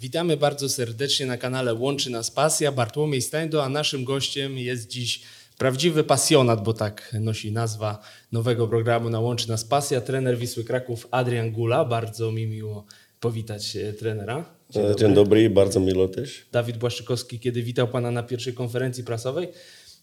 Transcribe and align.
Witamy 0.00 0.36
bardzo 0.36 0.68
serdecznie 0.68 1.26
na 1.26 1.38
kanale 1.38 1.74
Łączy 1.74 2.10
Nas 2.10 2.30
Pasja. 2.30 2.72
Bartłomiej 2.72 3.22
Stańdo, 3.22 3.64
a 3.64 3.68
naszym 3.68 4.04
gościem 4.04 4.58
jest 4.58 4.88
dziś 4.88 5.20
prawdziwy 5.58 6.04
pasjonat, 6.04 6.64
bo 6.64 6.72
tak 6.72 7.16
nosi 7.20 7.52
nazwa 7.52 8.02
nowego 8.32 8.68
programu 8.68 9.10
na 9.10 9.20
Łączy 9.20 9.48
Nas 9.48 9.64
Pasja, 9.64 10.00
trener 10.00 10.38
Wisły 10.38 10.64
Kraków 10.64 11.08
Adrian 11.10 11.52
Gula. 11.52 11.84
Bardzo 11.84 12.32
mi 12.32 12.46
miło 12.46 12.84
powitać 13.20 13.76
e, 13.76 13.92
trenera. 13.92 14.44
Dzień 14.70 14.82
dobry. 14.82 14.98
Dzień 14.98 15.14
dobry, 15.14 15.50
bardzo 15.50 15.80
miło 15.80 16.08
też. 16.08 16.46
Dawid 16.52 16.76
Błaszczykowski, 16.76 17.38
kiedy 17.38 17.62
witał 17.62 17.88
Pana 17.88 18.10
na 18.10 18.22
pierwszej 18.22 18.54
konferencji 18.54 19.04
prasowej, 19.04 19.48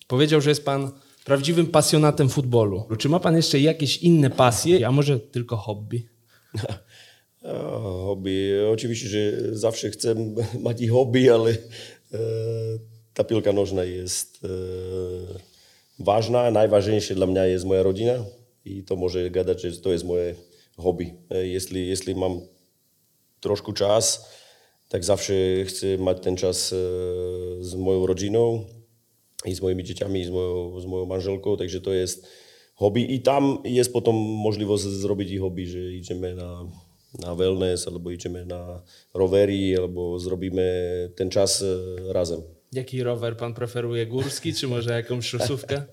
powiedział, 0.07 0.41
że 0.41 0.49
jest 0.49 0.65
Pan 0.65 0.91
prawdziwym 1.25 1.67
pasjonatem 1.67 2.29
futbolu. 2.29 2.87
Czy 2.97 3.09
ma 3.09 3.19
Pan 3.19 3.35
jeszcze 3.35 3.59
jakieś 3.59 3.97
inne 3.97 4.29
pasje, 4.29 4.87
a 4.87 4.91
może 4.91 5.19
tylko 5.19 5.57
hobby? 5.57 6.07
hobby. 8.05 8.53
Oczywiście, 8.71 9.07
że 9.07 9.55
zawsze 9.55 9.89
chcę 9.89 10.15
mieć 10.65 10.81
i 10.81 10.87
hobby, 10.87 11.29
ale 11.29 11.51
e, 11.51 11.57
ta 13.13 13.23
piłka 13.23 13.53
nożna 13.53 13.83
jest 13.83 14.39
e, 14.43 14.47
ważna. 15.99 16.51
Najważniejsze 16.51 17.15
dla 17.15 17.27
mnie 17.27 17.39
jest 17.39 17.65
moja 17.65 17.83
rodzina 17.83 18.25
i 18.65 18.83
to 18.83 18.95
może 18.95 19.29
gadać, 19.31 19.61
że 19.61 19.81
to 19.81 19.91
jest 19.91 20.05
moje 20.05 20.35
hobby. 20.77 21.13
E, 21.29 21.47
jeśli, 21.47 21.87
jeśli 21.87 22.15
mam 22.15 22.41
troszkę 23.39 23.73
czas, 23.73 24.29
tak 24.89 25.03
zawsze 25.03 25.33
chcę 25.65 25.97
mieć 25.97 26.17
ten 26.21 26.35
czas 26.35 26.69
z 27.59 27.75
moją 27.75 28.05
rodziną 28.05 28.65
i 29.45 29.55
z 29.55 29.61
moimi 29.61 29.83
dzieciami, 29.83 30.21
i 30.21 30.25
z 30.25 30.29
moją, 30.29 30.79
z 30.79 30.85
moją 30.85 31.05
manżelką, 31.05 31.57
także 31.57 31.81
to 31.81 31.93
jest 31.93 32.27
hobby 32.75 33.13
i 33.13 33.19
tam 33.19 33.57
jest 33.63 33.93
potem 33.93 34.15
możliwość 34.15 34.83
zrobić 34.83 35.31
i 35.31 35.37
hobby, 35.37 35.67
że 35.67 35.79
idziemy 35.79 36.35
na 36.35 36.65
na 37.19 37.35
wellness, 37.35 37.87
albo 37.87 38.11
idziemy 38.11 38.45
na 38.45 38.81
rowery, 39.13 39.75
albo 39.77 40.19
zrobimy 40.19 41.09
ten 41.15 41.29
czas 41.29 41.61
e, 41.61 42.13
razem. 42.13 42.41
Jaki 42.71 43.03
rower 43.03 43.37
pan 43.37 43.53
preferuje? 43.53 44.07
Górski, 44.07 44.53
czy 44.53 44.67
może 44.67 44.91
jakąś 44.93 45.25
szosówkę? 45.25 45.83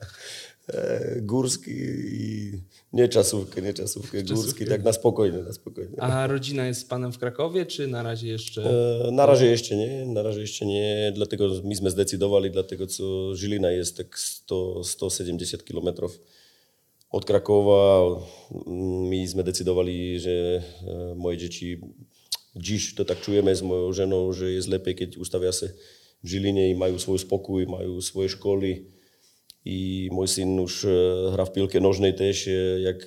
E, 0.69 1.21
górski 1.21 1.71
i 2.13 2.53
nie 2.93 3.09
czasówkę, 3.09 3.63
nie 3.63 3.75
czasówkę, 3.75 4.23
górski, 4.23 4.65
tak 4.65 4.85
na 4.85 4.93
spokojnie, 4.93 5.39
na 5.39 5.53
spokojnie. 5.53 6.03
A 6.03 6.27
rodzina 6.27 6.67
jest 6.67 6.81
z 6.81 6.85
panem 6.85 7.13
w 7.13 7.19
Krakowie, 7.19 7.67
czy 7.67 7.87
na 7.87 8.03
razie 8.03 8.29
jeszcze? 8.29 8.63
E, 9.09 9.11
na 9.11 9.27
razie 9.27 9.47
jeszcze 9.47 9.77
nie, 9.77 10.07
na 10.07 10.23
razie 10.23 10.41
jeszcze 10.41 10.67
nie, 10.67 11.13
dlatego 11.15 11.49
myśmy 11.65 11.91
zdecydowali, 11.91 12.51
dlatego 12.51 12.87
co 12.87 13.35
Żylina 13.35 13.71
jest 13.71 13.97
tak 13.97 14.19
100, 14.19 14.85
170 14.85 15.65
kilometrów 15.65 16.21
od 17.15 17.25
Krakowa. 17.25 18.07
Myśmy 19.11 19.45
decydowali, 19.45 20.21
że 20.21 20.31
e, 20.31 21.15
moje 21.17 21.39
dzieci 21.39 21.81
dziś 22.57 22.95
to 22.95 23.05
tak 23.05 23.21
czujemy 23.21 23.57
z 23.57 23.63
moją 23.63 23.93
żoną, 23.93 24.33
że 24.33 24.53
jest 24.53 24.69
lepiej, 24.69 24.95
kiedy 24.95 25.21
ustawia 25.21 25.53
się 25.53 25.69
w 26.25 26.29
Żylinie 26.29 26.71
i 26.71 26.75
mają 26.75 26.99
swój 26.99 27.19
spokój, 27.19 27.67
mają 27.67 28.01
swoje 28.01 28.29
szkoły. 28.29 28.85
I 29.65 30.09
mój 30.13 30.29
syn 30.29 30.57
już 30.57 30.85
e, 30.85 30.89
gra 31.33 31.45
w 31.45 31.53
piłkę 31.53 31.81
nożnej 31.81 32.15
też, 32.15 32.49
e, 32.49 32.81
jak 32.81 33.07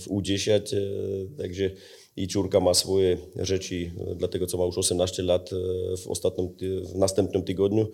w 0.00 0.06
U10, 0.08 0.60
także 1.38 1.70
i 2.16 2.28
córka 2.28 2.60
ma 2.60 2.74
swoje 2.74 3.18
rzeczy, 3.36 3.90
dlatego 4.16 4.46
co 4.46 4.58
ma 4.58 4.64
już 4.64 4.78
18 4.78 5.22
lat 5.22 5.50
w 6.04 6.08
ostatnim, 6.08 6.48
w 6.92 6.94
następnym 6.94 7.42
tygodniu. 7.42 7.88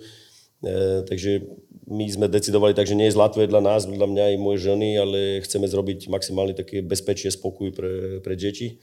Takže 1.09 1.41
my 1.87 2.07
sme 2.07 2.31
decidovali 2.31 2.75
tak, 2.75 2.87
že 2.87 2.95
nie 2.95 3.11
je 3.11 3.17
zlatvé 3.19 3.51
dla 3.51 3.59
nás, 3.59 3.91
dla 3.91 4.07
mňa 4.07 4.35
i 4.35 4.37
mojej 4.39 4.71
ženy, 4.71 4.89
ale 5.03 5.19
chceme 5.43 5.67
zrobiť 5.67 6.07
maximálne 6.07 6.55
také 6.55 6.79
bezpečie, 6.79 7.35
spokój 7.35 7.75
pre, 7.75 8.23
pre 8.23 8.39
deti. 8.39 8.79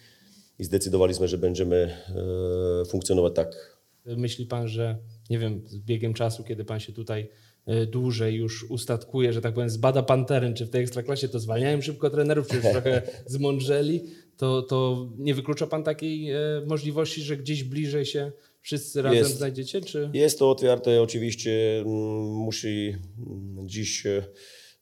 I 0.59 0.63
zdecydowali 0.67 1.15
sme, 1.15 1.27
że 1.27 1.37
będziemy 1.39 1.75
e, 1.79 2.85
funkcjonować 2.85 3.33
tak. 3.35 3.79
Myśli 4.05 4.45
pan, 4.45 4.67
że 4.67 4.99
nie 5.29 5.39
wiem, 5.39 5.61
z 5.67 5.79
biegiem 5.79 6.13
czasu, 6.13 6.43
kiedy 6.43 6.65
pan 6.65 6.79
się 6.79 6.93
tutaj 6.93 7.29
e, 7.65 7.85
dłużej 7.85 8.35
już 8.35 8.63
ustatkuje, 8.63 9.33
że 9.33 9.41
tak 9.41 9.53
powiem, 9.53 9.69
zbada 9.69 10.03
pan 10.03 10.25
teren, 10.25 10.53
czy 10.53 10.65
w 10.65 10.69
tej 10.69 10.81
ekstraklasie 10.81 11.29
to 11.29 11.39
zwalniają 11.39 11.81
szybko 11.81 12.09
trenerów, 12.09 12.47
czy 12.47 12.55
już 12.55 12.65
trochę 12.75 13.01
zmądrzeli, 13.25 14.03
to, 14.37 14.61
to 14.61 15.07
nie 15.17 15.35
wyklucza 15.35 15.67
pan 15.67 15.83
takiej 15.83 16.31
e, 16.31 16.37
możliwości, 16.67 17.21
że 17.21 17.37
gdzieś 17.37 17.63
bliżej 17.63 18.05
się 18.05 18.31
wszyscy 18.61 19.01
razem 19.01 19.17
jest, 19.17 19.37
znajdziecie? 19.37 19.81
Czy? 19.81 20.09
Jest 20.13 20.39
to 20.39 20.51
otwarte, 20.51 21.01
oczywiście 21.01 21.79
mm, 21.79 22.25
musi 22.25 22.95
mm, 23.27 23.69
dziś 23.69 24.05
e, 24.05 24.23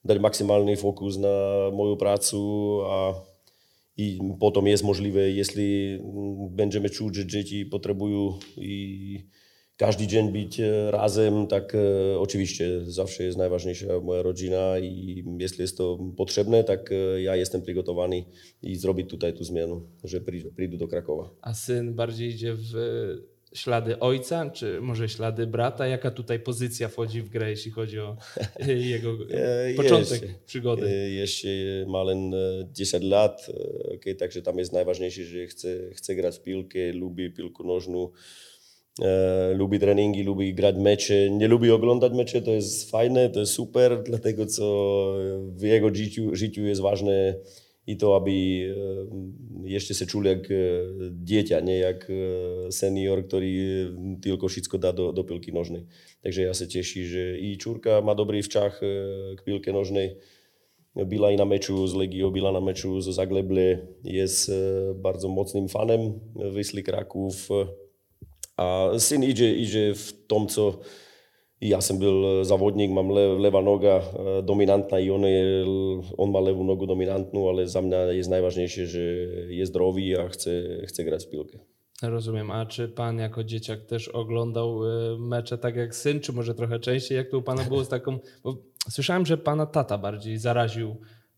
dać 0.05 0.19
maksymalny 0.19 0.77
fokus 0.77 1.17
na 1.17 1.27
moją 1.73 1.97
pracę, 1.97 2.37
a 2.89 3.13
i 3.97 4.19
potem 4.39 4.67
jest 4.67 4.83
możliwe, 4.83 5.31
jeśli 5.31 5.93
mm, 5.93 6.55
będziemy 6.55 6.89
czuć, 6.89 7.15
że 7.15 7.25
dzieci 7.25 7.65
potrzebują 7.65 8.39
i 8.57 9.19
każdy 9.77 10.07
dzień 10.07 10.31
być 10.31 10.59
e, 10.59 10.91
razem, 10.91 11.47
tak 11.47 11.75
e, 11.75 12.19
oczywiście 12.19 12.85
zawsze 12.85 13.23
jest 13.23 13.37
najważniejsza 13.37 13.99
moja 13.99 14.21
rodzina 14.21 14.79
i 14.79 15.23
jeśli 15.39 15.61
jest 15.61 15.77
to 15.77 15.99
potrzebne, 16.17 16.63
tak 16.63 16.89
ja 17.17 17.35
jestem 17.35 17.61
przygotowany 17.61 18.23
i 18.61 18.75
zrobić 18.75 19.09
tutaj 19.09 19.33
tu 19.33 19.43
zmianę, 19.43 19.81
że 20.03 20.21
przyjdę 20.21 20.77
do 20.77 20.87
Krakowa. 20.87 21.29
A 21.41 21.53
syn 21.53 21.93
bardziej 21.93 22.29
idzie 22.29 22.53
w 22.53 22.73
ślady 23.53 23.99
ojca, 23.99 24.49
czy 24.49 24.81
może 24.81 25.09
ślady 25.09 25.47
brata? 25.47 25.87
Jaka 25.87 26.11
tutaj 26.11 26.39
pozycja 26.39 26.87
wchodzi 26.87 27.21
w 27.21 27.29
grę, 27.29 27.49
jeśli 27.49 27.71
chodzi 27.71 27.99
o 27.99 28.17
jego 28.95 29.17
e, 29.31 29.73
początek 29.73 30.21
jeszcze, 30.21 30.39
przygody? 30.45 30.87
E, 30.87 31.09
jeszcze 31.09 31.47
Malen 31.87 32.35
10 32.71 33.03
e, 33.03 33.07
lat, 33.07 33.47
okay, 33.95 34.15
także 34.15 34.41
tam 34.41 34.57
jest 34.57 34.73
najważniejsze, 34.73 35.23
że 35.23 35.47
chce, 35.47 35.67
chce 35.93 36.15
grać 36.15 36.37
w 36.37 36.41
piłkę, 36.41 36.93
lubi 36.93 37.31
piłkę 37.31 37.63
nożną, 37.63 38.09
lubi 39.53 39.79
treningi, 39.79 40.23
lubi 40.23 40.53
grać 40.53 40.75
mecze, 40.75 41.29
nie 41.29 41.47
lubi 41.47 41.71
oglądać 41.71 42.13
mecze, 42.13 42.41
to 42.41 42.51
jest 42.51 42.91
fajne, 42.91 43.29
to 43.29 43.39
jest 43.39 43.53
super, 43.53 44.03
dlatego 44.03 44.45
co 44.45 44.63
w 45.55 45.61
jego 45.61 45.95
życiu, 45.95 46.35
życiu 46.35 46.61
jest 46.61 46.81
ważne 46.81 47.35
i 47.87 47.95
to, 47.95 48.19
aby 48.19 48.67
eh, 48.67 49.75
ešte 49.79 49.95
sa 49.95 50.03
čuli 50.03 50.35
jak 50.35 50.43
eh, 50.51 50.59
dieťa, 51.15 51.63
nie 51.63 51.79
jak 51.79 52.03
eh, 52.11 52.19
senior, 52.67 53.23
ktorý 53.23 53.51
mm, 53.87 54.15
tylko 54.19 54.51
všetko 54.51 54.75
dá 54.75 54.91
do, 54.91 55.15
do 55.15 55.23
pilky 55.23 55.55
nožnej. 55.55 55.87
Takže 56.19 56.41
ja 56.43 56.51
sa 56.51 56.67
teší, 56.67 57.01
že 57.07 57.23
i 57.39 57.55
Čurka 57.55 58.03
má 58.03 58.11
dobrý 58.11 58.43
včah 58.43 58.75
k 59.37 59.39
pilke 59.47 59.71
nožnej. 59.71 60.19
Byla 60.97 61.31
i 61.31 61.37
na 61.37 61.45
meču 61.45 61.87
z 61.87 61.93
Legio, 61.93 62.33
byla 62.33 62.51
na 62.51 62.59
meču 62.59 62.99
z 62.99 63.13
Zagleble. 63.13 63.85
Je 64.03 64.25
s 64.27 64.49
bardzo 64.97 65.29
mocným 65.29 65.69
fanem 65.69 66.17
Vysli 66.33 66.83
Kraków. 66.83 67.53
A 68.57 68.97
syn 68.97 69.21
ide, 69.21 69.45
ide 69.45 69.93
v 69.93 70.07
tom, 70.25 70.49
co 70.49 70.81
ja 71.61 71.81
sam 71.81 71.99
był 71.99 72.43
zawodnik, 72.43 72.91
mam 72.91 73.09
le, 73.09 73.39
lewa 73.39 73.61
noga 73.61 74.01
dominantna 74.43 74.99
i 74.99 75.11
on, 75.11 75.21
je, 75.21 75.65
on 76.17 76.31
ma 76.31 76.39
lewą 76.39 76.63
nogę 76.63 76.87
dominantną, 76.87 77.49
ale 77.49 77.67
za 77.67 77.81
mnie 77.81 77.97
jest 78.09 78.29
najważniejsze, 78.29 78.85
że 78.87 78.99
jest 79.49 79.71
zdrowy, 79.71 80.01
a 80.25 80.29
chce, 80.29 80.51
chce 80.87 81.03
grać 81.03 81.25
w 81.25 81.29
piłkę. 81.29 81.59
Rozumiem. 82.01 82.51
A 82.51 82.65
czy 82.65 82.87
pan 82.87 83.17
jako 83.17 83.43
dzieciak 83.43 83.85
też 83.85 84.07
oglądał 84.07 84.79
mecze 85.19 85.57
tak 85.57 85.75
jak 85.75 85.95
syn, 85.95 86.19
czy 86.19 86.33
może 86.33 86.55
trochę 86.55 86.79
częściej? 86.79 87.15
Jak 87.15 87.29
to 87.29 87.37
u 87.37 87.41
pana 87.41 87.63
było 87.63 87.83
z 87.83 87.89
taką... 87.89 88.19
Bo 88.43 88.57
słyszałem, 88.89 89.25
że 89.25 89.37
pana 89.37 89.65
tata 89.65 89.97
bardziej 89.97 90.37
zaraził 90.37 90.95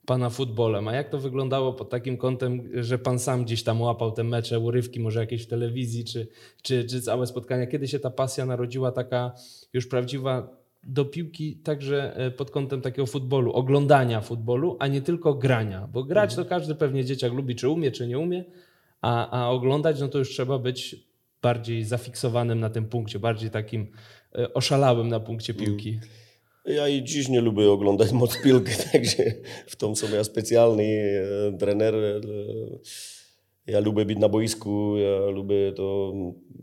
pana 0.09 0.29
futbolem. 0.29 0.87
A 0.87 0.93
jak 0.93 1.09
to 1.09 1.19
wyglądało 1.19 1.73
pod 1.73 1.89
takim 1.89 2.17
kątem, 2.17 2.69
że 2.83 2.97
pan 2.99 3.19
sam 3.19 3.43
gdzieś 3.43 3.63
tam 3.63 3.81
łapał 3.81 4.11
te 4.11 4.23
mecze, 4.23 4.59
urywki, 4.59 4.99
może 4.99 5.19
jakieś 5.19 5.43
w 5.43 5.47
telewizji, 5.47 6.05
czy, 6.05 6.27
czy, 6.61 6.85
czy 6.85 7.01
całe 7.01 7.27
spotkania? 7.27 7.67
Kiedy 7.67 7.87
się 7.87 7.99
ta 7.99 8.09
pasja 8.09 8.45
narodziła 8.45 8.91
taka 8.91 9.31
już 9.73 9.87
prawdziwa 9.87 10.57
do 10.83 11.05
piłki, 11.05 11.57
także 11.57 12.15
e, 12.17 12.31
pod 12.31 12.51
kątem 12.51 12.81
takiego 12.81 13.05
futbolu, 13.05 13.53
oglądania 13.53 14.21
futbolu, 14.21 14.77
a 14.79 14.87
nie 14.87 15.01
tylko 15.01 15.33
grania? 15.33 15.87
Bo 15.93 16.03
grać 16.03 16.35
to 16.35 16.45
każdy 16.45 16.75
pewnie 16.75 17.05
dzieciak 17.05 17.33
lubi, 17.33 17.55
czy 17.55 17.69
umie, 17.69 17.91
czy 17.91 18.07
nie 18.07 18.19
umie, 18.19 18.45
a, 19.01 19.41
a 19.41 19.49
oglądać 19.49 19.99
no 19.99 20.07
to 20.07 20.17
już 20.17 20.29
trzeba 20.29 20.59
być 20.59 20.95
bardziej 21.41 21.83
zafiksowanym 21.83 22.59
na 22.59 22.69
tym 22.69 22.85
punkcie, 22.85 23.19
bardziej 23.19 23.49
takim 23.49 23.91
e, 24.35 24.53
oszalałym 24.53 25.07
na 25.07 25.19
punkcie 25.19 25.53
piłki. 25.53 25.99
Ja 26.75 26.87
i 26.87 27.03
dziś 27.03 27.29
nie 27.29 27.41
lubię 27.41 27.71
oglądać 27.71 28.11
moc 28.11 28.41
piłkę, 28.43 28.71
także 28.91 29.23
w 29.67 29.75
tym 29.75 29.95
są 29.95 30.15
ja 30.15 30.23
specjalny 30.23 30.83
e, 30.83 31.57
trener. 31.57 31.95
E, 31.95 32.21
ja 33.67 33.79
lubię 33.79 34.05
być 34.05 34.19
na 34.19 34.29
boisku, 34.29 34.97
ja 34.97 35.29
lubię 35.29 35.71
to 35.71 36.13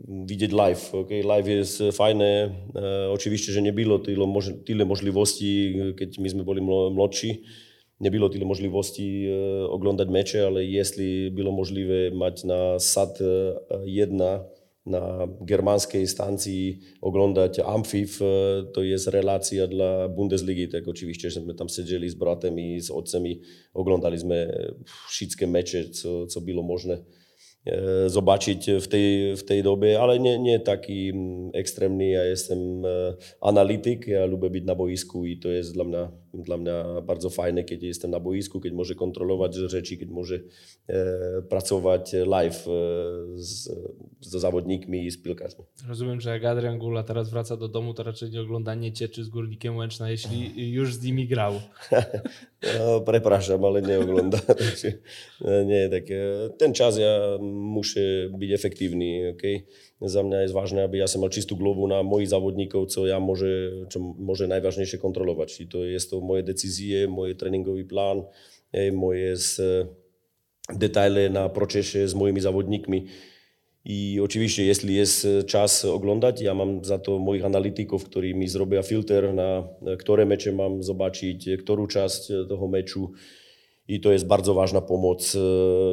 widzieć 0.07 0.51
live. 0.51 0.95
Okay? 0.95 1.23
Live 1.23 1.47
jest 1.47 1.83
fajne. 1.91 2.55
E, 2.75 3.11
oczywiście, 3.11 3.51
że 3.51 3.61
nie 3.61 3.73
było 3.73 3.99
tyle, 3.99 4.33
tyle 4.65 4.85
możliwości, 4.85 5.75
kiedy 5.99 6.21
myśmy 6.21 6.43
byli 6.43 6.61
młodsi. 6.61 7.43
Nie 7.99 8.11
było 8.11 8.29
tyle 8.29 8.45
możliwości 8.45 9.27
e, 9.27 9.67
oglądać 9.67 10.09
mecze, 10.09 10.47
ale 10.47 10.65
jeśli 10.65 11.31
było 11.31 11.51
możliwe 11.51 11.93
mieć 12.11 12.43
na 12.43 12.79
sad 12.79 13.19
e, 13.21 13.55
jedna 13.85 14.43
na 14.87 15.27
germanskiej 15.41 16.07
stacji 16.07 16.79
oglądać 17.01 17.59
Amfif, 17.59 18.19
to 18.73 18.83
jest 18.83 19.07
relacja 19.07 19.67
dla 19.67 20.09
Bundesligi. 20.09 20.67
Tak 20.69 20.87
oczywiście, 20.87 21.31
że 21.31 21.41
tam 21.57 21.69
siedzieli 21.69 22.09
z 22.09 22.15
bratem 22.15 22.59
i 22.59 22.81
z 22.81 22.91
ojcem 22.91 23.27
i 23.27 23.41
oglądaliśmy 23.73 24.67
wszystkie 25.09 25.47
mecze, 25.47 25.89
co, 25.89 26.27
co 26.27 26.41
było 26.41 26.63
możne. 26.63 26.97
e, 27.65 28.09
zobaczyć 28.09 28.69
w 28.81 28.87
tej, 28.87 29.35
w 29.35 29.43
tej 29.43 29.63
dobie, 29.63 29.99
ale 29.99 30.19
nie, 30.19 30.39
nie 30.39 30.59
taki 30.59 31.09
mm, 31.09 31.49
ekstremny. 31.53 32.07
Ja 32.07 32.23
jestem 32.23 32.85
e, 32.85 33.15
analityk, 33.41 34.07
ja 34.07 34.25
lubię 34.25 34.49
być 34.49 34.65
na 34.65 34.75
boisku 34.75 35.25
i 35.25 35.39
to 35.39 35.49
jest 35.49 35.73
dla 35.73 35.83
mnie, 35.83 36.07
dla 36.33 36.57
mnie 36.57 36.71
bardzo 37.03 37.29
fajne, 37.29 37.63
kiedy 37.63 37.85
jestem 37.85 38.11
na 38.11 38.19
boisku, 38.19 38.61
kiedy 38.61 38.75
może 38.75 38.95
kontrolować 38.95 39.55
rzeczy, 39.55 39.97
kiedy 39.97 40.13
może 40.13 40.39
e, 40.87 41.41
pracować 41.49 42.13
live 42.13 42.67
e, 42.67 42.71
z, 43.35 43.69
z 44.21 44.29
zawodnikami 44.29 45.05
i 45.05 45.11
z 45.11 45.21
piłkarzami. 45.21 45.63
Rozumiem, 45.87 46.21
że 46.21 46.29
jak 46.29 46.45
Adrian 46.45 46.79
Gula 46.79 47.03
teraz 47.03 47.29
wraca 47.29 47.57
do 47.57 47.67
domu, 47.67 47.93
to 47.93 48.03
raczej 48.03 48.29
nie 48.29 48.41
ogląda 48.41 48.75
nie 48.75 48.93
cieczy 48.93 49.23
z 49.23 49.29
Górnikiem 49.29 49.77
Łęczna, 49.77 50.09
jeśli 50.09 50.71
już 50.71 50.95
z 50.95 51.03
nimi 51.03 51.27
grał. 51.27 51.53
no, 52.79 53.01
przepraszam, 53.01 53.65
ale 53.65 53.81
nie 53.81 53.99
ogląda. 53.99 54.39
nie, 55.67 55.89
tak, 55.89 56.03
ten 56.57 56.73
czas 56.73 56.97
ja 56.97 57.19
muszę 57.41 57.99
być 58.37 58.51
efektywny. 58.51 59.33
Okay? 59.37 59.63
Za 60.01 60.23
mnie 60.23 60.37
jest 60.37 60.53
ważne, 60.53 60.83
aby 60.83 60.97
ja 60.97 61.05
miał 61.19 61.29
czystą 61.29 61.55
głowę 61.55 61.87
na 61.87 62.03
moich 62.03 62.27
zawodników, 62.27 62.89
co 62.89 63.07
ja 63.07 63.19
może, 63.19 63.47
co 63.89 63.99
może 63.99 64.47
najważniejsze 64.47 64.97
kontrolować. 64.97 65.61
I 65.61 65.67
to 65.67 65.85
jest 65.85 66.09
to 66.09 66.21
moje 66.21 66.43
decyzje, 66.43 67.07
mój 67.07 67.35
treningowy 67.35 67.85
plan, 67.85 68.23
moje 68.93 69.35
detale 70.73 71.29
na 71.29 71.49
procesie 71.49 72.07
z 72.07 72.13
moimi 72.13 72.41
zawodnikami. 72.41 73.05
I 73.85 74.19
oczywiście, 74.23 74.65
jeśli 74.65 74.95
jest 74.95 75.27
czas 75.45 75.85
oglądać, 75.85 76.41
ja 76.41 76.53
mam 76.53 76.85
za 76.85 76.99
to 76.99 77.19
moich 77.19 77.45
analityków, 77.45 78.03
którzy 78.03 78.33
mi 78.33 78.47
zrobią 78.47 78.81
filtr 78.81 79.33
na 79.33 79.67
które 79.99 80.25
mecze 80.25 80.51
mam 80.51 80.83
zobaczyć, 80.83 81.49
którą 81.59 81.87
czas 81.87 82.27
tego 82.27 82.67
meczu. 82.67 83.11
I 83.87 83.99
to 83.99 84.11
jest 84.11 84.27
bardzo 84.27 84.53
ważna 84.53 84.81
pomoc 84.81 85.37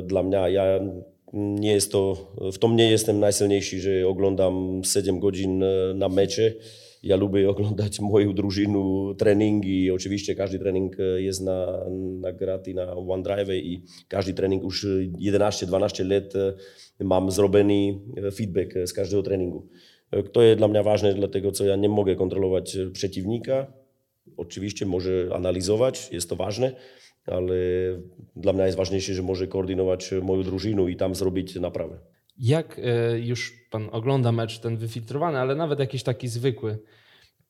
dla 0.02 0.22
mnie. 0.22 0.36
Ja 0.36 0.80
nie 1.32 1.72
jest 1.72 1.92
to, 1.92 2.32
w 2.52 2.58
tom 2.58 2.76
nie 2.76 2.90
jestem 2.90 3.20
najsilniejszy, 3.20 3.80
że 3.80 4.08
oglądam 4.08 4.82
7 4.84 5.20
godzin 5.20 5.64
na 5.94 6.08
mecze. 6.08 6.52
Ja 7.02 7.16
lubię 7.16 7.50
oglądać 7.54 8.00
moją 8.00 8.34
drużynę, 8.34 9.14
treningi. 9.18 9.90
Oczywiście 9.90 10.34
każdy 10.34 10.58
trening 10.58 10.96
jest 11.16 11.42
na, 11.42 11.84
na 12.20 12.28
na 12.74 12.96
OneDrive 12.96 13.64
i 13.64 13.82
każdy 14.08 14.34
trening 14.34 14.62
już 14.62 14.86
11-12 14.86 16.10
lat 16.10 16.32
mam 17.00 17.30
zrobiony 17.30 18.00
feedback 18.34 18.74
z 18.86 18.92
każdego 18.92 19.22
treningu. 19.22 19.68
To 20.32 20.42
jest 20.42 20.58
dla 20.58 20.68
mnie 20.68 20.82
ważne, 20.82 21.14
dlatego 21.14 21.52
co 21.52 21.64
ja 21.64 21.76
nie 21.76 21.88
mogę 21.88 22.16
kontrolować 22.16 22.78
przeciwnika. 22.92 23.72
Oczywiście 24.36 24.86
może 24.86 25.28
analizować, 25.34 26.08
jest 26.12 26.28
to 26.28 26.36
ważne, 26.36 26.72
ale 27.26 27.54
dla 28.36 28.52
mnie 28.52 28.64
jest 28.64 28.78
ważniejsze, 28.78 29.14
że 29.14 29.22
może 29.22 29.46
koordynować 29.46 30.10
moją 30.22 30.42
drużynę 30.42 30.90
i 30.90 30.96
tam 30.96 31.14
zrobić 31.14 31.54
naprawę. 31.54 31.98
Jak 32.38 32.80
już 33.16 33.52
pan 33.70 33.88
ogląda 33.92 34.32
mecz 34.32 34.58
ten 34.58 34.76
wyfiltrowany, 34.76 35.38
ale 35.38 35.54
nawet 35.54 35.78
jakiś 35.78 36.02
taki 36.02 36.28
zwykły, 36.28 36.78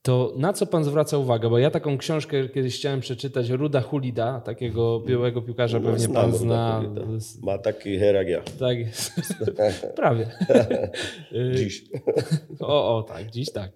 to 0.05 0.33
na 0.37 0.53
co 0.53 0.67
pan 0.67 0.85
zwraca 0.85 1.19
uwagę? 1.19 1.51
Bo 1.51 1.59
ja 1.59 1.71
taką 1.71 1.99
książkę 1.99 2.49
kiedyś 2.49 2.77
chciałem 2.77 3.01
przeczytać, 3.01 3.51
Ruda 3.51 3.81
Hulida, 3.81 4.41
takiego 4.41 5.01
białego 5.01 5.43
piłkarza, 5.43 5.81
no, 5.81 5.91
pewnie 5.91 6.09
pan 6.09 6.33
zna. 6.33 6.83
Ma 7.43 7.59
taki 7.59 7.99
her 7.99 8.15
jak 8.15 8.29
ja. 8.29 8.43
Tak 8.59 8.79
jest. 8.79 9.13
Prawie. 9.97 10.31
dziś. 11.57 11.85
o, 12.61 12.97
o, 12.97 13.03
tak, 13.03 13.31
dziś 13.31 13.53
tak. 13.53 13.73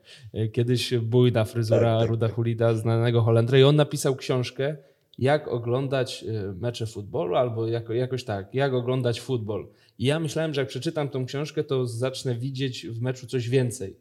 Kiedyś 0.53 0.95
bujna 0.95 1.45
fryzura 1.45 1.81
tak, 1.81 2.01
tak, 2.01 2.09
Ruda 2.09 2.27
tak. 2.27 2.37
Hulida, 2.37 2.75
znanego 2.75 3.23
Holendra 3.23 3.59
i 3.59 3.63
on 3.63 3.77
napisał 3.77 4.17
książkę 4.17 4.77
jak 5.19 5.49
oglądać 5.49 6.25
mecze 6.61 6.87
futbolu 6.87 7.37
albo 7.37 7.67
jako, 7.67 7.93
jakoś 7.93 8.25
tak, 8.25 8.55
jak 8.55 8.75
oglądać 8.75 9.21
futbol. 9.21 9.69
I 9.99 10.05
ja 10.05 10.21
myślałem, 10.21 10.55
że 10.55 10.61
jak 10.61 10.69
przeczytam 10.69 11.09
tą 11.09 11.27
książkę, 11.27 11.65
to 11.65 11.87
zacznę 11.87 12.35
widzieć 12.35 12.87
w 12.87 13.03
meczu 13.03 13.27
coś 13.27 13.49
więcej. 13.49 13.97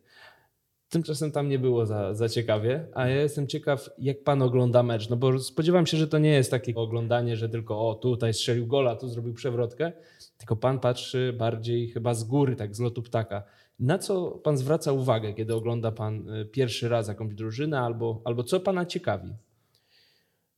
Tymczasem 0.90 1.32
tam 1.32 1.50
nie 1.50 1.60
było 1.60 1.86
za, 1.86 2.14
za 2.14 2.30
ciekawie, 2.30 2.88
a 2.94 3.08
ja 3.08 3.22
jestem 3.22 3.48
ciekaw, 3.48 3.90
jak 3.98 4.24
pan 4.24 4.42
ogląda 4.42 4.84
mecz. 4.84 5.10
No 5.10 5.16
bo 5.16 5.40
spodziewam 5.40 5.86
się, 5.86 5.98
że 5.98 6.08
to 6.08 6.18
nie 6.18 6.30
jest 6.30 6.52
takie 6.52 6.76
oglądanie, 6.76 7.36
że 7.36 7.50
tylko 7.50 7.90
o 7.90 7.96
tutaj 7.96 8.34
strzelił 8.34 8.68
gola, 8.68 8.96
tu 8.96 9.08
zrobił 9.08 9.34
przewrotkę, 9.34 9.92
tylko 10.38 10.56
pan 10.56 10.80
patrzy 10.80 11.34
bardziej 11.38 11.88
chyba 11.90 12.14
z 12.14 12.24
góry, 12.24 12.56
tak 12.56 12.76
z 12.76 12.80
lotu 12.80 13.02
ptaka. 13.02 13.44
Na 13.80 13.98
co 13.98 14.32
pan 14.32 14.58
zwraca 14.58 14.92
uwagę, 14.92 15.34
kiedy 15.34 15.56
ogląda 15.56 15.92
pan 15.92 16.26
pierwszy 16.52 16.90
raz 16.90 17.08
jakąś 17.08 17.36
drużynę, 17.36 17.80
albo, 17.80 18.22
albo 18.26 18.44
co 18.44 18.60
pana 18.60 18.86
ciekawi? 18.86 19.34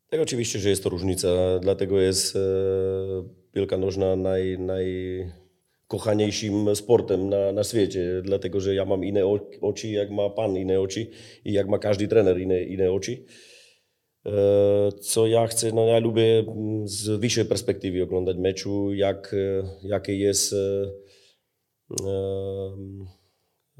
Tak, 0.09 0.21
oczywiście, 0.21 0.59
że 0.59 0.69
jest 0.69 0.83
to 0.83 0.89
różnica, 0.89 1.27
dlatego 1.61 1.99
jest 1.99 2.35
e, 2.35 2.39
piłka 3.51 3.77
nożna 3.77 4.15
naj, 4.15 4.57
najkochaniejszym 4.59 6.75
sportem 6.75 7.29
na, 7.29 7.51
na 7.51 7.63
świecie, 7.63 8.21
dlatego 8.23 8.59
że 8.59 8.75
ja 8.75 8.85
mam 8.85 9.05
inne 9.05 9.21
oczy, 9.61 9.87
jak 9.87 10.11
ma 10.11 10.29
pan 10.29 10.57
inne 10.57 10.79
oczy 10.79 11.07
i 11.45 11.53
jak 11.53 11.67
ma 11.67 11.79
każdy 11.79 12.07
trener 12.07 12.39
inne, 12.39 12.63
inne 12.63 12.91
oczy. 12.91 13.23
E, 14.25 14.31
co 15.01 15.27
ja 15.27 15.47
chcę, 15.47 15.71
no 15.71 15.85
ja 15.85 15.99
lubię 15.99 16.45
z 16.83 17.09
wyższej 17.09 17.45
perspektywy 17.45 18.03
oglądać 18.03 18.37
meczu, 18.37 18.93
jak, 18.93 19.35
jakie 19.83 20.17
jest, 20.17 20.53
e, 20.53 20.91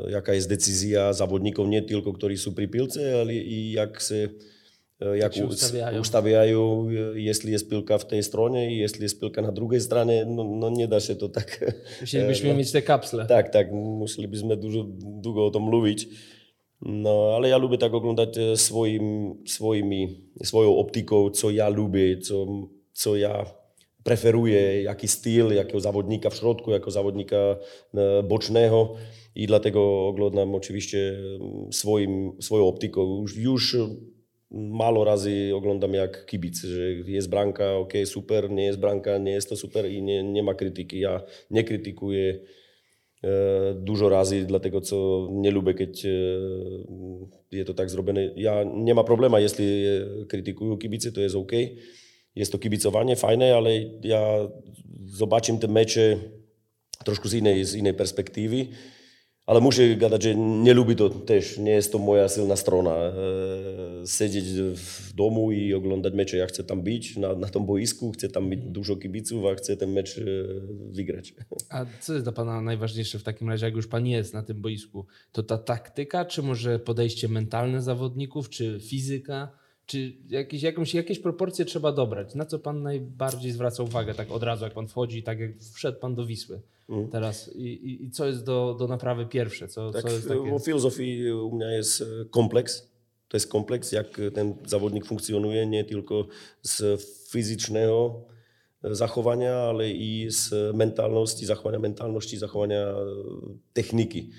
jaka 0.10 0.34
jest 0.34 0.50
decyzja 0.50 1.14
zawodników, 1.14 1.68
nie 1.68 1.82
tylko, 1.82 2.14
którzy 2.14 2.38
są 2.38 2.54
przy 2.54 2.68
piłce, 2.68 3.22
ale 3.22 3.34
i 3.34 3.72
jak 3.72 4.02
się 4.02 4.30
Eh, 5.00 5.16
jak 5.16 5.32
ustawiają, 5.32 6.04
ustaviajú, 6.04 6.64
jestli 7.16 7.56
je 7.56 7.60
spilka 7.64 7.96
v 7.96 8.06
tej 8.06 8.22
strone, 8.24 8.68
jestli 8.68 9.08
je 9.08 9.16
spilka 9.16 9.40
na 9.40 9.56
drugiej 9.56 9.80
stronie, 9.80 10.28
no, 10.28 10.44
no 10.44 10.68
da 10.88 11.00
się 11.00 11.16
to 11.16 11.32
tak. 11.32 11.64
Museli 12.04 12.28
by 12.28 12.36
sme 12.36 12.52
mať 12.60 12.84
kapsle. 12.84 13.24
Tak, 13.24 13.48
tak, 13.48 13.72
museli 13.72 14.28
by 14.28 14.60
długo 15.24 15.48
o 15.48 15.52
tom 15.56 15.72
mluviť. 15.72 16.00
No, 16.84 17.36
ale 17.36 17.52
ja 17.52 17.58
lubię 17.60 17.80
tak 17.80 17.96
oglądać 17.96 18.36
eh, 18.36 18.60
swoim, 18.60 19.40
swoimi, 19.48 20.20
swoją 20.44 20.76
optyką, 20.76 21.32
co 21.32 21.48
ja 21.48 21.72
lubię, 21.72 22.20
co, 22.20 22.68
co 22.92 23.16
ja 23.16 23.46
preferuję, 24.04 24.84
jaki 24.84 25.08
styl, 25.08 25.56
jakiego 25.56 25.80
zawodnika 25.80 26.30
w 26.30 26.36
środku, 26.36 26.72
jako 26.72 26.92
zawodnika 26.92 27.56
eh, 27.96 28.28
bocznego. 28.28 28.96
I 29.36 29.48
dlatego 29.48 30.08
oglądam 30.08 30.56
oczywiście 30.56 31.16
mm, 31.40 31.72
swoim, 31.72 32.32
swoją 32.40 32.68
optyką. 32.68 33.22
Już, 33.22 33.38
już 33.38 33.64
Malo 34.52 35.04
razy 35.04 35.52
oglądam 35.56 35.94
jak 35.94 36.26
kibic, 36.26 36.62
że 36.64 36.92
jest 36.92 37.30
branka, 37.30 37.76
ok, 37.76 37.94
super, 38.06 38.52
nie 38.52 38.66
jest 38.66 38.80
branka, 38.80 39.18
nie 39.18 39.32
jest 39.32 39.50
to 39.50 39.56
super 39.56 39.92
i 39.92 40.04
nie, 40.04 40.24
nie 40.24 40.44
ma 40.44 40.54
krytyki. 40.54 41.00
Ja 41.00 41.24
nie 41.52 41.64
krytykuję 41.64 42.40
e, 43.24 43.74
dużo 43.74 44.10
razy, 44.10 44.46
dlatego 44.46 44.82
co 44.82 45.28
nie 45.32 45.52
lubię, 45.52 45.74
kiedy 45.74 46.10
e, 47.52 47.56
jest 47.56 47.68
to 47.68 47.74
tak 47.74 47.90
zrobione. 47.90 48.32
Ja 48.36 48.64
nie 48.64 48.94
ma 48.94 49.04
problemu, 49.04 49.38
jeśli 49.38 49.84
krytykują 50.30 50.78
kibice, 50.78 51.12
to 51.12 51.22
jest 51.22 51.36
ok. 51.36 51.52
Jest 52.36 52.52
to 52.52 52.60
kibicowanie, 52.60 53.16
fajne, 53.16 53.56
ale 53.56 53.72
ja 54.04 54.50
zobaczę 55.06 55.60
te 55.60 55.68
mecze 55.68 56.18
troszkę 57.06 57.30
z 57.30 57.34
innej, 57.34 57.66
z 57.66 57.76
innej 57.76 57.94
perspektywy. 57.94 58.68
Ale 59.50 59.62
muszę 59.62 59.96
gadać, 59.96 60.24
że 60.24 60.36
nie 60.36 60.74
lubię 60.74 60.96
to 60.96 61.10
też, 61.10 61.58
nie 61.58 61.72
jest 61.72 61.92
to 61.92 62.00
moja 62.00 62.30
silna 62.30 62.56
strona. 62.56 62.96
E, 62.96 63.14
siedzieć 64.08 64.46
w 64.76 65.14
domu 65.14 65.52
i 65.52 65.74
oglądać 65.74 66.14
mecze. 66.14 66.38
Ja 66.38 66.46
chcę 66.46 66.64
tam 66.64 66.82
być 66.82 67.18
na, 67.18 67.36
na 67.36 67.48
tym 67.48 67.66
boisku, 67.66 68.12
chcę 68.12 68.30
tam 68.30 68.50
mieć 68.50 68.60
dużo 68.60 68.96
kibiców, 68.96 69.46
a 69.46 69.56
chcę 69.56 69.78
ten 69.78 69.92
mecz 69.92 70.18
e, 70.18 70.22
wygrać. 70.92 71.34
A 71.70 71.86
co 72.00 72.14
jest 72.14 72.26
dla 72.26 72.32
Pana 72.32 72.62
najważniejsze 72.62 73.20
w 73.20 73.24
takim 73.24 73.50
razie, 73.50 73.66
jak 73.66 73.76
już 73.76 73.88
Pan 73.88 74.08
jest 74.08 74.34
na 74.34 74.44
tym 74.44 74.62
boisku? 74.62 75.06
To 75.32 75.44
ta 75.44 75.58
taktyka, 75.58 76.26
czy 76.26 76.44
może 76.44 76.80
podejście 76.80 77.28
mentalne 77.28 77.82
zawodników, 77.82 78.50
czy 78.50 78.80
fizyka? 78.82 79.59
Czy 79.90 80.14
jakieś, 80.30 80.64
jakąś, 80.64 80.94
jakieś 80.94 81.20
proporcje 81.20 81.66
trzeba 81.66 81.92
dobrać? 81.92 82.36
Na 82.36 82.46
co 82.46 82.60
Pan 82.60 82.84
najbardziej 82.84 83.52
zwraca 83.52 83.84
uwagę 83.84 84.14
tak 84.14 84.32
od 84.32 84.44
razu, 84.44 84.64
jak 84.64 84.74
Pan 84.74 84.88
wchodzi, 84.88 85.24
tak 85.24 85.40
jak 85.40 85.52
wszedł 85.74 86.00
Pan 86.00 86.16
do 86.16 86.26
Wisły? 86.26 86.62
Mm. 86.90 87.08
teraz 87.08 87.56
I, 87.56 87.62
i, 87.62 88.04
i, 88.04 88.12
co 88.12 88.28
jest 88.28 88.44
do, 88.44 88.76
do 88.80 88.88
naprawy 88.88 89.26
pierwsze? 89.26 89.68
Co, 89.68 89.92
tak, 89.92 90.02
co 90.02 90.10
jest 90.10 90.28
takie... 90.28 90.60
W 90.60 90.66
filozofii 90.66 91.32
u 91.32 91.56
mnie 91.56 91.66
jest 91.66 92.02
e, 92.02 92.06
kompleks. 92.32 92.90
To 93.28 93.38
jest 93.38 93.48
kompleks, 93.48 93.92
jak 93.92 94.22
ten 94.34 94.54
zawodnik 94.66 95.06
funkcjonuje, 95.06 95.66
nie 95.66 95.84
tylko 95.84 96.28
z 96.62 97.02
fizycznego 97.32 98.22
e, 98.84 98.96
zachowania, 98.96 99.56
ale 99.56 99.92
i 99.92 100.28
z 100.32 100.76
mentalności, 100.76 101.46
zachowania 101.46 101.80
mentalności, 101.80 102.38
zachowania 102.38 102.88
e, 102.88 102.96
techniki. 103.74 104.32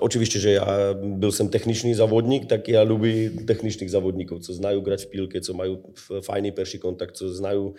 Oczywiście, 0.00 0.40
że 0.40 0.50
ja 0.50 0.94
byłem 1.02 1.48
techniczny 1.50 1.94
zawodnik, 1.94 2.46
tak 2.46 2.68
ja 2.68 2.82
lubię 2.82 3.30
technicznych 3.46 3.90
zawodników, 3.90 4.40
co 4.40 4.52
znają 4.52 4.80
grać 4.80 5.04
w 5.04 5.10
piłkę, 5.10 5.40
co 5.40 5.54
mają 5.54 5.92
fajny 6.22 6.52
pierwszy 6.52 6.78
kontakt, 6.78 7.16
co 7.16 7.28
znają 7.28 7.72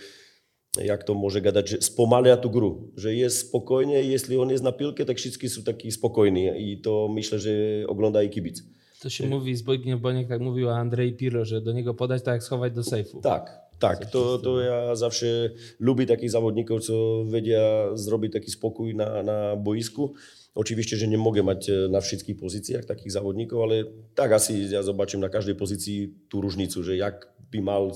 jak 0.83 1.03
to 1.03 1.13
może 1.13 1.41
gadać, 1.41 1.69
że 1.69 1.81
spomalia 1.81 2.37
tu 2.37 2.49
gru, 2.49 2.91
że 2.97 3.15
jest 3.15 3.47
spokojnie, 3.47 4.03
jeśli 4.03 4.37
on 4.37 4.49
jest 4.49 4.63
na 4.63 4.71
piłkę, 4.71 5.05
tak 5.05 5.17
wszyscy 5.17 5.49
są 5.49 5.63
taki 5.63 5.91
spokojni 5.91 6.71
i 6.71 6.81
to 6.81 7.07
myślę, 7.13 7.39
że 7.39 7.51
ogląda 7.87 8.23
i 8.23 8.29
kibic. 8.29 8.63
To 9.01 9.09
się 9.09 9.27
mówi, 9.27 9.55
Zbigniew 9.55 10.01
Boniek 10.01 10.27
tak 10.27 10.41
mówił 10.41 10.67
o 10.67 10.75
Andrzej 10.75 11.13
Pirlo, 11.13 11.45
że 11.45 11.61
do 11.61 11.71
niego 11.71 11.93
podać 11.93 12.23
tak 12.23 12.33
jak 12.33 12.43
schować 12.43 12.73
do 12.73 12.83
sejfu. 12.83 13.21
Tak, 13.21 13.59
Tak, 13.81 14.05
to, 14.05 14.37
to 14.37 14.61
ja 14.61 14.95
zawsze 14.95 15.49
lubię 15.79 16.05
takich 16.05 16.31
zawodników, 16.31 16.85
co 16.85 17.25
wiedzia 17.25 17.89
zrobić 17.93 18.33
taki 18.33 18.51
spokój 18.51 18.95
na, 18.95 19.23
na 19.23 19.55
boisku. 19.55 20.13
Oczywiście, 20.55 20.97
że 20.97 21.07
nie 21.07 21.17
mogę 21.17 21.43
mieć 21.43 21.69
e, 21.69 21.73
na 21.91 22.01
wszystkich 22.01 22.37
pozycjach 22.37 22.85
takich 22.85 23.11
zawodników, 23.11 23.59
ale 23.63 23.83
tak 24.15 24.31
asi 24.31 24.69
ja 24.69 24.83
zobaczę 24.83 25.17
na 25.17 25.29
każdej 25.29 25.55
pozycji 25.55 26.13
tu 26.29 26.41
różnicę, 26.41 26.83
że 26.83 26.97
jak 26.97 27.33
by 27.51 27.61
mal 27.61 27.91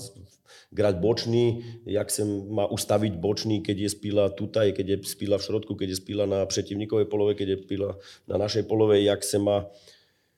grać 0.71 0.95
boczny, 0.95 1.57
jak 1.85 2.11
się 2.11 2.45
ma 2.49 2.65
ustawić 2.65 3.13
boczny, 3.13 3.61
kiedy 3.61 3.81
jest 3.81 4.01
pila 4.01 4.29
tutaj, 4.29 4.73
kiedy 4.73 4.91
jest 4.91 5.17
pila 5.17 5.37
w 5.37 5.43
środku, 5.43 5.75
kiedy 5.75 5.91
jest 5.91 6.05
pila 6.05 6.27
na 6.27 6.45
przeciwnikowej 6.45 7.05
polowej, 7.05 7.35
kiedy 7.35 7.51
jest 7.51 7.67
pila 7.67 7.95
na 8.27 8.37
naszej 8.37 8.63
polowej, 8.63 9.05
jak 9.05 9.23
się 9.23 9.39
ma 9.39 9.65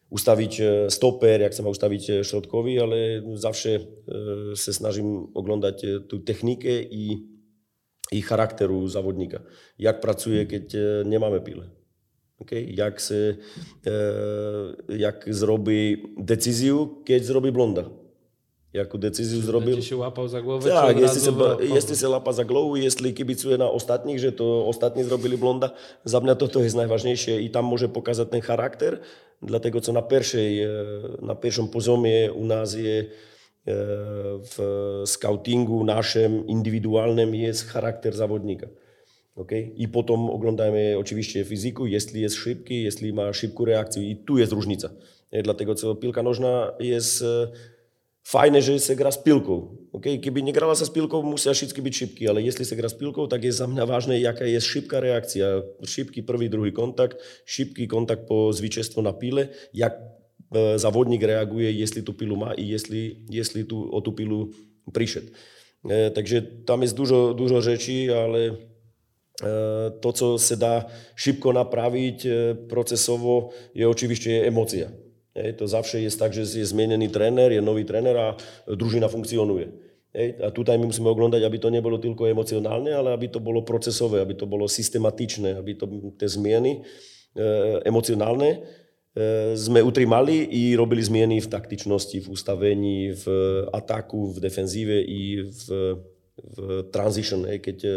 ustawić 0.09 0.61
e, 0.61 0.89
stoper, 0.89 1.41
jak 1.41 1.53
się 1.53 1.63
ma 1.63 1.69
ustawić 1.69 2.09
e, 2.09 2.23
środkowi, 2.23 2.79
ale 2.79 2.97
zawsze 3.33 3.79
się 4.55 4.73
snažím 4.73 5.27
oglądać 5.33 5.85
tu 6.09 6.19
technikę 6.19 6.81
i, 6.81 7.27
i 8.11 8.21
charakteru 8.21 8.87
zawodnika. 8.87 9.39
Jak 9.79 10.01
pracuje, 10.01 10.45
kiedy 10.45 11.03
nie 11.05 11.19
mamy 11.19 11.41
pile. 11.41 11.69
Okay? 12.39 12.61
Jak, 12.61 13.01
se, 13.01 13.35
jak 14.89 15.25
zrobi 15.29 16.03
decyzję, 16.17 16.87
kiedy 17.05 17.25
zrobi 17.25 17.51
blonda. 17.51 17.89
Jaką 18.73 18.97
decyzję 18.97 19.41
zrobił. 19.41 19.71
Będzie 19.71 19.87
się 19.87 19.97
łapał 19.97 20.27
za 20.27 20.41
głowę? 20.41 20.69
Tak, 20.69 20.99
jeśli 20.99 21.21
się, 21.21 21.31
jeśli 21.75 21.95
się 21.95 22.09
łapa 22.09 22.33
za 22.33 22.45
głowę, 22.45 22.79
jeśli 22.79 23.13
kibicuje 23.13 23.57
na 23.57 23.71
ostatnich, 23.71 24.19
że 24.19 24.31
to 24.31 24.67
ostatni 24.67 25.03
zrobili 25.03 25.37
blonda, 25.37 25.69
za 26.05 26.19
mnie 26.19 26.35
to, 26.35 26.47
to 26.47 26.63
jest 26.63 26.75
najważniejsze 26.75 27.41
i 27.41 27.49
tam 27.49 27.65
może 27.65 27.89
pokazać 27.89 28.29
ten 28.29 28.41
charakter, 28.41 28.99
dlatego 29.41 29.81
co 29.81 29.93
na 29.93 30.01
pierwszej, 30.01 30.61
na 31.21 31.35
pierwszym 31.35 31.67
poziomie 31.67 32.33
u 32.33 32.45
nas 32.45 32.73
jest 32.73 33.09
w 34.41 34.57
scoutingu 35.05 35.83
naszym 35.83 36.47
indywidualnym 36.47 37.35
jest 37.35 37.67
charakter 37.67 38.15
zawodnika. 38.15 38.67
Okay? 39.35 39.71
I 39.75 39.87
potem 39.87 40.29
oglądamy 40.29 40.95
oczywiście 40.99 41.43
fizyku, 41.43 41.87
jeśli 41.87 42.21
jest 42.21 42.35
szybki, 42.35 42.83
jeśli 42.83 43.13
ma 43.13 43.33
szybką 43.33 43.65
reakcję 43.65 44.09
i 44.09 44.15
tu 44.15 44.37
jest 44.37 44.51
różnica. 44.51 44.89
Dlatego 45.43 45.75
co 45.75 45.95
piłka 45.95 46.23
nożna 46.23 46.73
jest 46.79 47.23
Fajne, 48.27 48.59
že 48.59 48.75
sa 48.83 48.91
gra 48.91 49.07
s 49.07 49.15
pilkou. 49.15 49.87
Okay? 49.95 50.19
Keby 50.19 50.43
negrala 50.43 50.75
sa 50.75 50.83
s 50.83 50.91
pilkou, 50.91 51.23
musia 51.23 51.55
všetky 51.55 51.79
byť 51.79 51.93
šipky, 51.95 52.23
ale 52.27 52.43
jestli 52.43 52.67
sa 52.67 52.75
gra 52.75 52.91
s 52.91 52.99
pilkou, 52.99 53.23
tak 53.23 53.47
je 53.47 53.55
za 53.55 53.71
mňa 53.71 53.87
vážne, 53.87 54.19
jaká 54.19 54.43
je 54.43 54.59
šipká 54.59 54.99
reakcia. 54.99 55.63
Šipky 55.79 56.27
prvý, 56.27 56.51
druhý 56.51 56.75
kontakt, 56.75 57.23
šipký 57.47 57.87
kontakt 57.87 58.27
po 58.27 58.51
zvyčestvo 58.51 58.99
na 58.99 59.15
pile, 59.15 59.55
jak 59.71 59.95
e, 59.95 60.75
závodník 60.75 61.23
reaguje, 61.23 61.71
jestli 61.71 62.03
tú 62.03 62.11
pilu 62.11 62.35
má 62.35 62.51
i 62.51 62.67
jestli, 62.67 63.23
jestli 63.31 63.63
tu, 63.63 63.87
o 63.87 63.99
tú 64.03 64.11
pilu 64.11 64.51
prišiel. 64.91 65.31
E, 65.87 66.11
takže 66.11 66.67
tam 66.67 66.83
je 66.83 66.91
dužo, 66.91 67.31
dužo 67.31 67.63
rečí, 67.63 68.11
ale 68.11 68.51
e, 68.51 68.53
to, 70.03 70.11
co 70.11 70.25
sa 70.35 70.55
dá 70.59 70.75
šipko 71.15 71.55
napraviť 71.55 72.17
e, 72.27 72.29
procesovo, 72.67 73.55
je 73.71 73.87
očivište 73.87 74.27
je 74.35 74.47
emocia. 74.51 74.91
Hej, 75.37 75.53
to 75.61 75.69
zavše 75.69 76.01
jest 76.01 76.17
tak, 76.17 76.33
že 76.33 76.41
je 76.41 76.65
zmenený 76.65 77.13
tréner, 77.13 77.53
je 77.53 77.61
nový 77.61 77.85
tréner 77.85 78.17
a 78.17 78.27
e, 78.33 78.73
družina 78.73 79.05
funkcionuje. 79.05 79.69
Hej, 80.17 80.29
a 80.41 80.49
tutaj 80.49 80.81
my 80.81 80.89
musíme 80.89 81.13
oglądať, 81.13 81.45
aby 81.45 81.57
to 81.61 81.69
nebolo 81.69 82.01
tylko 82.01 82.25
emocionálne, 82.25 82.89
ale 82.89 83.13
aby 83.13 83.29
to 83.29 83.37
bolo 83.37 83.61
procesové, 83.61 84.17
aby 84.17 84.33
to 84.33 84.49
bolo 84.49 84.65
systematičné, 84.65 85.53
aby 85.53 85.77
to, 85.77 85.85
tie 86.17 86.25
zmieny 86.25 86.81
e, 87.37 87.45
emocionálne 87.85 88.49
e, 88.49 88.57
sme 89.53 89.77
utrimali 89.85 90.41
i 90.49 90.73
robili 90.73 91.05
zmieny 91.05 91.37
v 91.37 91.51
taktičnosti, 91.53 92.17
v 92.17 92.27
ustavení, 92.33 93.13
v 93.13 93.25
e, 93.29 93.37
ataku, 93.77 94.33
v 94.33 94.37
defenzíve 94.41 94.97
i 95.05 95.45
v, 95.45 95.65
v 96.33 96.57
transition, 96.89 97.45
hej, 97.45 97.61
keď 97.61 97.77
e, 97.85 97.93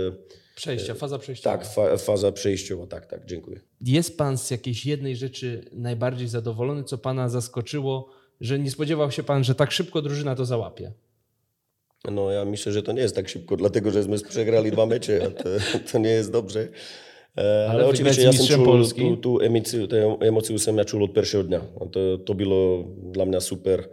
Przejścia, 0.61 0.95
faza 0.95 1.19
przejściowa. 1.19 1.59
Tak, 1.59 1.67
fa 1.67 1.97
faza 1.97 2.33
przejściowa, 2.33 2.87
tak, 2.87 3.07
tak, 3.07 3.26
dziękuję. 3.26 3.61
Jest 3.81 4.19
Pan 4.19 4.38
z 4.38 4.50
jakiejś 4.50 4.87
jednej 4.87 5.17
rzeczy 5.17 5.64
najbardziej 5.73 6.29
zadowolony, 6.29 6.85
co 6.85 6.99
Pana 6.99 7.29
zaskoczyło, 7.29 8.09
że 8.40 8.59
nie 8.59 8.71
spodziewał 8.71 9.11
się 9.11 9.23
Pan, 9.23 9.45
że 9.45 9.55
tak 9.55 9.73
szybko 9.73 10.02
drużyna 10.02 10.35
to 10.35 10.45
załapie? 10.45 10.93
No 12.11 12.31
ja 12.31 12.45
myślę, 12.45 12.73
że 12.73 12.83
to 12.83 12.93
nie 12.93 13.02
jest 13.02 13.17
tak 13.17 13.29
szybko, 13.29 13.57
dlatego 13.57 13.90
żeśmy 13.90 14.19
przegrali 14.19 14.71
dwa 14.71 14.87
mecze, 14.87 15.26
a 15.26 15.31
to, 15.31 15.49
to 15.93 15.99
nie 15.99 16.11
jest 16.11 16.33
dobrze. 16.33 16.69
Ale, 17.37 17.69
Ale 17.71 17.87
oczywiście 17.87 18.23
ja 18.23 18.33
jsem 18.33 18.47
čul 18.47 18.88
tu, 18.97 19.17
tu 19.17 19.40
emocję, 19.40 19.88
tę 19.88 20.17
emocję 20.21 20.59
jsem 20.59 20.76
ja 20.76 20.85
czul 20.85 21.05
od 21.05 21.12
pierwszego 21.12 21.45
dnia. 21.45 21.61
To, 21.93 22.19
to 22.19 22.35
było 22.35 22.85
dla 23.12 23.25
mnie 23.25 23.40
super 23.40 23.88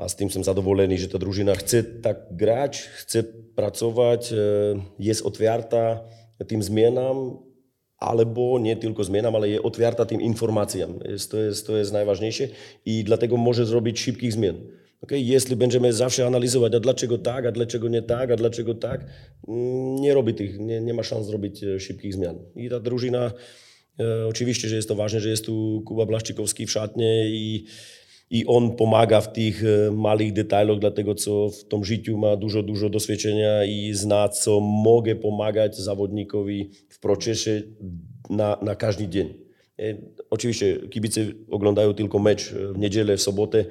a 0.00 0.08
z 0.08 0.16
tym 0.16 0.30
jsem 0.30 0.44
zadowolony, 0.44 0.98
że 0.98 1.08
ta 1.08 1.18
drużyna 1.18 1.54
chce 1.54 1.82
tak 1.82 2.18
grać, 2.30 2.78
chce 2.78 3.22
pracować, 3.54 4.34
jest 4.98 5.22
otwarta 5.26 6.04
tym 6.46 6.62
zmianom, 6.62 7.38
albo 7.98 8.58
nie 8.58 8.76
tylko 8.76 9.04
zmianom, 9.04 9.36
ale 9.36 9.48
jest 9.48 9.64
otwarta 9.64 10.04
tym 10.04 10.20
informacjom. 10.20 10.98
To, 11.30 11.38
jest, 11.38 11.66
to 11.66 11.76
jest 11.76 11.92
najważniejsze 11.92 12.48
i 12.86 13.04
dlatego 13.04 13.36
może 13.36 13.66
zrobić 13.66 14.00
szybkich 14.00 14.32
zmian. 14.32 14.56
Okay? 15.00 15.20
Jeśli 15.20 15.56
będziemy 15.56 15.92
zawsze 15.92 16.26
analizować, 16.26 16.74
a 16.74 16.80
dlaczego 16.80 17.18
tak, 17.18 17.46
a 17.46 17.52
dlaczego 17.52 17.88
nie 17.88 18.02
tak, 18.02 18.30
a 18.30 18.36
dlaczego 18.36 18.74
tak, 18.74 19.06
nie 20.00 20.14
robi 20.14 20.34
tych, 20.34 20.58
nie, 20.58 20.80
nie 20.80 20.94
ma 20.94 21.02
szans 21.02 21.26
zrobić 21.26 21.64
szybkich 21.78 22.14
zmian. 22.14 22.38
I 22.56 22.68
ta 22.68 22.80
drużyna, 22.80 23.32
e, 24.00 24.26
oczywiście, 24.26 24.68
że 24.68 24.76
jest 24.76 24.88
to 24.88 24.94
ważne, 24.94 25.20
że 25.20 25.28
jest 25.28 25.46
tu 25.46 25.82
Kuba 25.86 26.06
Blaszczykowski 26.06 26.66
w 26.66 26.70
szatnie 26.70 27.28
i 27.28 27.64
i 28.30 28.46
on 28.46 28.76
pomaga 28.76 29.20
w 29.20 29.32
tych 29.32 29.62
małych 29.92 30.32
detailoch, 30.32 30.78
dlatego 30.78 31.14
co 31.14 31.48
w 31.48 31.64
tym 31.64 31.84
życiu 31.84 32.18
ma 32.18 32.36
dużo, 32.36 32.62
dużo 32.62 32.88
doświadczenia 32.88 33.64
i 33.64 33.90
zna, 33.94 34.28
co 34.28 34.60
mogę 34.60 35.16
pomagać 35.16 35.76
zawodnikowi 35.76 36.70
w 36.88 37.00
procesie 37.00 37.62
na, 38.30 38.58
na 38.62 38.74
każdy 38.74 39.08
dzień. 39.08 39.34
Oczywiście 40.30 40.76
kibice 40.90 41.20
oglądają 41.50 41.94
tylko 41.94 42.18
mecz 42.18 42.52
w 42.52 42.78
niedzielę, 42.78 43.16
w 43.16 43.22
sobotę, 43.22 43.64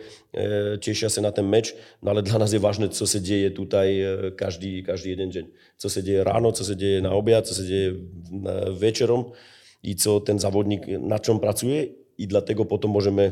cieszą 0.82 1.10
się 1.10 1.22
na 1.22 1.32
ten 1.32 1.48
mecz, 1.48 1.76
no 2.04 2.12
ale 2.12 2.24
dla 2.24 2.40
nas 2.40 2.54
jest 2.54 2.64
ważne, 2.64 2.90
co 2.90 3.06
się 3.06 3.22
dzieje 3.22 3.52
tutaj 3.52 4.00
każdy, 4.36 4.84
każdy 4.84 5.10
jeden 5.10 5.32
dzień. 5.32 5.48
Co 5.78 5.90
się 5.90 6.04
dzieje 6.04 6.24
rano, 6.24 6.52
co 6.52 6.64
się 6.64 6.76
dzieje 6.76 7.02
na 7.02 7.14
obiad, 7.14 7.48
co 7.48 7.56
się 7.56 7.68
dzieje 7.68 7.94
wieczorem 8.80 9.24
i 9.84 9.96
co 9.96 10.20
ten 10.20 10.40
zawodnik, 10.40 10.88
na 10.88 11.20
czym 11.20 11.40
pracuje 11.40 11.88
i 12.18 12.28
dlatego 12.28 12.66
potem 12.66 12.92
możemy 12.92 13.32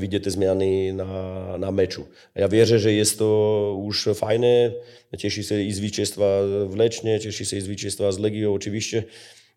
widzieć 0.00 0.24
te 0.24 0.30
zmiany 0.30 0.92
na, 0.92 1.58
na 1.58 1.72
meczu. 1.72 2.06
Ja 2.34 2.48
wierzę, 2.48 2.78
że 2.78 2.92
jest 2.92 3.18
to 3.18 3.80
już 3.84 4.08
fajne. 4.14 4.72
Cieszy 5.18 5.42
się 5.42 5.62
i 5.62 5.72
zwycięstwa 5.72 6.24
w 6.66 6.76
Lecznie, 6.76 7.20
cieszy 7.20 7.44
się 7.44 7.56
i 7.56 7.60
zwycięstwa 7.60 8.12
z 8.12 8.18
Legią 8.18 8.54
oczywiście, 8.54 9.04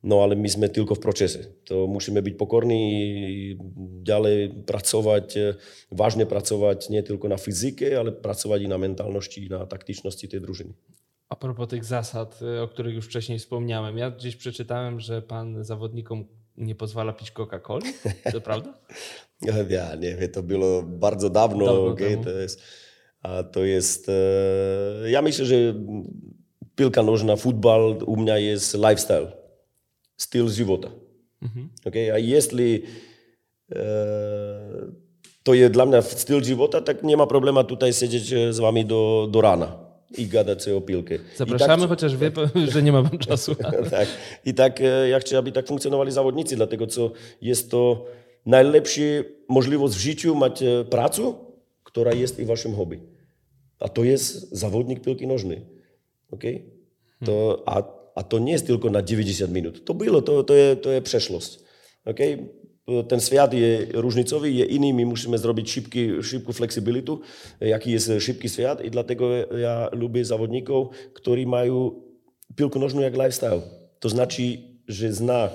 no 0.03 0.23
ale 0.23 0.35
my 0.35 0.41
jesteśmy 0.41 0.69
tylko 0.69 0.95
w 0.95 0.99
procesie. 0.99 1.39
To 1.65 1.87
musimy 1.87 2.21
być 2.21 2.35
pokorni 2.35 2.93
i 3.29 3.57
dalej 4.03 4.49
pracować, 4.49 5.35
ważnie 5.91 6.25
pracować 6.25 6.89
nie 6.89 7.03
tylko 7.03 7.27
na 7.27 7.37
fizykę, 7.37 7.99
ale 7.99 8.11
pracować 8.11 8.61
i 8.61 8.67
na 8.67 8.77
mentalności, 8.77 9.45
i 9.45 9.49
na 9.49 9.65
taktyczności 9.65 10.27
tej 10.27 10.41
drużyny. 10.41 10.73
A 11.29 11.35
propos 11.35 11.67
tych 11.67 11.85
zasad, 11.85 12.39
o 12.61 12.67
których 12.67 12.95
już 12.95 13.05
wcześniej 13.05 13.39
wspomniałem. 13.39 13.97
Ja 13.97 14.11
gdzieś 14.11 14.35
przeczytałem, 14.35 14.99
że 14.99 15.21
pan 15.21 15.63
zawodnikom 15.63 16.25
nie 16.57 16.75
pozwala 16.75 17.13
pić 17.13 17.31
Coca-Coli? 17.31 17.93
To 18.31 18.41
prawda? 18.41 18.73
Ja 19.69 19.95
nie 19.95 20.15
wiem, 20.15 20.31
to 20.31 20.43
było 20.43 20.83
bardzo 20.83 21.29
dawno. 21.29 21.65
dawno 21.65 21.85
okay? 21.85 22.17
to 22.23 22.29
jest, 22.29 22.61
a 23.21 23.43
to 23.43 23.63
jest. 23.63 24.09
E, 24.09 25.09
ja 25.09 25.21
myślę, 25.21 25.45
że 25.45 25.55
piłka 26.75 27.03
nożna, 27.03 27.35
futbol 27.35 27.97
u 28.05 28.17
mnie 28.17 28.41
jest 28.41 28.73
lifestyle, 28.73 29.31
styl 30.17 30.49
żywota. 30.49 30.89
Mhm. 31.41 31.69
Okay? 31.85 32.13
A 32.13 32.17
jeśli 32.17 32.83
e, 33.71 33.85
to 35.43 35.53
jest 35.53 35.73
dla 35.73 35.85
mnie 35.85 36.01
styl 36.01 36.43
żywota, 36.43 36.81
tak 36.81 37.03
nie 37.03 37.17
ma 37.17 37.27
problemu 37.27 37.63
tutaj 37.63 37.93
siedzieć 37.93 38.55
z 38.55 38.59
wami 38.59 38.85
do, 38.85 39.27
do 39.31 39.41
rana 39.41 39.86
i 40.17 40.27
gadać 40.27 40.63
sobie 40.63 40.75
o 40.77 40.81
piłkę. 40.81 41.15
Zapraszamy, 41.35 41.81
tak, 41.81 41.89
chociaż 41.89 42.17
wie, 42.17 42.31
że 42.67 42.83
nie 42.83 42.91
ma 42.91 43.09
czasu. 43.19 43.55
tak. 43.91 44.07
I 44.45 44.53
tak 44.53 44.81
e, 44.81 45.09
ja 45.09 45.19
chciałbym, 45.19 45.39
aby 45.39 45.51
tak 45.51 45.67
funkcjonowali 45.67 46.11
zawodnicy, 46.11 46.55
dlatego 46.55 46.87
co 46.87 47.11
jest 47.41 47.71
to 47.71 48.05
najlepsza 48.45 49.01
możliwość 49.47 49.95
w 49.95 49.99
życiu 49.99 50.35
macie 50.35 50.85
pracę, 50.89 51.33
która 51.83 52.13
jest 52.13 52.39
i 52.39 52.45
waszym 52.45 52.75
hobby. 52.75 52.99
A 53.79 53.89
to 53.89 54.03
jest 54.03 54.51
zawodnik 54.51 55.01
piłki 55.01 55.27
nożnej. 55.27 55.65
Okay? 56.31 56.63
To, 57.25 57.63
a, 57.65 57.83
a 58.15 58.23
to 58.23 58.39
nie 58.39 58.51
jest 58.51 58.67
tylko 58.67 58.89
na 58.89 59.03
90 59.03 59.53
minut. 59.53 59.85
To 59.85 59.93
było, 59.93 60.21
to, 60.21 60.43
to, 60.43 60.53
jest, 60.53 60.81
to 60.81 60.91
jest 60.91 61.05
przeszłość. 61.05 61.59
Okay? 62.05 62.47
Ten 63.07 63.19
świat 63.19 63.53
jest 63.53 63.91
różnicowy, 63.93 64.51
jest 64.51 64.71
inny, 64.71 64.93
my 64.93 65.05
musimy 65.05 65.37
zrobić 65.37 65.71
szybki, 65.71 66.23
szybką 66.23 66.53
flexibility, 66.53 67.11
jaki 67.61 67.91
jest 67.91 68.11
szybki 68.19 68.49
świat 68.49 68.85
i 68.85 68.91
dlatego 68.91 69.29
ja 69.57 69.89
lubię 69.91 70.25
zawodników, 70.25 70.87
którzy 71.13 71.45
mają 71.45 71.91
piłkę 72.55 72.79
nożną 72.79 73.01
jak 73.01 73.13
lifestyle. 73.13 73.61
To 73.99 74.09
znaczy, 74.09 74.43
że 74.87 75.13
zna 75.13 75.49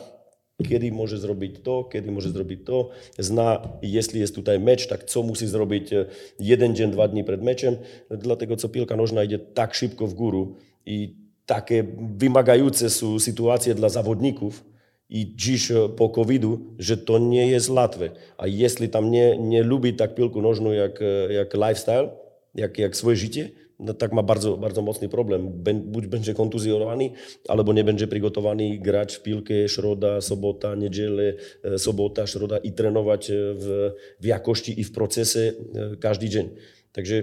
kiedy 0.69 0.93
może 0.93 1.19
zrobić 1.19 1.57
to, 1.63 1.85
kiedy 1.85 2.13
może 2.13 2.31
zrobić 2.31 2.61
to, 2.65 2.91
zna, 3.19 3.69
jeśli 3.83 4.21
jest 4.21 4.35
tutaj 4.35 4.61
mecz, 4.61 4.87
tak 4.87 5.05
co 5.05 5.23
musi 5.23 5.47
zrobić 5.47 5.93
e, 5.93 6.07
jeden 6.41 6.77
dzień, 6.77 6.91
dwa 6.91 7.09
dni 7.09 7.25
przed 7.25 7.43
meczem, 7.43 7.77
dlatego 8.11 8.57
co 8.57 8.69
piłka 8.69 8.97
nożna 8.97 9.25
idzie 9.25 9.39
tak 9.39 9.75
szybko 9.75 10.07
w 10.07 10.15
górę 10.15 10.47
i 10.87 11.17
takie 11.47 11.85
wymagające 12.17 12.91
są 12.91 13.19
sytuacje 13.19 13.75
dla 13.75 13.89
zawodników 13.89 14.65
i 15.13 15.33
dziś 15.37 15.71
e, 15.71 15.89
po 15.97 16.09
COVID-u, 16.09 16.61
że 16.79 16.97
to 16.97 17.19
nie 17.19 17.47
jest 17.47 17.71
łatwe. 17.71 18.11
A 18.39 18.47
jeśli 18.47 18.89
tam 18.89 19.11
nie, 19.11 19.39
nie 19.39 19.63
lubi 19.63 19.95
tak 19.95 20.15
piłkę 20.15 20.41
nożną 20.41 20.73
jak, 20.73 21.03
e, 21.03 21.33
jak 21.33 21.55
lifestyle, 21.55 22.11
jak, 22.55 22.79
jak 22.79 22.97
swoje 22.97 23.17
życie, 23.17 23.51
no 23.79 23.95
tak 23.95 24.13
ma 24.13 24.23
bardzo, 24.23 24.57
bardzo 24.57 24.83
mocny 24.83 25.09
problem. 25.09 25.53
Buď 25.85 26.07
będzie 26.07 26.35
kontuzjowany, 26.35 27.11
albo 27.49 27.73
nie 27.73 27.85
będzie 27.85 28.07
przygotowany 28.09 28.79
grać 28.79 29.15
w 29.15 29.23
piłkę 29.23 29.69
środa, 29.69 30.21
sobota, 30.21 30.75
niedzielę, 30.75 31.35
e, 31.65 31.79
sobota, 31.79 32.27
środa 32.27 32.59
i 32.59 32.73
trenować 32.73 33.31
w, 33.33 33.91
w 34.21 34.27
jakości 34.27 34.81
i 34.81 34.85
w 34.85 34.93
procesie 34.93 35.53
każdy 36.01 36.29
dzień. 36.29 36.49
Także 36.93 37.23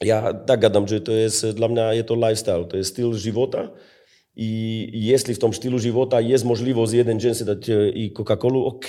ja 0.00 0.34
tak 0.34 0.60
gadam, 0.60 0.88
że 0.88 1.00
to 1.00 1.12
jest 1.12 1.46
dla 1.50 1.68
mnie 1.68 1.82
je 1.92 2.04
to 2.04 2.14
lifestyle, 2.14 2.64
to 2.64 2.76
jest 2.76 2.90
styl 2.90 3.12
żywota 3.14 3.70
i 4.38 4.50
jestli 4.94 5.34
v 5.34 5.42
tom 5.42 5.50
štýlu 5.50 5.82
života 5.82 6.22
je 6.22 6.38
možnosť 6.46 6.94
jeden 6.94 7.18
deň 7.18 7.32
si 7.34 7.42
dať 7.42 7.62
e, 7.66 7.74
i 7.90 8.02
Coca-Colu, 8.14 8.70
OK. 8.70 8.88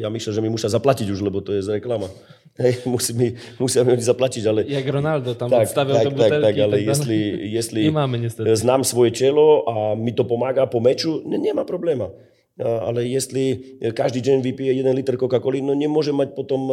Ja 0.00 0.08
myslím, 0.08 0.32
že 0.32 0.40
mi 0.40 0.48
musia 0.48 0.72
zaplatiť 0.72 1.12
už, 1.12 1.20
lebo 1.28 1.44
to 1.44 1.52
je 1.52 1.60
z 1.60 1.76
reklama. 1.76 2.08
Hej, 2.62 2.88
musí 2.88 3.12
mi, 3.12 3.36
musia 3.60 3.84
mi 3.84 4.00
zaplatiť, 4.00 4.42
ale... 4.48 4.64
Jak 4.64 4.88
Ronaldo 4.88 5.36
tam 5.36 5.52
tak, 5.52 5.68
odstavil 5.68 5.92
tak, 5.92 6.08
butelky. 6.08 6.32
Tak, 6.32 6.40
tak, 6.40 6.56
ale 6.64 6.76
tak, 6.80 6.88
jestli, 6.88 7.18
jestli 7.60 7.80
nemáme, 7.92 8.16
e, 8.32 8.56
znám 8.56 8.80
svoje 8.80 9.12
čelo 9.12 9.68
a 9.68 9.92
mi 9.92 10.16
to 10.16 10.24
pomága 10.24 10.64
po 10.64 10.80
meču, 10.80 11.20
ne, 11.28 11.36
nemá 11.36 11.68
probléma. 11.68 12.08
E, 12.56 12.64
ale 12.64 13.04
jestli 13.12 13.76
každý 13.92 14.24
deň 14.24 14.40
vypije 14.40 14.72
jeden 14.72 14.96
liter 14.96 15.20
Coca-Coli, 15.20 15.60
no 15.60 15.76
nemôže 15.76 16.16
mať 16.16 16.32
potom 16.32 16.72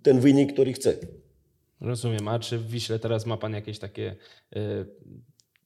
ten 0.00 0.16
výnik, 0.16 0.56
ktorý 0.56 0.80
chce. 0.80 0.96
Rozumiem. 1.78 2.24
A 2.26 2.40
czy 2.40 2.58
w 2.58 2.66
Wiśle 2.66 2.98
teraz 2.98 3.22
ma 3.22 3.36
pan 3.36 3.52
jakieś 3.54 3.78
takie 3.78 4.16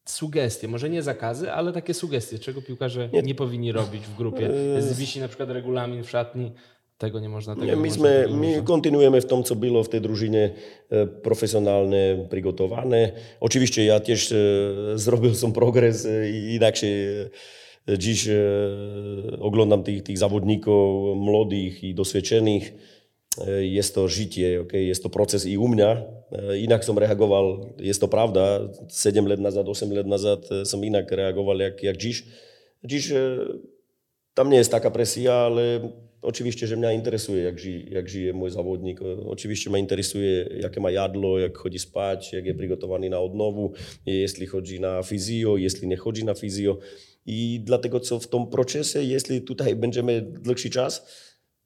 sugestie, 0.05 0.69
może 0.69 0.91
nie 0.91 1.03
zakazy, 1.03 1.53
ale 1.53 1.73
takie 1.73 1.95
sugestie, 1.95 2.39
czego 2.39 2.63
piłkarze 2.63 3.09
nie, 3.13 3.23
nie 3.23 3.35
powinni 3.35 3.73
robić 3.73 4.03
w 4.03 4.17
grupie? 4.17 4.51
Zwisi 4.79 5.21
na 5.21 5.29
przykład 5.29 5.51
regulamin 5.51 6.05
w 6.05 6.11
szatni, 6.11 6.53
tego 6.99 7.21
nie 7.21 7.29
można, 7.29 7.55
tego 7.55 7.67
nie, 7.67 7.77
my, 7.77 7.89
można, 7.89 8.09
my 8.31 8.63
kontynuujemy 8.65 9.21
w 9.21 9.27
tym, 9.27 9.43
co 9.43 9.57
było 9.57 9.85
w 9.85 9.89
tej 9.89 10.01
drużynie 10.01 10.51
profesjonalne, 11.23 12.27
przygotowane. 12.31 13.13
Oczywiście 13.41 13.85
ja 13.85 14.01
też 14.01 14.35
zrobił 14.95 15.35
sam 15.35 15.53
progres 15.53 16.09
i 16.33 16.55
inaczej 16.55 16.91
dziś 17.99 18.29
oglądam 19.41 19.83
tych, 19.83 20.03
tych 20.03 20.19
zawodników 20.19 21.17
młodych 21.17 21.85
i 21.85 21.95
doświadczonych 21.95 22.73
E, 22.73 23.02
jest 23.61 23.95
to 23.95 24.09
życie, 24.09 24.61
okay? 24.61 24.83
jest 24.83 25.03
to 25.03 25.11
proces 25.11 25.47
i 25.47 25.59
u 25.59 25.69
mnie. 25.69 25.87
E, 26.33 26.59
inak 26.59 26.85
som 26.85 26.99
reagoval, 26.99 27.67
jest 27.79 28.01
to 28.01 28.09
prawda, 28.09 28.61
7 28.89 29.27
let 29.27 29.41
nazad, 29.41 29.69
8 29.69 29.93
let 29.93 30.07
nazad 30.07 30.53
e, 30.53 30.65
som 30.65 30.85
inak 30.85 31.13
reagoval 31.13 31.59
jak, 31.59 31.83
jak 31.83 31.97
dziś. 31.97 32.25
Dziś 32.85 33.13
tam 34.35 34.51
nie 34.51 34.57
jest 34.57 34.71
taka 34.71 34.91
presja, 34.91 35.35
ale 35.35 35.93
oczywiście, 36.23 36.67
że 36.67 36.77
mnie 36.77 36.95
interesuje, 36.95 37.43
jak, 37.43 37.59
ży, 37.59 37.83
jak 37.91 38.09
żyje 38.09 38.33
mój 38.33 38.51
zawodnik. 38.51 39.01
Oczywiście 39.27 39.71
mnie 39.71 39.79
interesuje, 39.79 40.49
jakie 40.61 40.81
ma 40.81 40.91
jadło, 40.91 41.39
jak 41.39 41.59
chodzi 41.59 41.79
spać, 41.79 42.33
jak 42.33 42.47
jest 42.47 42.59
przygotowany 42.59 43.11
na 43.11 43.21
odnowu, 43.21 43.73
jeśli 44.07 44.47
chodzi 44.47 44.81
na 44.81 45.03
fizjo, 45.03 45.57
jeśli 45.57 45.89
nie 45.89 45.99
na 46.25 46.35
fizjo. 46.35 46.79
I 47.27 47.61
dlatego, 47.65 48.01
co 48.01 48.21
w 48.21 48.29
tym 48.29 48.47
procesie, 48.47 49.03
jeśli 49.03 49.43
tutaj 49.43 49.77
będziemy 49.77 50.23
dłuższy 50.23 50.71
czas, 50.71 51.07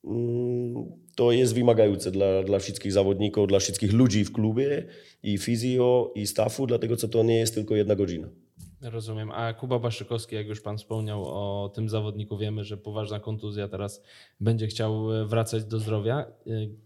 mm, 0.04 1.06
to 1.16 1.32
jest 1.32 1.54
wymagające 1.54 2.11
dla, 2.11 2.42
dla 2.42 2.58
wszystkich 2.58 2.92
zawodników, 2.92 3.49
dla 3.49 3.58
wszystkich 3.58 3.92
ludzi 3.92 4.25
w 4.25 4.32
klubie 4.32 4.87
i 5.23 5.38
fizjo 5.38 6.12
i 6.14 6.26
staffu, 6.26 6.66
dlatego 6.66 6.96
co 6.96 7.08
to 7.08 7.23
nie 7.23 7.37
jest 7.37 7.54
tylko 7.54 7.76
jedna 7.76 7.94
godzina. 7.94 8.28
Rozumiem. 8.82 9.30
A 9.30 9.52
Kuba 9.52 9.78
Baszykowski, 9.78 10.35
jak 10.35 10.46
już 10.46 10.61
Pan 10.61 10.78
wspomniał 10.78 11.25
o 11.25 11.68
tym 11.75 11.88
zawodniku, 11.88 12.38
wiemy, 12.38 12.64
że 12.64 12.76
poważna 12.76 13.20
kontuzja 13.20 13.68
teraz 13.68 14.02
będzie 14.40 14.66
chciał 14.66 15.06
wracać 15.26 15.64
do 15.64 15.78
zdrowia. 15.78 16.26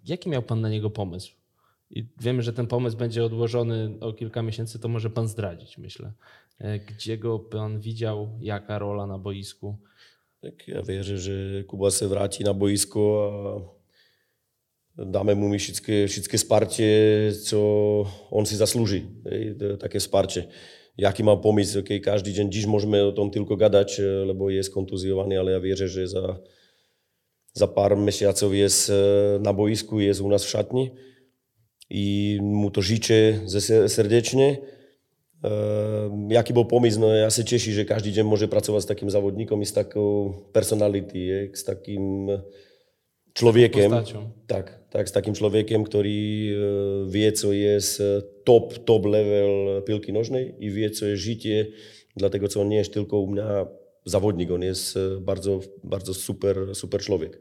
Jaki 0.04 0.28
miał 0.28 0.42
Pan 0.42 0.60
na 0.60 0.68
niego 0.68 0.90
pomysł? 0.90 1.32
I 1.90 2.06
wiemy, 2.20 2.42
że 2.42 2.52
ten 2.52 2.66
pomysł 2.66 2.96
będzie 2.96 3.24
odłożony 3.24 3.94
o 4.00 4.12
kilka 4.12 4.42
miesięcy, 4.42 4.78
to 4.78 4.88
może 4.88 5.10
Pan 5.10 5.28
zdradzić, 5.28 5.78
myślę. 5.78 6.12
Gdzie 6.86 7.18
go 7.18 7.38
Pan 7.38 7.80
widział, 7.80 8.28
jaka 8.40 8.78
rola 8.78 9.06
na 9.06 9.18
boisku? 9.18 9.76
Tak, 10.40 10.68
ja 10.68 10.82
wierzę, 10.82 11.18
że 11.18 11.64
Kuba 11.66 11.90
się 11.90 12.08
wraci 12.08 12.44
na 12.44 12.54
boisko, 12.54 13.32
a 13.56 13.79
dáme 15.04 15.32
mu 15.34 15.48
my 15.48 15.58
všetké, 15.58 16.06
všetké 16.06 16.36
spartie, 16.36 16.92
co 17.32 17.58
on 18.30 18.44
si 18.44 18.56
zaslúži. 18.56 19.08
Také 19.80 20.00
spartie. 20.00 20.52
Jaký 21.00 21.24
mám 21.24 21.40
pomysł, 21.40 21.80
okay, 21.80 21.96
každý 21.96 22.36
deň, 22.36 22.46
když 22.52 22.68
môžeme 22.68 23.00
o 23.00 23.14
tom 23.14 23.32
tylko 23.32 23.56
gadať, 23.56 24.04
lebo 24.28 24.52
je 24.52 24.60
skontuzjowany, 24.60 25.32
ale 25.38 25.56
ja 25.56 25.60
wierzę, 25.62 25.88
že 25.88 26.04
za, 26.04 26.44
za 27.56 27.66
pár 27.70 27.96
mesiacov 27.96 28.52
je 28.52 28.68
na 29.40 29.56
boisku, 29.56 29.96
je 30.02 30.12
u 30.20 30.28
nás 30.28 30.44
v 30.44 30.52
šatni 30.52 30.84
i 31.90 32.38
mu 32.38 32.70
to 32.70 32.78
žíče 32.78 33.50
srdečne. 33.90 34.62
Uh, 35.40 36.12
jaký 36.28 36.52
bol 36.52 36.68
pomysł? 36.68 37.00
No 37.00 37.16
ja 37.16 37.32
sa 37.32 37.40
teší, 37.40 37.72
že 37.72 37.88
každý 37.88 38.12
deň 38.12 38.28
môže 38.28 38.46
pracovať 38.46 38.84
s 38.84 38.90
takým 38.92 39.08
závodníkom 39.08 39.56
i 39.64 39.66
s 39.66 39.72
takou 39.72 40.36
personality, 40.52 41.16
je, 41.16 41.38
s 41.56 41.64
takým 41.64 42.28
człowiekiem. 43.40 43.92
Tak, 44.46 44.78
tak, 44.90 45.08
z 45.08 45.12
takim 45.12 45.34
człowiekiem, 45.34 45.84
który 45.84 46.10
e, 46.10 47.10
wie, 47.10 47.32
co 47.32 47.52
jest 47.52 48.00
e, 48.00 48.22
top, 48.44 48.84
top 48.84 49.06
level 49.06 49.82
piłki 49.82 50.12
nożnej 50.12 50.54
i 50.58 50.70
wie, 50.70 50.90
co 50.90 51.06
jest 51.06 51.22
życie, 51.22 51.66
dlatego 52.16 52.48
co 52.48 52.60
on 52.60 52.68
nie 52.68 52.76
jest 52.76 52.94
tylko 52.94 53.18
u 53.18 53.26
mnie 53.26 53.42
zawodnik, 54.04 54.50
on 54.50 54.62
jest 54.62 54.96
e, 54.96 55.20
bardzo, 55.20 55.60
bardzo 55.84 56.14
super, 56.14 56.56
super 56.74 57.00
człowiek. 57.00 57.40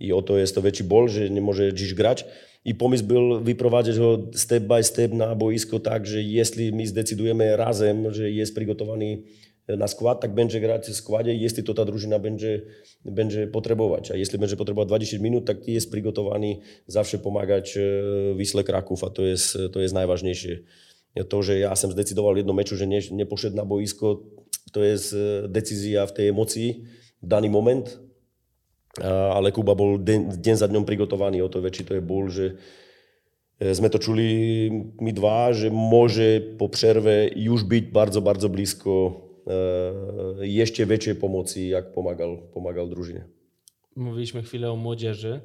I 0.00 0.12
oto 0.12 0.38
jest 0.38 0.54
to 0.54 0.62
większy 0.62 0.84
ból, 0.84 1.08
że 1.08 1.30
nie 1.30 1.40
może 1.40 1.74
dziś 1.74 1.94
grać. 1.94 2.24
I 2.64 2.74
pomysł 2.74 3.04
był 3.04 3.40
wyprowadzić 3.40 3.98
go 3.98 4.18
step 4.34 4.64
by 4.64 4.82
step 4.82 5.12
na 5.12 5.34
boisko 5.34 5.80
tak, 5.80 6.06
że 6.06 6.22
jeśli 6.22 6.72
my 6.72 6.86
zdecydujemy 6.86 7.56
razem, 7.56 8.12
że 8.12 8.30
jest 8.30 8.54
przygotowany 8.54 9.22
na 9.68 9.88
skład, 9.88 10.20
tak 10.20 10.34
będzie 10.34 10.60
grać 10.60 10.86
w 10.86 10.94
składzie, 10.94 11.34
jeśli 11.34 11.62
to 11.62 11.74
ta 11.74 11.84
drużyna 11.84 12.18
będzie, 12.18 12.62
będzie 13.04 13.46
potrzebować. 13.46 14.10
A 14.10 14.16
jeśli 14.16 14.38
będzie 14.38 14.56
potrzebować 14.56 14.88
20 14.88 15.18
minut, 15.18 15.46
tak 15.46 15.68
jest 15.68 15.90
przygotowany 15.90 16.56
zawsze 16.86 17.18
pomagać 17.18 17.76
e, 17.76 17.80
Wisle 18.36 18.64
Kraków, 18.64 19.04
a 19.04 19.10
to 19.10 19.22
jest, 19.22 19.58
to 19.72 19.80
jest 19.80 19.94
najważniejsze. 19.94 20.48
To, 21.28 21.42
że 21.42 21.58
ja 21.58 21.76
sam 21.76 21.92
zdecydował 21.92 22.34
w 22.34 22.36
jednym 22.36 22.56
meczu, 22.56 22.76
że 22.76 22.86
nie, 22.86 23.00
nie 23.12 23.26
poszedł 23.26 23.56
na 23.56 23.64
boisko, 23.64 24.22
to 24.72 24.84
jest 24.84 25.16
e, 25.44 25.48
decyzja 25.48 26.06
w 26.06 26.12
tej 26.12 26.28
emocji 26.28 26.84
w 27.22 27.26
dany 27.26 27.50
moment, 27.50 28.00
ale 29.32 29.52
Kuba 29.52 29.74
był 29.74 29.98
dzień 30.38 30.56
za 30.56 30.68
dnią 30.68 30.84
przygotowany, 30.84 31.44
o 31.44 31.48
to 31.48 31.62
więcej 31.62 31.86
to 31.86 31.94
jest 31.94 32.06
ból, 32.06 32.30
że 32.30 32.54
sme 33.74 33.90
to 33.90 33.98
czuli 33.98 34.70
my 35.00 35.12
dwa, 35.12 35.52
że 35.52 35.70
może 35.70 36.40
po 36.58 36.68
przerwie 36.68 37.30
już 37.36 37.64
być 37.64 37.84
bardzo, 37.84 38.22
bardzo 38.22 38.48
blisko 38.48 39.20
E, 39.20 39.29
jeszcze 40.40 40.86
więcej 40.86 41.14
pomocy, 41.14 41.62
jak 41.62 41.92
pomagał, 41.92 42.38
pomagał 42.54 42.88
drużynie. 42.88 43.24
Mówiliśmy 43.96 44.42
chwilę 44.42 44.72
o 44.72 44.76
młodzieży. 44.76 45.40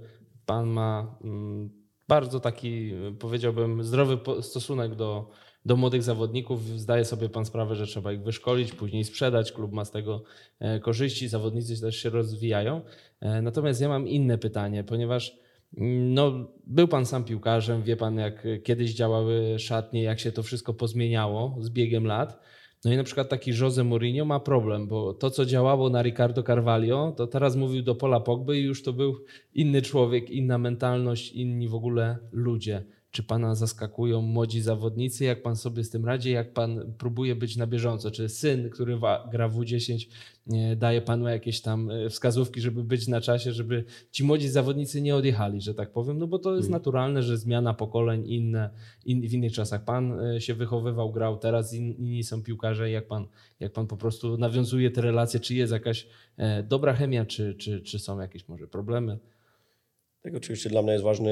Pan 0.46 0.68
ma 0.68 1.18
mm, 1.24 1.70
bardzo 2.08 2.40
taki, 2.40 2.94
powiedziałbym, 3.20 3.84
zdrowy 3.84 4.18
stosunek 4.42 4.96
do, 4.96 5.30
do 5.66 5.76
młodych 5.76 6.04
zawodników. 6.04 6.66
Zdaje 6.80 7.06
sobie 7.06 7.30
pan 7.30 7.46
sprawę, 7.46 7.76
że 7.76 7.88
trzeba 7.88 8.14
ich 8.14 8.24
wyszkolić, 8.24 8.74
później 8.74 9.04
sprzedać. 9.04 9.52
Klub 9.52 9.72
ma 9.72 9.86
z 9.86 9.92
tego 9.92 10.24
e, 10.60 10.80
korzyści, 10.80 11.28
zawodnicy 11.28 11.82
też 11.82 11.96
się 11.96 12.10
rozwijają. 12.10 12.82
E, 13.22 13.42
natomiast 13.42 13.82
ja 13.82 13.90
mam 13.90 14.08
inne 14.08 14.38
pytanie, 14.38 14.84
ponieważ 14.84 15.38
mm, 15.78 16.14
no, 16.14 16.48
był 16.68 16.88
pan 16.88 17.06
sam 17.06 17.24
piłkarzem, 17.24 17.84
wie 17.84 17.98
pan, 17.98 18.18
jak 18.18 18.48
kiedyś 18.64 18.94
działały 18.94 19.60
szatnie, 19.60 20.04
jak 20.04 20.20
się 20.20 20.32
to 20.32 20.44
wszystko 20.44 20.74
pozmieniało 20.74 21.56
z 21.60 21.70
biegiem 21.70 22.06
lat. 22.06 22.40
No 22.86 22.94
i 22.94 22.98
na 22.98 23.04
przykład 23.04 23.30
taki 23.30 23.52
Jose 23.62 23.84
Mourinho 23.84 24.26
ma 24.26 24.40
problem, 24.40 24.88
bo 24.88 25.14
to, 25.14 25.32
co 25.32 25.46
działało 25.46 25.90
na 25.90 26.02
Ricardo 26.02 26.44
Carvalho, 26.44 27.14
to 27.18 27.28
teraz 27.28 27.56
mówił 27.56 27.84
do 27.84 27.96
Pola 27.96 28.20
Pogby 28.20 28.60
i 28.60 28.64
już 28.64 28.84
to 28.84 28.94
był 28.94 29.16
inny 29.54 29.82
człowiek, 29.82 30.30
inna 30.30 30.58
mentalność, 30.58 31.32
inni 31.32 31.68
w 31.68 31.76
ogóle 31.76 32.18
ludzie. 32.32 32.84
Czy 33.16 33.24
pana 33.24 33.56
zaskakują 33.56 34.22
młodzi 34.22 34.62
zawodnicy? 34.62 35.24
Jak 35.24 35.42
pan 35.42 35.56
sobie 35.56 35.84
z 35.84 35.90
tym 35.90 36.06
radzi? 36.06 36.32
Jak 36.32 36.54
pan 36.54 36.94
próbuje 36.98 37.36
być 37.36 37.58
na 37.58 37.68
bieżąco? 37.68 38.12
Czy 38.12 38.30
syn, 38.30 38.70
który 38.70 39.00
gra 39.32 39.50
w 39.50 39.58
U10, 39.58 40.08
daje 40.78 41.02
panu 41.02 41.28
jakieś 41.28 41.62
tam 41.62 41.90
e, 41.92 42.10
wskazówki, 42.10 42.62
żeby 42.62 42.84
być 42.84 43.08
na 43.08 43.22
czasie, 43.22 43.54
żeby 43.54 43.84
ci 44.12 44.24
młodzi 44.24 44.50
zawodnicy 44.50 45.02
nie 45.02 45.16
odjechali, 45.16 45.62
że 45.62 45.74
tak 45.74 45.92
powiem? 45.92 46.18
No 46.18 46.28
bo 46.28 46.40
to 46.40 46.56
jest 46.56 46.68
mm. 46.68 46.72
naturalne, 46.72 47.24
że 47.24 47.38
zmiana 47.38 47.74
pokoleń 47.74 48.28
inne, 48.28 48.70
in, 49.06 49.22
w 49.30 49.34
innych 49.34 49.54
czasach. 49.54 49.84
Pan 49.84 50.20
e, 50.20 50.42
się 50.42 50.54
wychowywał, 50.54 51.12
grał, 51.12 51.38
teraz 51.38 51.74
inni 51.74 52.24
są 52.24 52.44
piłkarze. 52.44 52.92
Jak 52.92 53.08
pan, 53.08 53.28
jak 53.60 53.74
pan 53.74 53.88
po 53.88 53.98
prostu 53.98 54.38
nawiązuje 54.38 54.92
te 54.92 55.02
relacje? 55.02 55.40
Czy 55.40 55.56
jest 55.56 55.74
jakaś 55.74 56.08
e, 56.38 56.64
dobra 56.64 56.94
chemia, 56.94 57.26
czy, 57.26 57.56
czy, 57.56 57.82
czy 57.82 58.00
są 58.00 58.20
jakieś 58.20 58.48
może 58.48 58.68
problemy? 58.68 59.20
Tak, 60.26 60.36
oczywiście 60.36 60.70
dla 60.70 60.82
mnie 60.82 60.92
jest 60.92 61.04
ważne 61.04 61.32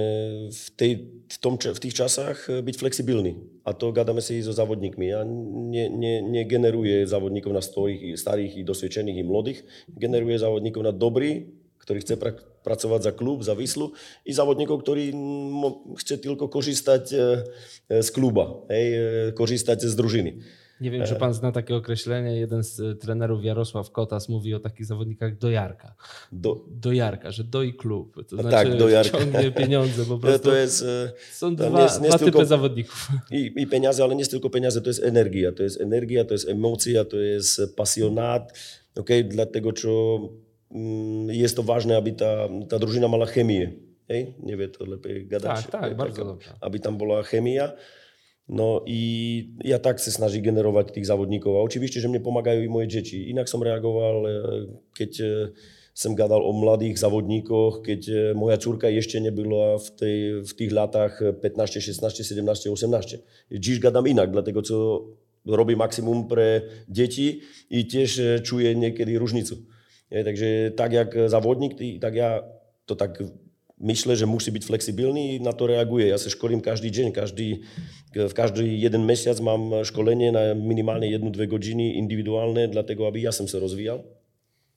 w, 0.52 0.72
tej, 0.76 1.08
w, 1.30 1.38
tom, 1.38 1.58
w 1.76 1.80
tych 1.80 1.94
czasach 1.94 2.50
e, 2.50 2.64
być 2.64 2.78
fleksibelny. 2.78 3.36
A 3.64 3.74
to 3.74 3.92
gadamy 3.92 4.22
się 4.22 4.44
ze 4.44 4.54
zawodnikami. 4.54 5.08
Ja 5.08 5.26
nie, 5.54 5.90
nie, 5.90 6.22
nie 6.22 6.46
generuję 6.46 7.08
zawodników 7.08 7.54
na 7.54 7.62
starych, 7.62 8.20
starych 8.20 8.58
i 8.58 8.66
doświadczonych 8.66 9.16
i 9.16 9.24
młodych. 9.24 9.86
Generuję 9.90 10.40
zawodników 10.40 10.84
na 10.84 10.92
dobry, 10.92 11.46
który 11.78 12.00
chce 12.00 12.18
pra, 12.18 12.32
pracować 12.64 13.04
za 13.04 13.12
klub, 13.12 13.44
za 13.44 13.56
Wislu 13.56 13.92
i 14.26 14.34
zawodników, 14.34 14.84
który 14.84 15.14
chce 15.98 16.18
tylko 16.18 16.50
korzystać 16.50 17.14
e, 17.90 18.04
z 18.04 18.12
kluba, 18.12 18.54
korzystać 19.36 19.82
z 19.82 19.96
drużyny. 19.96 20.34
Nie 20.84 20.92
wiem, 20.92 21.06
czy 21.06 21.16
e. 21.16 21.20
pan 21.20 21.34
zna 21.34 21.52
takie 21.52 21.76
określenie. 21.76 22.36
Jeden 22.36 22.64
z 22.64 22.80
e, 22.80 22.96
trenerów, 22.96 23.44
Jarosław 23.44 23.92
Kotas, 23.92 24.30
mówi 24.30 24.54
o 24.54 24.60
takich 24.60 24.86
zawodnikach 24.86 25.38
dojarka. 25.38 25.96
Do... 26.32 26.66
Dojarka, 26.68 27.32
że 27.32 27.44
doi 27.44 27.74
klub. 27.74 28.26
To 28.28 28.36
znaczy 28.36 28.70
tak, 28.70 28.78
dojarka. 28.78 29.18
ciągnie 29.18 29.52
pieniądze 29.62 30.06
po 30.06 30.18
prostu. 30.18 30.50
To 30.50 30.56
jest, 30.56 30.84
e, 30.84 31.12
są 31.32 31.56
dwa, 31.56 31.70
nie 31.70 31.84
jest, 31.84 32.02
dwa 32.02 32.12
typy 32.12 32.24
tylko, 32.32 32.46
zawodników. 32.46 33.08
I, 33.32 33.54
I 33.56 33.68
pieniądze, 33.68 34.04
ale 34.04 34.16
nie 34.16 34.22
jest 34.22 34.32
tylko 34.32 34.50
pieniądze, 34.50 34.82
to 34.82 34.90
jest 34.90 35.04
energia. 35.04 35.52
To 35.52 35.64
jest 35.64 35.82
energia, 35.82 36.26
to 36.26 36.34
jest 36.34 36.50
emocja, 36.50 37.06
to 37.06 37.18
jest 37.18 37.62
pasjonat. 37.76 38.60
Okay? 38.96 39.24
Dlatego, 39.24 39.70
że 39.76 39.90
mm, 40.72 41.30
jest 41.30 41.56
to 41.56 41.64
ważne, 41.64 41.98
aby 41.98 42.12
ta, 42.12 42.50
ta 42.70 42.80
drużyna 42.80 43.08
miała 43.08 43.26
chemię. 43.26 43.72
Hej? 44.08 44.34
Nie 44.44 44.58
wiem, 44.58 44.72
to 44.72 44.86
lepiej 44.86 45.28
gadać. 45.28 45.62
Tak, 45.62 45.82
tak, 45.82 45.98
bardzo 45.98 46.26
dobrze. 46.26 46.50
Aby 46.62 46.80
tam 46.80 46.98
była 46.98 47.24
chemia. 47.24 47.72
No 48.44 48.84
i 48.84 49.02
ja 49.64 49.80
tak 49.80 50.04
sa 50.04 50.12
snažím 50.12 50.52
generovať 50.52 51.00
tých 51.00 51.08
závodníkov 51.08 51.56
a 51.56 51.64
očivište, 51.64 52.04
že 52.04 52.12
mne 52.12 52.20
pomagajú 52.20 52.60
i 52.60 52.68
moje 52.68 52.92
deti. 52.92 53.32
Inak 53.32 53.48
som 53.48 53.64
reagoval, 53.64 54.18
e, 54.28 54.32
keď 54.92 55.12
e, 55.24 55.28
som 55.96 56.12
gadal 56.12 56.44
o 56.44 56.52
mladých 56.52 57.00
závodníkoch, 57.00 57.88
keď 57.88 58.02
e, 58.04 58.16
moja 58.36 58.60
čurka 58.60 58.92
ešte 58.92 59.24
nebyla 59.24 59.80
v, 59.80 59.88
tej, 59.96 60.18
v 60.44 60.52
tých 60.60 60.72
latách 60.76 61.40
15, 61.40 61.80
16, 61.80 62.04
17, 62.04 62.68
18. 62.68 63.24
Čiže 63.48 63.80
gadám 63.80 64.12
inak, 64.12 64.36
dlatego 64.36 64.60
co 64.60 64.76
robí 65.48 65.80
maximum 65.80 66.28
pre 66.28 66.68
deti 66.92 67.48
i 67.72 67.88
tiež 67.88 68.44
čuje 68.44 68.76
niekedy 68.76 69.16
ružnicu. 69.16 69.56
Je, 70.12 70.20
takže 70.20 70.76
tak, 70.76 70.92
jak 70.92 71.16
závodník, 71.32 71.80
tak 72.04 72.12
ja 72.16 72.44
to 72.84 72.96
tak 73.00 73.24
myšle, 73.84 74.16
že 74.16 74.24
musí 74.24 74.48
byť 74.50 74.64
flexibilný, 74.64 75.44
na 75.44 75.52
to 75.52 75.68
reaguje. 75.68 76.08
Ja 76.08 76.16
sa 76.16 76.32
školím 76.32 76.64
každý 76.64 76.88
deň, 76.88 77.12
každý, 77.12 77.68
eh, 78.16 78.32
v 78.32 78.34
každý 78.34 78.66
jeden 78.80 79.04
mesiac 79.04 79.36
mám 79.44 79.84
školenie 79.84 80.32
na 80.32 80.56
minimálne 80.56 81.06
jednu, 81.12 81.30
dve 81.30 81.52
hodiny 81.52 82.00
individuálne, 82.00 82.72
dlatego 82.72 83.06
aby 83.06 83.28
ja 83.28 83.36
som 83.36 83.46
sa 83.46 83.60
rozvíjal. 83.60 84.02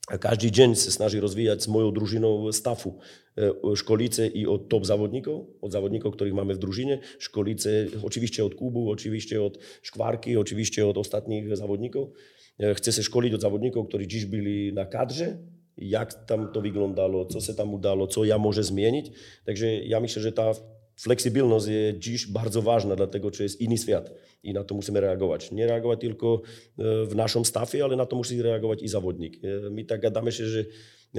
A 0.07 0.23
každý 0.23 0.55
deň 0.55 0.79
sa 0.79 0.95
snaží 0.95 1.19
rozvíjať 1.19 1.67
s 1.67 1.71
mojou 1.71 1.91
družinou 1.91 2.47
stafu. 2.55 2.99
Eh, 3.35 3.51
školíce 3.75 4.27
i 4.27 4.47
od 4.47 4.71
top 4.71 4.87
závodníkov, 4.87 5.59
od 5.59 5.71
závodníkov, 5.71 6.15
ktorých 6.15 6.35
máme 6.35 6.55
v 6.55 6.63
družine. 6.63 6.95
Školíce 7.19 8.03
očivište 8.03 8.43
od 8.43 8.55
Kubu, 8.55 8.87
očivište 8.91 9.35
od 9.39 9.59
Škvárky, 9.83 10.39
očivište 10.39 10.83
od 10.83 10.99
ostatných 10.99 11.51
závodníkov. 11.55 12.15
Eh, 12.59 12.73
chce 12.79 12.91
sa 12.95 13.03
školiť 13.03 13.35
od 13.35 13.43
závodníkov, 13.43 13.83
ktorí 13.91 14.07
dziś 14.07 14.31
byli 14.31 14.71
na 14.71 14.87
kadře, 14.87 15.56
jak 15.79 16.27
tam 16.27 16.53
to 16.53 16.61
wyglądało, 16.61 17.27
co 17.27 17.41
się 17.41 17.55
tam 17.55 17.75
udało, 17.75 18.07
co 18.07 18.25
ja 18.25 18.39
może 18.39 18.63
zmienić. 18.65 19.11
Także 19.45 19.75
ja 19.75 20.01
myślę, 20.01 20.23
że 20.23 20.33
ta 20.33 20.53
fleksybelność 20.97 21.67
jest 21.67 21.99
dziś 21.99 22.27
bardzo 22.27 22.63
ważna, 22.63 22.97
dlatego 22.97 23.33
że 23.33 23.43
jest 23.43 23.61
inny 23.61 23.79
świat 23.79 24.11
i 24.43 24.53
na 24.53 24.65
to 24.65 24.75
musimy 24.75 25.01
reagować. 25.01 25.53
Nie 25.53 25.67
reagować 25.67 26.01
tylko 26.01 26.43
e, 26.79 27.07
w 27.07 27.17
naszym 27.17 27.45
stafie, 27.45 27.85
ale 27.85 27.97
na 27.97 28.07
to 28.07 28.17
musi 28.17 28.43
reagować 28.43 28.83
i 28.83 28.89
zawodnik. 28.89 29.45
E, 29.45 29.71
my 29.71 29.85
tak 29.85 30.01
gadamy 30.01 30.33
się, 30.33 30.47
że 30.47 30.65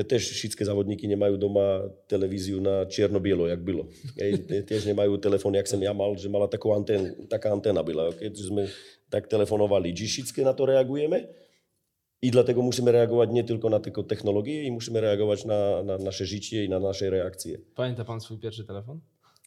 też 0.08 0.30
wszystkie 0.30 0.66
zawodniki 0.66 1.08
nie 1.08 1.18
mają 1.18 1.38
doma 1.38 1.82
telewizji 2.08 2.62
na 2.62 2.86
czarno-bielo, 2.86 3.48
jak 3.48 3.64
było. 3.64 3.86
Też 4.68 4.86
nie 4.86 4.94
mają 4.94 5.18
jak 5.54 5.70
sam 5.70 5.82
ja 5.82 5.94
mal, 5.94 6.18
że 6.18 6.30
mala 6.30 6.48
taką 6.48 6.76
anten, 6.76 7.28
taka 7.30 7.52
antena 7.52 7.84
była. 7.84 8.08
Okay? 8.08 8.32
Żeśmy 8.36 8.68
tak 9.10 9.28
telefonowali. 9.28 9.94
Dziś 9.94 10.12
wszystkie 10.12 10.44
na 10.44 10.54
to 10.54 10.66
reagujemy 10.66 11.28
i 12.22 12.32
dlatego 12.32 12.62
musimy 12.62 12.92
reagować 12.92 13.30
nie 13.32 13.44
tylko 13.44 13.70
na 13.70 13.80
tylko 13.80 14.04
technologię, 14.04 14.64
i 14.64 14.72
musimy 14.72 15.02
reagować 15.02 15.46
na, 15.46 15.84
na 15.84 15.98
nasze 15.98 16.26
życie 16.26 16.66
i 16.66 16.70
na 16.70 16.80
nasze 16.80 17.10
reakcje. 17.10 17.58
Pamięta 17.76 18.06
pan 18.06 18.22
swój 18.22 18.38
pierwszy 18.38 18.66
telefon? 18.66 19.02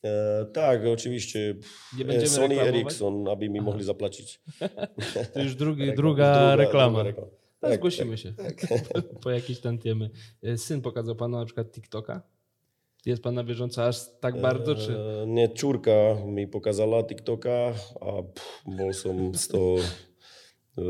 E, 0.04 0.44
tak, 0.52 0.86
oczywiście. 0.86 1.54
Nie 1.98 2.04
będziemy 2.04 2.28
Sony 2.28 2.48
reklamować? 2.48 2.74
Ericsson, 2.74 3.28
aby 3.28 3.48
mi 3.48 3.58
Aha. 3.58 3.66
mogli 3.66 3.84
zapłacić. 3.84 4.40
To 5.34 5.42
już 5.42 5.54
drugi, 5.54 5.86
druga, 5.86 5.94
druga, 5.94 6.56
reklama. 6.56 6.86
Druga 6.88 7.02
reklama. 7.02 7.30
Tak, 7.60 7.74
zgłosimy 7.74 8.10
tak, 8.10 8.20
się 8.20 8.32
tak. 8.32 8.60
Po, 8.92 9.20
po 9.20 9.30
jakieś 9.30 9.60
tam 9.60 9.78
tiemy. 9.78 10.10
E, 10.42 10.58
syn 10.58 10.82
pokazał 10.82 11.16
panu 11.16 11.38
na 11.38 11.44
przykład 11.44 11.72
TikToka? 11.72 12.22
Jest 13.06 13.22
pan 13.22 13.34
na 13.34 13.44
bieżąco 13.44 13.86
aż 13.86 14.18
tak 14.20 14.40
bardzo, 14.40 14.74
czy? 14.74 14.96
E, 14.96 15.26
nie, 15.26 15.48
córka 15.48 15.90
mi 16.26 16.48
pokazała 16.48 17.04
TikToka, 17.04 17.74
a 18.00 18.22
pff, 18.22 18.96
som 18.96 19.34
z 19.34 19.48
toho... 19.48 19.76
E, 20.78 20.82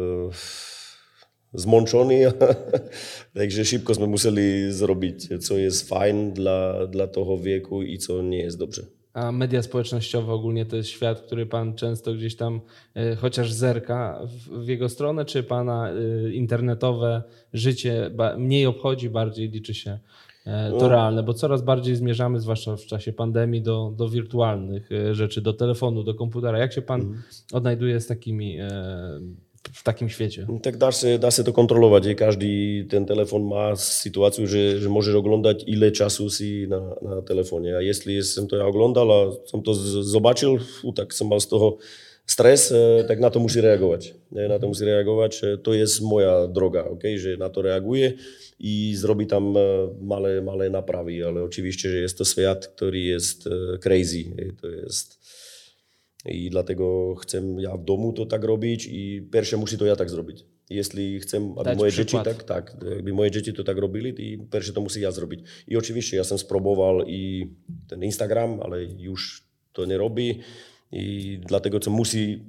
zmączony, 1.54 2.32
także 3.34 3.64
szybko 3.64 3.94
sme 3.94 4.06
museli 4.06 4.72
zrobić, 4.72 5.28
co 5.40 5.58
jest 5.58 5.88
fajne 5.88 6.32
dla, 6.32 6.86
dla 6.86 7.06
toho 7.06 7.38
wieku 7.38 7.82
i 7.82 7.98
co 7.98 8.22
nie 8.22 8.38
jest 8.38 8.58
dobrze. 8.58 8.82
A 9.12 9.32
media 9.32 9.62
społecznościowe 9.62 10.32
ogólnie 10.32 10.66
to 10.66 10.76
jest 10.76 10.88
świat, 10.88 11.20
który 11.20 11.46
pan 11.46 11.74
często 11.74 12.14
gdzieś 12.14 12.36
tam 12.36 12.60
e, 12.94 13.16
chociaż 13.16 13.52
zerka 13.52 14.20
w, 14.26 14.64
w, 14.64 14.68
jego 14.68 14.88
stronę, 14.88 15.24
czy 15.24 15.42
pana 15.42 15.90
e, 15.90 16.32
internetowe 16.32 17.22
życie 17.52 18.10
mniej 18.38 18.66
obchodzi, 18.66 19.10
bardziej 19.10 19.50
liczy 19.50 19.74
się 19.74 19.98
e, 20.46 20.70
to 20.70 20.76
no. 20.76 20.88
realne, 20.88 21.22
bo 21.22 21.34
coraz 21.34 21.62
bardziej 21.62 21.96
zmierzamy, 21.96 22.40
zwłaszcza 22.40 22.76
w 22.76 22.86
czasie 22.86 23.12
pandemii, 23.12 23.62
do, 23.62 23.92
do 23.96 24.08
wirtualnych 24.08 24.90
rzeczy, 25.12 25.40
do 25.40 25.52
telefonu, 25.52 26.02
do 26.02 26.14
komputera. 26.14 26.58
Jak 26.58 26.72
się 26.72 26.82
pan 26.82 27.00
mm. 27.00 27.22
odnajduje 27.52 28.00
z 28.00 28.06
takimi 28.06 28.58
w 29.72 29.82
takim 29.82 30.08
świecie. 30.08 30.46
Tak 30.62 30.76
da 30.76 30.92
się, 30.92 31.18
da 31.18 31.30
się 31.30 31.44
to 31.44 31.52
kontrolować. 31.52 32.04
Każdy 32.16 32.46
ten 32.90 33.06
telefon 33.06 33.42
ma 33.42 33.76
sytuację, 33.76 34.46
że, 34.46 34.78
że 34.78 34.88
możesz 34.88 35.14
oglądać 35.14 35.64
ile 35.66 35.92
czasu 35.92 36.30
si 36.30 36.66
na, 36.68 36.80
na 37.02 37.22
telefonie. 37.22 37.76
A 37.76 37.80
jeśli 37.80 38.14
jestem 38.14 38.46
to 38.46 38.56
ja 38.56 38.66
oglądał, 38.66 39.12
a 39.12 39.32
sam 39.46 39.62
to 39.62 39.74
zobaczył, 40.02 40.58
tak 40.96 41.14
sam 41.14 41.40
z 41.40 41.48
toho 41.48 41.76
stres, 42.26 42.72
e, 42.72 43.04
tak 43.04 43.20
na 43.20 43.30
to 43.30 43.40
musi 43.40 43.60
reagować. 43.60 44.14
Na 44.32 44.58
to 44.58 44.68
musi 44.68 44.84
reagować. 44.84 45.40
To 45.62 45.74
jest 45.74 46.02
moja 46.02 46.46
droga, 46.46 46.84
okay? 46.84 47.18
że 47.18 47.36
na 47.36 47.50
to 47.50 47.62
reaguje 47.62 48.12
i 48.58 48.94
zrobi 48.96 49.26
tam 49.26 49.54
małe, 50.00 50.42
małe 50.42 50.70
naprawy, 50.70 51.26
ale 51.26 51.42
oczywiście, 51.42 51.90
że 51.90 51.96
jest 51.96 52.18
to 52.18 52.24
świat, 52.24 52.66
który 52.66 53.00
jest 53.00 53.48
crazy. 53.80 54.24
To 54.60 54.68
jest 54.68 55.19
i 56.26 56.50
dlatego 56.50 57.14
chcę 57.14 57.42
ja 57.58 57.76
w 57.76 57.84
domu 57.84 58.12
to 58.12 58.26
tak 58.26 58.44
robić 58.44 58.86
i 58.90 59.28
pierwsze 59.32 59.56
musi 59.56 59.78
to 59.78 59.86
ja 59.86 59.96
tak 59.96 60.10
zrobić. 60.10 60.44
Jeśli 60.70 61.20
chcę, 61.20 61.36
aby 61.36 61.64
Dać 61.64 61.78
moje 61.78 61.92
przykład. 61.92 62.26
dzieci 62.26 62.38
tak, 62.38 62.44
tak, 62.44 62.76
aby 62.98 63.12
moje 63.12 63.30
dzieci 63.30 63.52
to 63.52 63.64
tak 63.64 63.78
robili, 63.78 64.38
to 64.38 64.44
pierwsze 64.52 64.72
to 64.72 64.80
musi 64.80 65.00
ja 65.00 65.10
zrobić. 65.10 65.40
I 65.68 65.76
oczywiście 65.76 66.16
ja 66.16 66.24
sam 66.24 66.38
spróbował 66.38 67.02
i 67.06 67.50
ten 67.88 68.04
Instagram, 68.04 68.60
ale 68.62 68.84
już 68.84 69.48
to 69.72 69.84
nie 69.84 69.98
robi 69.98 70.40
i 70.92 71.38
dlatego 71.48 71.80
co 71.80 71.90
musi, 71.90 72.44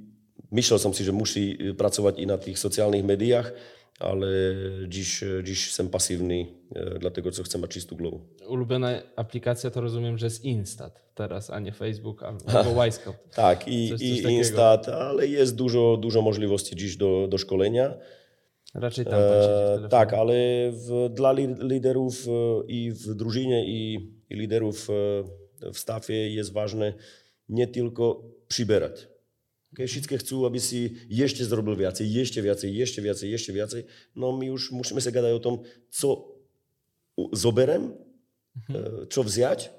myślał 0.50 0.78
sam 0.78 0.94
si, 0.94 1.04
że 1.04 1.12
musi 1.12 1.58
pracować 1.78 2.18
i 2.18 2.26
na 2.26 2.38
tych 2.38 2.58
socjalnych 2.58 3.04
mediach, 3.04 3.52
ale 4.02 4.26
dziś, 4.88 5.24
dziś 5.42 5.66
jestem 5.66 5.88
pasywny, 5.88 6.46
e, 6.74 6.98
dlatego 6.98 7.30
co 7.30 7.42
chcę 7.42 7.58
mieć 7.58 7.70
czystą 7.70 7.96
głowę. 7.96 8.18
Ulubiona 8.48 9.02
aplikacja 9.16 9.70
to 9.70 9.80
rozumiem, 9.80 10.18
że 10.18 10.26
jest 10.26 10.44
Instat 10.44 11.10
teraz, 11.14 11.50
a 11.50 11.60
nie 11.60 11.72
Facebook 11.72 12.22
albo 12.22 12.82
Wisecout. 12.84 13.16
tak, 13.34 13.68
i, 13.68 13.88
coś, 13.88 13.98
coś 13.98 14.08
i 14.08 14.34
Instat, 14.34 14.88
ale 14.88 15.26
jest 15.26 15.56
dużo, 15.56 15.96
dużo 15.96 16.22
możliwości 16.22 16.76
dziś 16.76 16.96
do, 16.96 17.26
do 17.30 17.38
szkolenia. 17.38 17.94
Raczej 18.74 19.04
tam 19.04 19.14
e, 19.14 19.88
Tak, 19.90 20.14
ale 20.14 20.34
w, 20.72 21.08
dla 21.10 21.32
liderów 21.60 22.26
e, 22.28 22.30
i 22.66 22.92
w 22.92 23.14
drużynie 23.14 23.66
i, 23.66 23.94
i 24.30 24.34
liderów 24.34 24.90
e, 24.90 25.72
w 25.72 25.78
stafie 25.78 26.34
jest 26.34 26.52
ważne 26.52 26.92
nie 27.48 27.66
tylko 27.66 28.22
przybierać 28.48 29.11
Okay? 29.72 29.86
Wszystkie 29.86 30.18
chcą, 30.18 30.46
aby 30.46 30.60
si 30.60 30.94
jeszcze 31.08 31.44
zrobił 31.44 31.76
więcej, 31.76 32.12
jeszcze 32.12 32.42
więcej, 32.42 32.76
jeszcze 32.76 33.02
więcej, 33.02 33.30
jeszcze 33.30 33.52
więcej. 33.52 33.84
No 34.16 34.32
my 34.32 34.46
już 34.46 34.72
musimy 34.72 35.00
się 35.00 35.12
gadać 35.12 35.32
o 35.32 35.40
tym, 35.40 35.58
co 35.90 36.32
zoberem, 37.32 37.92
mhm. 38.56 39.06
co 39.10 39.24
wziąć, 39.24 39.70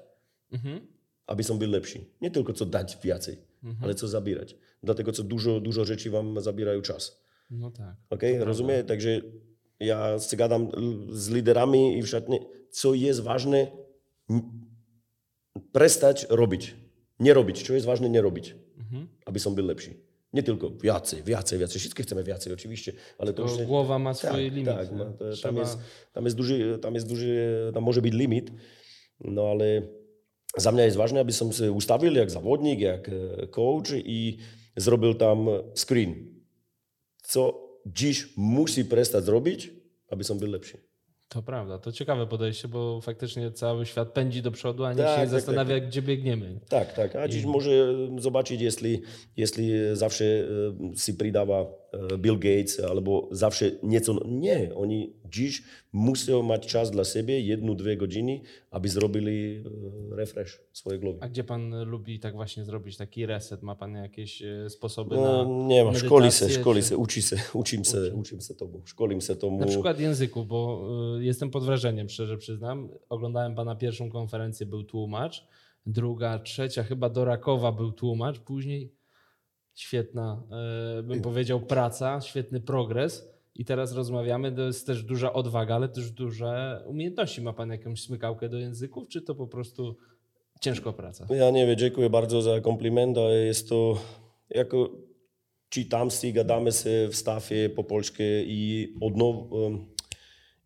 mhm. 0.52 0.80
aby 1.26 1.44
som 1.44 1.58
był 1.58 1.70
lepszy. 1.70 2.04
Nie 2.20 2.30
tylko 2.30 2.52
co 2.52 2.66
dać 2.66 2.98
więcej, 3.04 3.38
ale 3.82 3.94
co 3.94 4.08
zabierać. 4.08 4.56
Dlatego 4.82 5.12
co 5.12 5.22
dużo, 5.22 5.60
dużo 5.60 5.84
rzeczy 5.84 6.10
wam 6.10 6.40
zabierają 6.40 6.82
czas. 6.82 7.24
No 7.50 7.70
tak. 7.70 7.96
Okay? 8.10 8.44
Rozumiem? 8.44 8.86
Także 8.86 9.20
ja 9.80 10.18
się 10.18 10.36
gadam 10.36 10.70
z 11.10 11.28
liderami 11.28 11.98
i 11.98 12.02
w 12.02 12.08
szatni, 12.08 12.38
co 12.70 12.94
jest 12.94 13.20
ważne, 13.20 13.66
przestać 15.72 16.26
robić. 16.30 16.74
Nie 17.20 17.34
robić. 17.34 17.66
Co 17.66 17.74
jest 17.74 17.86
ważne, 17.86 18.10
nie 18.10 18.22
robić. 18.22 18.54
Aby 19.24 19.40
som 19.40 19.54
był 19.54 19.66
lepszy. 19.66 19.94
Nie 20.32 20.42
tylko 20.42 20.70
więcej, 20.70 21.22
więcej, 21.22 21.58
więcej. 21.58 21.80
Wszyscy 21.80 22.02
chcemy 22.02 22.24
więcej 22.24 22.52
oczywiście, 22.52 22.92
ale 23.18 23.32
to 23.32 23.42
już... 23.42 23.62
głowa 23.62 23.98
ma 23.98 24.14
swoje 24.14 24.32
tak, 24.32 24.54
limity. 24.54 24.74
tak, 24.74 24.90
nie? 24.90 24.98
ma, 24.98 25.04
to, 25.04 25.24
tam, 25.24 25.32
Trzeba- 25.32 25.60
jest, 25.60 25.78
tam, 26.12 26.24
jest 26.24 26.36
duży, 26.36 26.78
tam 26.78 26.94
jest 26.94 27.08
duży, 27.08 27.70
tam 27.74 27.82
może 27.82 28.02
być 28.02 28.14
limit, 28.14 28.50
no 29.20 29.50
ale 29.50 29.82
za 30.56 30.72
mnie 30.72 30.84
jest 30.84 30.96
ważne, 30.96 31.20
aby 31.20 31.32
som 31.32 31.52
się 31.52 31.72
ustawił 31.72 32.12
jak 32.12 32.30
zawodnik, 32.30 32.80
jak 32.80 33.08
e, 33.08 33.46
coach 33.46 33.90
i 34.04 34.38
zrobił 34.76 35.14
tam 35.14 35.48
screen. 35.74 36.14
Co 37.22 37.68
dziś 37.86 38.36
musi 38.36 38.84
przestać 38.84 39.26
robić, 39.26 39.70
aby 40.08 40.24
som 40.24 40.38
był 40.38 40.50
lepszy. 40.50 40.78
To 41.34 41.42
prawda, 41.42 41.78
to 41.78 41.92
ciekawe 41.92 42.26
podejście, 42.26 42.68
bo 42.68 43.00
faktycznie 43.00 43.50
cały 43.50 43.86
świat 43.86 44.12
pędzi 44.12 44.42
do 44.42 44.50
przodu, 44.50 44.84
a 44.84 44.92
nikt 44.92 45.04
Tak, 45.04 45.14
się 45.14 45.20
nie 45.20 45.26
tak, 45.26 45.28
zastanawia, 45.28 45.80
gdzie 45.80 46.02
biegniemy. 46.02 46.60
Tak, 46.68 46.92
tak. 46.92 47.16
A 47.16 47.28
dziś 47.28 47.44
może 47.44 47.70
zobaczyć, 48.18 48.60
jeśli, 48.60 49.02
jeśli 49.36 49.72
zawsze 49.92 50.24
e, 50.24 50.96
si 50.96 51.14
pridáva 51.14 51.60
e, 51.60 52.18
Bill 52.18 52.38
Gates 52.38 52.80
albo 52.80 53.28
zawsze 53.30 53.70
nieco... 53.82 54.20
Nie, 54.26 54.74
oni 54.74 55.12
dziś 55.34 55.62
muszą 55.92 56.42
mieć 56.42 56.66
czas 56.66 56.90
dla 56.90 57.04
siebie, 57.04 57.40
jedną, 57.40 57.76
dwie 57.76 57.96
godziny, 57.96 58.40
aby 58.70 58.88
zrobili 58.88 59.64
e, 60.12 60.16
refresh 60.16 60.60
swojej 60.72 61.00
głowy. 61.00 61.18
A 61.22 61.28
gdzie 61.28 61.44
pan 61.44 61.84
lubi 61.84 62.20
tak 62.20 62.34
właśnie 62.34 62.64
zrobić 62.64 62.96
taki 62.96 63.26
reset? 63.26 63.62
Ma 63.62 63.74
pan 63.74 63.94
jakieś 63.94 64.42
e, 64.42 64.70
sposoby 64.70 65.16
No, 65.16 65.44
na 65.44 65.66
nie 65.66 65.84
ma, 65.84 65.94
szkoli 65.94 66.32
się, 66.32 66.44
medytację, 66.44 66.60
szkoli 66.60 66.82
się, 66.82 66.96
uczy 66.96 67.22
się, 67.22 67.36
uczym 67.54 67.84
się, 67.84 67.98
uczym 68.14 68.40
się 68.40 68.54
tomu, 68.54 68.82
szkolim 68.84 69.20
się 69.20 69.36
tomu. 69.36 69.58
Na 69.58 69.66
przykład 69.66 70.00
języku, 70.00 70.44
bo 70.44 70.88
y, 71.18 71.24
jestem 71.24 71.50
pod 71.50 71.64
wrażeniem, 71.64 72.08
szczerze 72.08 72.38
przyznam. 72.38 72.88
Oglądałem 73.08 73.54
pana 73.54 73.74
pierwszą 73.74 74.10
konferencję, 74.10 74.66
był 74.66 74.84
tłumacz. 74.84 75.46
Druga, 75.86 76.38
trzecia, 76.38 76.82
chyba 76.82 77.08
do 77.08 77.24
Rakowa 77.24 77.72
był 77.72 77.92
tłumacz. 77.92 78.38
Później 78.38 78.92
świetna, 79.74 80.42
bym 81.02 81.22
powiedział, 81.22 81.60
praca, 81.60 82.20
świetny 82.20 82.60
progres. 82.60 83.33
I 83.54 83.64
teraz 83.64 83.92
rozmawiamy, 83.92 84.52
to 84.52 84.62
jest 84.62 84.86
też 84.86 85.02
duża 85.02 85.32
odwaga, 85.32 85.74
ale 85.74 85.88
też 85.88 86.10
duże 86.10 86.82
umiejętności. 86.86 87.42
Ma 87.42 87.52
pan 87.52 87.70
jakąś 87.70 88.02
smykałkę 88.02 88.48
do 88.48 88.58
języków, 88.58 89.08
czy 89.08 89.22
to 89.22 89.34
po 89.34 89.46
prostu 89.46 89.96
ciężko 90.60 90.92
praca? 90.92 91.26
Ja 91.30 91.50
nie 91.50 91.66
wiem, 91.66 91.76
dziękuję 91.76 92.10
bardzo 92.10 92.42
za 92.42 92.60
komplement, 92.60 93.18
ale 93.18 93.34
jest 93.34 93.68
to 93.68 93.98
jako 94.50 94.90
czytam 95.68 96.10
si, 96.10 96.32
gadamy 96.32 96.72
się 96.72 97.08
w 97.10 97.16
stafie 97.16 97.70
po 97.70 97.84
polsku 97.84 98.22
i 98.46 98.94
odnow 99.00 99.36
em, 99.66 99.86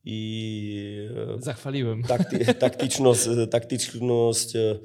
i 0.05 1.09
e, 1.37 1.43
Zachwaliłem. 1.43 2.03
takty, 2.03 2.55
taktyczność, 2.55 3.21
taktyczność 3.51 4.57
e, 4.57 4.79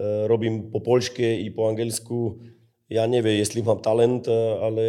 e, 0.00 0.28
robím 0.28 0.70
po 0.70 0.80
polsku 0.80 1.22
i 1.22 1.50
po 1.50 1.68
angielsku. 1.68 2.38
Ja 2.92 3.06
nie 3.06 3.22
wiem, 3.22 3.36
jeśli 3.36 3.62
mam 3.62 3.80
talent, 3.80 4.28
e, 4.28 4.60
ale 4.60 4.82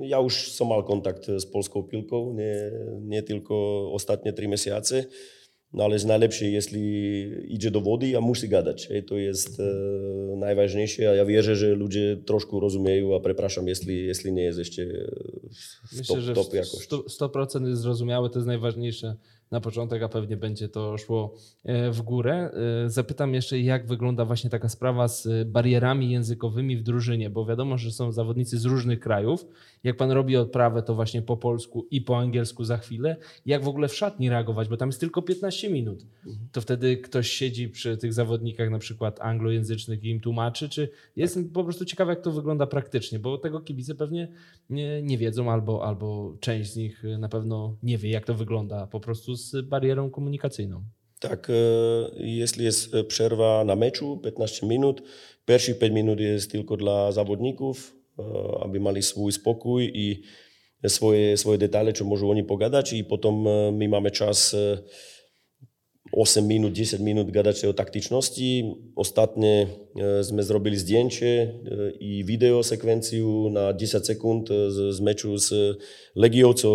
ja 0.00 0.18
już 0.20 0.52
som 0.52 0.68
mal 0.68 0.84
kontakt 0.84 1.26
z 1.26 1.46
polską 1.46 1.82
piłką, 1.82 2.34
nie, 2.34 2.70
nie 3.00 3.22
tylko 3.22 3.54
ostatnie 3.92 4.32
trzy 4.32 4.48
miesiące. 4.48 5.04
No 5.72 5.84
ale 5.84 5.92
jest 5.94 6.06
najlepsze, 6.06 6.44
jeśli 6.44 6.82
idzie 7.54 7.70
do 7.70 7.80
wody, 7.80 8.16
a 8.16 8.20
musi 8.20 8.48
gadać. 8.48 8.88
To 9.06 9.16
jest 9.18 9.60
e, 9.60 10.36
najważniejsze, 10.36 11.10
a 11.10 11.14
ja 11.14 11.24
wierzę, 11.24 11.56
że 11.56 11.74
ludzie 11.74 12.16
troszkę 12.26 12.60
rozumieją, 12.60 13.16
a 13.16 13.20
przepraszam, 13.20 13.68
jeśli, 13.68 14.06
jeśli 14.06 14.32
nie 14.32 14.42
jest 14.42 14.58
jeszcze 14.58 14.82
w 15.92 15.96
Myślę, 15.98 16.16
top, 16.16 16.24
że 16.24 16.34
top 16.34 16.54
jakoś. 16.54 16.88
100%, 16.88 17.02
100% 17.20 17.68
jest 17.68 17.82
zrozumiałe, 17.82 18.30
to 18.30 18.38
jest 18.38 18.46
najważniejsze 18.46 19.16
na 19.50 19.60
początek, 19.60 20.02
a 20.02 20.08
pewnie 20.08 20.36
będzie 20.36 20.68
to 20.68 20.98
szło 20.98 21.34
e, 21.64 21.90
w 21.90 22.02
górę. 22.02 22.50
E, 22.84 22.90
Zapytam 22.90 23.34
jeszcze, 23.34 23.60
jak 23.60 23.86
wygląda 23.86 24.24
właśnie 24.24 24.50
taka 24.50 24.68
sprawa 24.68 25.08
z 25.08 25.48
barierami 25.48 26.10
językowymi 26.10 26.76
w 26.76 26.82
drużynie, 26.82 27.30
bo 27.30 27.46
wiadomo, 27.46 27.78
że 27.78 27.92
są 27.92 28.12
zawodnicy 28.12 28.58
z 28.58 28.64
różnych 28.64 29.00
krajów. 29.00 29.46
Jak 29.84 29.96
pan 29.96 30.10
robi 30.10 30.36
odprawę, 30.36 30.82
to 30.82 30.94
właśnie 30.94 31.22
po 31.22 31.36
polsku 31.36 31.86
i 31.90 32.00
po 32.00 32.18
angielsku 32.18 32.64
za 32.64 32.76
chwilę. 32.76 33.16
Jak 33.46 33.64
w 33.64 33.68
ogóle 33.68 33.88
w 33.88 33.94
szatni 33.94 34.30
reagować, 34.30 34.68
bo 34.68 34.76
tam 34.76 34.88
jest 34.88 35.00
tylko 35.00 35.22
15 35.22 35.70
minut. 35.70 36.06
To 36.52 36.60
wtedy 36.60 36.96
ktoś 36.96 37.30
siedzi 37.30 37.68
przy 37.68 37.96
tych 37.96 38.12
zawodnikach 38.12 38.70
na 38.70 38.78
przykład 38.78 39.20
anglojęzycznych 39.20 40.04
i 40.04 40.08
im 40.08 40.20
tłumaczy, 40.20 40.68
czy 40.68 40.88
jestem 41.16 41.50
po 41.50 41.64
prostu 41.64 41.84
ciekawy, 41.84 42.12
jak 42.12 42.20
to 42.20 42.32
wygląda 42.32 42.66
praktycznie, 42.66 43.18
bo 43.18 43.38
tego 43.38 43.60
kibice 43.60 43.94
pewnie 43.94 44.28
nie, 44.70 45.02
nie 45.02 45.18
wiedzą 45.18 45.50
albo, 45.50 45.86
albo 45.86 46.36
część 46.40 46.72
z 46.72 46.76
nich 46.76 47.02
na 47.18 47.28
pewno 47.28 47.76
nie 47.82 47.98
wie, 47.98 48.10
jak 48.10 48.24
to 48.24 48.34
wygląda 48.34 48.86
po 48.86 49.00
prostu 49.00 49.34
z 49.34 49.66
barierą 49.66 50.10
komunikacyjną. 50.10 50.84
Tak, 51.28 51.50
e, 51.50 51.54
jeśli 52.16 52.64
jest 52.64 52.94
e, 52.94 53.04
przerwa 53.04 53.64
na 53.64 53.76
meczu 53.76 54.16
15 54.24 54.66
minut, 54.66 55.02
pierwszych 55.46 55.78
5 55.78 55.94
minut 55.94 56.20
jest 56.20 56.50
tylko 56.50 56.76
dla 56.76 57.12
zawodników, 57.12 57.96
e, 57.96 58.03
Eh, 58.14 58.22
aby 58.62 58.78
mali 58.78 59.02
svoj 59.02 59.34
spokoj 59.34 59.82
i 59.82 60.22
svoje, 60.86 61.34
svoje 61.34 61.58
detaily, 61.58 61.90
čo 61.90 62.06
môžu 62.06 62.30
oni 62.30 62.46
pogadať. 62.46 62.94
I 62.94 63.02
potom 63.02 63.42
eh, 63.42 63.52
my 63.74 63.90
máme 63.90 64.14
čas 64.14 64.54
eh, 64.54 64.78
8 66.14 66.46
minút, 66.46 66.70
10 66.70 67.02
minút 67.02 67.26
gadače 67.34 67.66
o 67.66 67.74
taktičnosti. 67.74 68.70
Ostatne 68.94 69.66
sme 70.22 70.46
zrobili 70.46 70.78
zdjenče 70.78 71.32
i 71.98 72.22
video 72.22 72.62
sekvenciu 72.62 73.50
na 73.50 73.74
10 73.74 74.06
sekund 74.06 74.46
z, 74.46 74.94
z 74.94 74.98
meču 75.02 75.34
z 75.34 75.74
Legiou, 76.14 76.54
co 76.54 76.70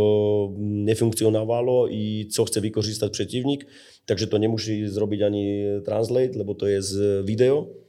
nefunkcionovalo 0.60 1.88
i 1.88 2.28
co 2.28 2.42
chce 2.44 2.60
vykořistať 2.60 3.16
protivník. 3.16 3.64
Takže 4.04 4.28
to 4.28 4.36
nemusí 4.44 4.84
zrobiť 4.92 5.20
ani 5.24 5.44
Translate, 5.88 6.36
lebo 6.36 6.52
to 6.52 6.68
je 6.68 6.84
z 6.84 6.94
video. 7.24 7.80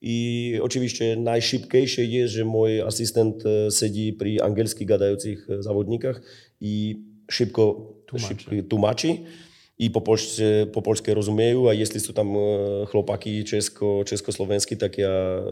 I 0.00 0.54
oczywiście 0.62 1.16
najszybciejsze 1.16 2.04
jest, 2.04 2.34
że 2.34 2.44
mój 2.44 2.80
asystent 2.80 3.44
e, 3.46 3.70
siedzi 3.70 4.12
przy 4.12 4.42
angielskich 4.44 4.86
gadających 4.88 5.50
e, 5.50 5.62
zawodnikach 5.62 6.22
i 6.60 6.96
szybko 7.30 7.94
Tłumaczy. 8.06 8.34
szybko 8.34 8.68
tłumaczy 8.68 9.08
i 9.80 9.90
po 9.90 10.00
polsce, 10.00 10.66
po 10.72 10.82
polskie 10.82 11.14
rozumieją, 11.14 11.68
a 11.68 11.74
jeśli 11.74 12.00
są 12.00 12.12
tam 12.12 12.36
e, 12.36 12.86
chłopaki 12.86 13.44
czesko, 13.44 14.02
czeskosłowenski, 14.06 14.76
tak 14.76 14.98
ja 14.98 15.42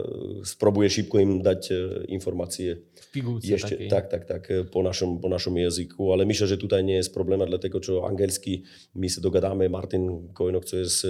spróbuję 0.43 0.89
szybko 0.89 1.19
im 1.19 1.41
dać 1.41 1.71
e, 1.71 1.75
informacje 2.07 2.77
W 2.95 3.11
pigułce 3.11 3.47
jeszcze, 3.47 3.69
takiej. 3.69 3.89
tak, 3.89 4.11
tak, 4.11 4.25
tak, 4.25 4.49
po 4.71 4.83
naszym, 4.83 5.19
po 5.19 5.29
naszym 5.29 5.57
języku, 5.57 6.13
ale 6.13 6.25
myślę, 6.25 6.47
że 6.47 6.57
tutaj 6.57 6.83
nie 6.83 6.93
jest 6.93 7.13
problemu, 7.13 7.45
dlatego 7.45 7.83
że 7.83 7.93
angielski 8.05 8.63
my 8.95 9.09
się 9.09 9.21
dogadamy, 9.21 9.69
Martin 9.69 10.33
Kojnok, 10.33 10.65
co 10.65 10.77
jest 10.77 11.07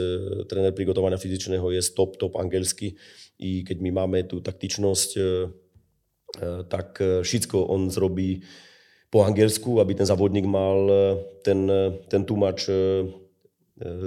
trener 0.49 0.75
przygotowania 0.75 1.17
fizycznego, 1.17 1.71
jest 1.71 1.95
top, 1.95 2.17
top 2.17 2.35
angielski 2.35 2.95
i 3.39 3.63
kiedy 3.63 3.81
my 3.81 3.91
mamy 3.91 4.23
tu 4.23 4.41
taktyczność, 4.41 5.17
e, 5.17 5.21
e, 6.41 6.63
tak 6.63 7.01
e, 7.01 7.23
wszystko 7.23 7.67
on 7.67 7.91
zrobi 7.91 8.41
po 9.09 9.25
angielsku, 9.25 9.79
aby 9.79 9.95
ten 9.95 10.05
zawodnik 10.05 10.45
mal 10.45 10.89
ten, 11.43 11.71
ten 12.09 12.25
tłumacz 12.25 12.69
e, 12.69 12.73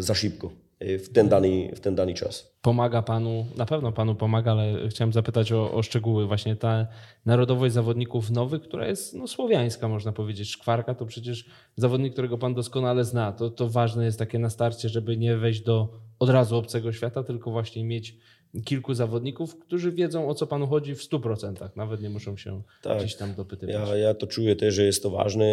za 0.03 0.15
szybko 0.15 0.51
w 0.81 1.09
ten 1.13 1.29
dany, 1.29 1.71
w 1.77 1.81
ten 1.81 1.95
dany 1.95 2.15
czas. 2.15 2.57
Pomaga 2.63 3.03
panu, 3.03 3.47
na 3.57 3.67
pewno 3.67 3.93
panu 3.93 4.15
pomaga, 4.15 4.53
ale 4.53 4.89
chciałem 4.89 5.13
zapytać 5.13 5.53
o, 5.53 5.73
o 5.73 5.83
szczegóły. 5.83 6.27
Właśnie 6.27 6.57
ta 6.57 6.87
narodowość 7.27 7.75
zawodników 7.75 8.31
nowych, 8.31 8.63
która 8.63 8.87
jest 8.87 9.15
no, 9.15 9.27
słowiańska, 9.27 9.89
można 9.89 10.13
powiedzieć. 10.13 10.51
Szkwarka 10.51 10.95
to 10.95 11.07
przecież 11.07 11.45
zawodnik, 11.77 12.13
którego 12.13 12.39
pan 12.39 12.55
doskonale 12.55 13.05
zna. 13.05 13.33
To, 13.33 13.51
to 13.51 13.69
ważne 13.69 14.05
jest 14.05 14.19
takie 14.19 14.39
na 14.39 14.51
starcie, 14.51 14.89
żeby 14.89 15.17
nie 15.17 15.37
wejść 15.37 15.61
do 15.61 16.01
od 16.19 16.31
razu 16.31 16.57
obcego 16.57 16.93
świata, 16.93 17.23
tylko 17.23 17.51
właśnie 17.51 17.85
mieć 17.85 18.17
kilku 18.65 18.95
zawodników, 18.95 19.59
którzy 19.59 19.93
wiedzą 19.93 20.29
o 20.29 20.35
co 20.35 20.47
panu 20.47 20.67
chodzi 20.67 20.95
w 20.95 21.01
100%. 21.03 21.69
Nawet 21.77 22.03
nie 22.03 22.11
muszą 22.11 22.37
się 22.37 22.63
Tak. 22.83 22.99
gdzieś 22.99 23.15
tam 23.15 23.35
dopytywać. 23.35 23.89
Ja, 23.89 23.97
ja 23.97 24.15
to 24.15 24.27
czuję 24.27 24.57
też, 24.57 24.75
że 24.75 24.85
jest 24.85 25.03
to 25.03 25.11
ważne, 25.11 25.47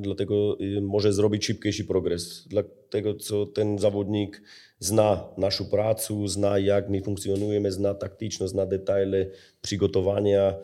dlatego 0.00 0.56
y, 0.60 0.80
może 0.80 1.12
zrobić 1.12 1.46
szybciejszy 1.46 1.84
progres. 1.84 2.48
Dlatego, 2.48 3.14
co 3.14 3.46
ten 3.46 3.78
zawodnik 3.78 4.42
zna 4.78 5.24
naszą 5.38 5.64
pracę, 5.64 6.14
zna 6.28 6.58
jak 6.58 6.90
my 6.90 7.02
funkcjonujemy, 7.02 7.72
zna 7.72 7.94
taktyczność, 7.94 8.52
zna 8.52 8.66
detale 8.66 9.26
przygotowania 9.62 10.54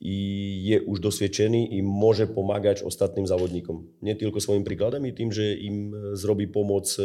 i 0.00 0.60
jest 0.64 0.86
już 0.86 1.00
doświadczony 1.00 1.66
i 1.66 1.82
może 1.82 2.26
pomagać 2.26 2.82
ostatnim 2.82 3.26
zawodnikom. 3.26 3.86
Nie 4.02 4.16
tylko 4.16 4.40
swoim 4.40 4.64
przykładem 4.64 5.06
i 5.06 5.12
tym, 5.12 5.32
że 5.32 5.54
im 5.54 5.94
e, 5.94 6.16
zrobi 6.16 6.48
pomoc 6.48 6.98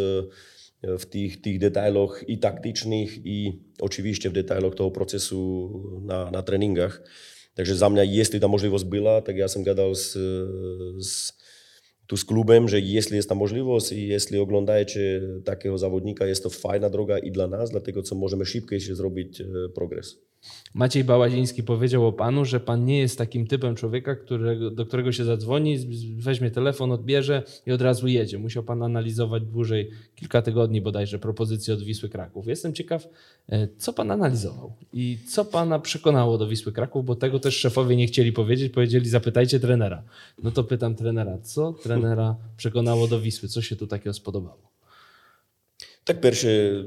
v 0.86 1.06
tých, 1.10 1.42
tých 1.42 1.58
detailoch 1.58 2.22
i 2.30 2.38
taktičných, 2.38 3.12
i 3.26 3.38
očivište 3.82 4.30
v 4.30 4.38
detailoch 4.46 4.78
toho 4.78 4.94
procesu 4.94 5.42
na, 6.06 6.30
na 6.30 6.46
tréningách. 6.46 7.02
Takže 7.56 7.74
za 7.74 7.88
mňa, 7.88 8.04
jestli 8.04 8.38
tá 8.38 8.52
možlivosť 8.52 8.86
byla, 8.86 9.16
tak 9.24 9.40
ja 9.40 9.48
som 9.48 9.64
gadal 9.64 9.96
s, 9.96 10.14
s, 11.00 11.32
tu 12.06 12.14
s 12.20 12.24
klubem, 12.28 12.68
že 12.68 12.78
jestli 12.78 13.18
je 13.18 13.26
tá 13.26 13.34
možlivosť, 13.34 13.96
jestli 13.96 14.38
oglądajte 14.38 15.02
takého 15.48 15.74
závodníka, 15.80 16.28
je 16.28 16.38
to 16.38 16.54
fajná 16.54 16.92
droga 16.92 17.18
i 17.18 17.32
dla 17.32 17.48
nás, 17.48 17.72
dlatego 17.72 18.04
co 18.04 18.14
môžeme 18.14 18.46
šípkejšie 18.46 18.94
zrobiť 18.94 19.32
eh, 19.40 19.46
progres. 19.74 20.20
Maciej 20.76 21.04
Bałaziński 21.04 21.64
powiedział 21.64 22.08
o 22.08 22.14
panu, 22.14 22.46
że 22.46 22.60
pan 22.60 22.86
nie 22.86 23.00
jest 23.00 23.18
takim 23.18 23.48
typem 23.48 23.76
człowieka, 23.76 24.16
którego, 24.16 24.72
do 24.72 24.86
którego 24.86 25.12
się 25.12 25.24
zadzwoni, 25.24 25.78
weźmie 26.18 26.52
telefon, 26.52 26.92
odbierze 26.92 27.44
i 27.68 27.72
od 27.72 27.82
razu 27.82 28.08
jedzie. 28.08 28.38
Musiał 28.38 28.64
pan 28.64 28.84
analizować 28.84 29.44
dłużej, 29.44 29.92
kilka 30.16 30.42
tygodni 30.42 30.82
bodajże, 30.82 31.20
propozycje 31.20 31.74
od 31.74 31.84
Wisły 31.84 32.10
Kraków. 32.10 32.48
Jestem 32.48 32.74
ciekaw, 32.74 33.08
e, 33.50 33.68
co 33.78 33.94
pan 33.94 34.12
analizował 34.12 34.74
i 34.94 35.18
co 35.28 35.46
pana 35.46 35.80
przekonało 35.80 36.38
do 36.38 36.48
Wisły 36.48 36.72
Kraków, 36.72 37.06
bo 37.06 37.16
tego 37.16 37.40
też 37.40 37.58
szefowie 37.58 37.96
nie 37.96 38.08
chcieli 38.08 38.32
powiedzieć. 38.32 38.74
Powiedzieli, 38.74 39.10
zapytajcie 39.10 39.60
trenera. 39.60 40.04
No 40.44 40.52
to 40.52 40.64
pytam 40.64 40.96
trenera, 40.96 41.38
co 41.38 41.74
trenera 41.74 42.36
przekonało 42.58 43.08
do 43.08 43.22
Wisły? 43.22 43.50
Co 43.50 43.62
się 43.62 43.76
tu 43.76 43.88
takiego 43.88 44.14
spodobało? 44.14 44.72
Tak 46.06 46.22
pierwszy, 46.22 46.86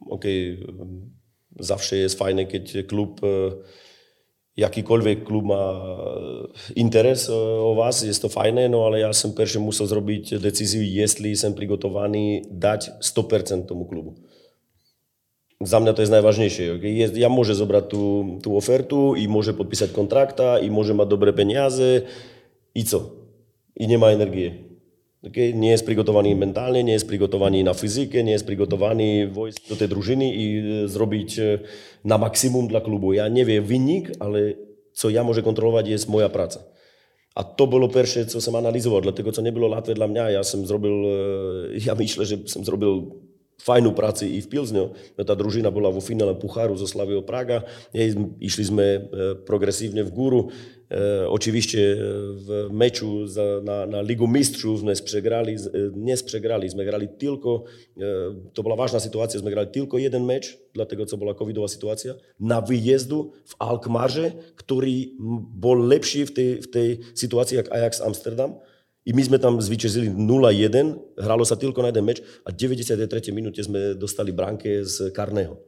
okej, 0.00 0.64
okay 0.64 1.19
Zawsze 1.58 1.96
jest 1.96 2.18
fajne, 2.18 2.46
kiedy 2.46 2.84
klub, 2.84 3.20
jakikolwiek 4.56 5.24
klub 5.24 5.44
ma 5.44 5.82
interes 6.76 7.30
o 7.30 7.74
was, 7.74 8.02
jest 8.02 8.22
to 8.22 8.28
fajne, 8.28 8.68
no 8.68 8.86
ale 8.86 9.00
ja 9.00 9.12
sam 9.12 9.32
pierwszy 9.32 9.60
musiał 9.60 9.86
zrobić 9.86 10.38
decyzję, 10.38 10.84
jeśli 10.84 11.30
jestem 11.30 11.54
przygotowany 11.54 12.42
dać 12.50 12.90
100% 13.02 13.66
tomu 13.66 13.86
klubu. 13.86 14.14
Za 15.60 15.80
mnie 15.80 15.94
to 15.94 16.02
jest 16.02 16.12
najważniejsze. 16.12 16.62
Ja 17.14 17.28
mogę 17.28 17.54
zabrać 17.54 17.84
tu, 17.88 18.24
tu 18.42 18.56
ofertu 18.56 19.14
i 19.14 19.28
mogę 19.28 19.52
podpisać 19.52 19.90
kontrakta 19.90 20.58
i 20.58 20.70
może 20.70 20.94
ma 20.94 21.04
dobre 21.04 21.32
pieniądze 21.32 22.02
i 22.74 22.84
co? 22.84 23.10
I 23.76 23.88
nie 23.88 23.98
ma 23.98 24.10
energii 24.10 24.69
nie 25.28 25.76
je 25.76 25.82
sprigotovaný 25.84 26.32
mentálne, 26.32 26.80
nie 26.80 26.96
je 26.96 27.04
sprigotovaný 27.04 27.60
na 27.60 27.76
fyzike, 27.76 28.24
nie 28.24 28.40
je 28.40 28.44
sprigotovaný 28.44 29.28
vojsť 29.28 29.68
do 29.68 29.76
tej 29.76 29.88
družiny 29.92 30.26
i 30.32 30.46
e, 30.48 30.62
zrobiť 30.88 31.30
e, 31.36 31.42
na 32.08 32.16
maximum 32.16 32.64
dla 32.72 32.80
klubu. 32.80 33.12
Ja 33.12 33.28
neviem 33.28 33.60
vinník, 33.60 34.16
ale 34.16 34.56
co 34.96 35.12
ja 35.12 35.20
môžem 35.20 35.44
kontrolować, 35.44 35.92
je 35.92 36.00
moja 36.08 36.32
práca. 36.32 36.64
A 37.36 37.44
to 37.44 37.68
bolo 37.68 37.92
prvé, 37.92 38.24
co 38.26 38.40
som 38.40 38.56
analyzoval, 38.56 39.04
dlatego 39.04 39.28
co 39.28 39.44
nebylo 39.44 39.68
látve 39.68 39.92
dla 39.92 40.08
mňa. 40.08 40.40
Ja 40.40 40.42
som 40.42 40.64
zrobił. 40.64 40.96
E, 41.04 41.12
ja 41.84 41.92
myšle, 42.00 42.24
že 42.24 42.36
som 42.48 42.64
zrobił 42.64 43.20
fajną 43.60 43.94
pracę 43.94 44.28
i 44.28 44.42
w 44.42 44.48
Pilzniu. 44.48 44.90
Ta 45.26 45.36
drużyna 45.36 45.70
była 45.70 45.92
w 45.92 46.00
finale 46.00 46.34
Pucharu 46.34 46.76
ze 46.76 46.86
Slawią 46.86 47.22
Praga. 47.22 47.62
Išli 48.40 48.64
progresywnie 49.44 50.04
w 50.04 50.10
górę. 50.10 50.42
E, 50.90 51.28
oczywiście 51.28 51.96
w 52.34 52.68
meczu 52.72 53.26
za, 53.26 53.42
na, 53.62 53.86
na 53.86 54.02
Ligu 54.02 54.28
Mistrzów 54.28 54.82
nie 54.82 54.94
przegrali, 54.94 55.56
nie 55.96 56.16
przegrali, 56.16 56.68
my 56.76 56.84
grali 56.84 57.08
tylko, 57.08 57.64
e, 57.98 58.02
to 58.54 58.62
była 58.62 58.76
ważna 58.76 59.00
sytuacja, 59.00 59.40
my 59.44 59.50
grali 59.50 59.68
tylko 59.68 59.98
jeden 59.98 60.24
mecz, 60.24 60.58
dlatego 60.74 61.06
co 61.06 61.16
była 61.16 61.34
covidowa 61.34 61.68
sytuacja, 61.68 62.14
na 62.40 62.60
wyjazdu 62.60 63.32
w 63.44 63.54
Alkmaarze, 63.58 64.32
który 64.56 64.90
był 65.54 65.74
lepszy 65.74 66.26
w 66.26 66.32
tej, 66.32 66.62
w 66.62 66.70
tej 66.70 66.98
sytuacji 67.14 67.56
jak 67.56 67.72
Ajax 67.72 68.00
Amsterdam. 68.00 68.54
I 69.10 69.12
my 69.12 69.22
sme 69.26 69.42
tam 69.42 69.58
zvíťazili 69.58 70.06
0-1, 70.06 71.18
hralo 71.18 71.42
sa 71.42 71.58
tylko 71.58 71.82
na 71.82 71.90
jeden 71.90 72.06
meč 72.06 72.22
a 72.46 72.54
v 72.54 72.78
93. 72.78 73.34
minúte 73.34 73.58
sme 73.58 73.98
dostali 73.98 74.30
bránke 74.30 74.86
z 74.86 75.10
Karného. 75.10 75.58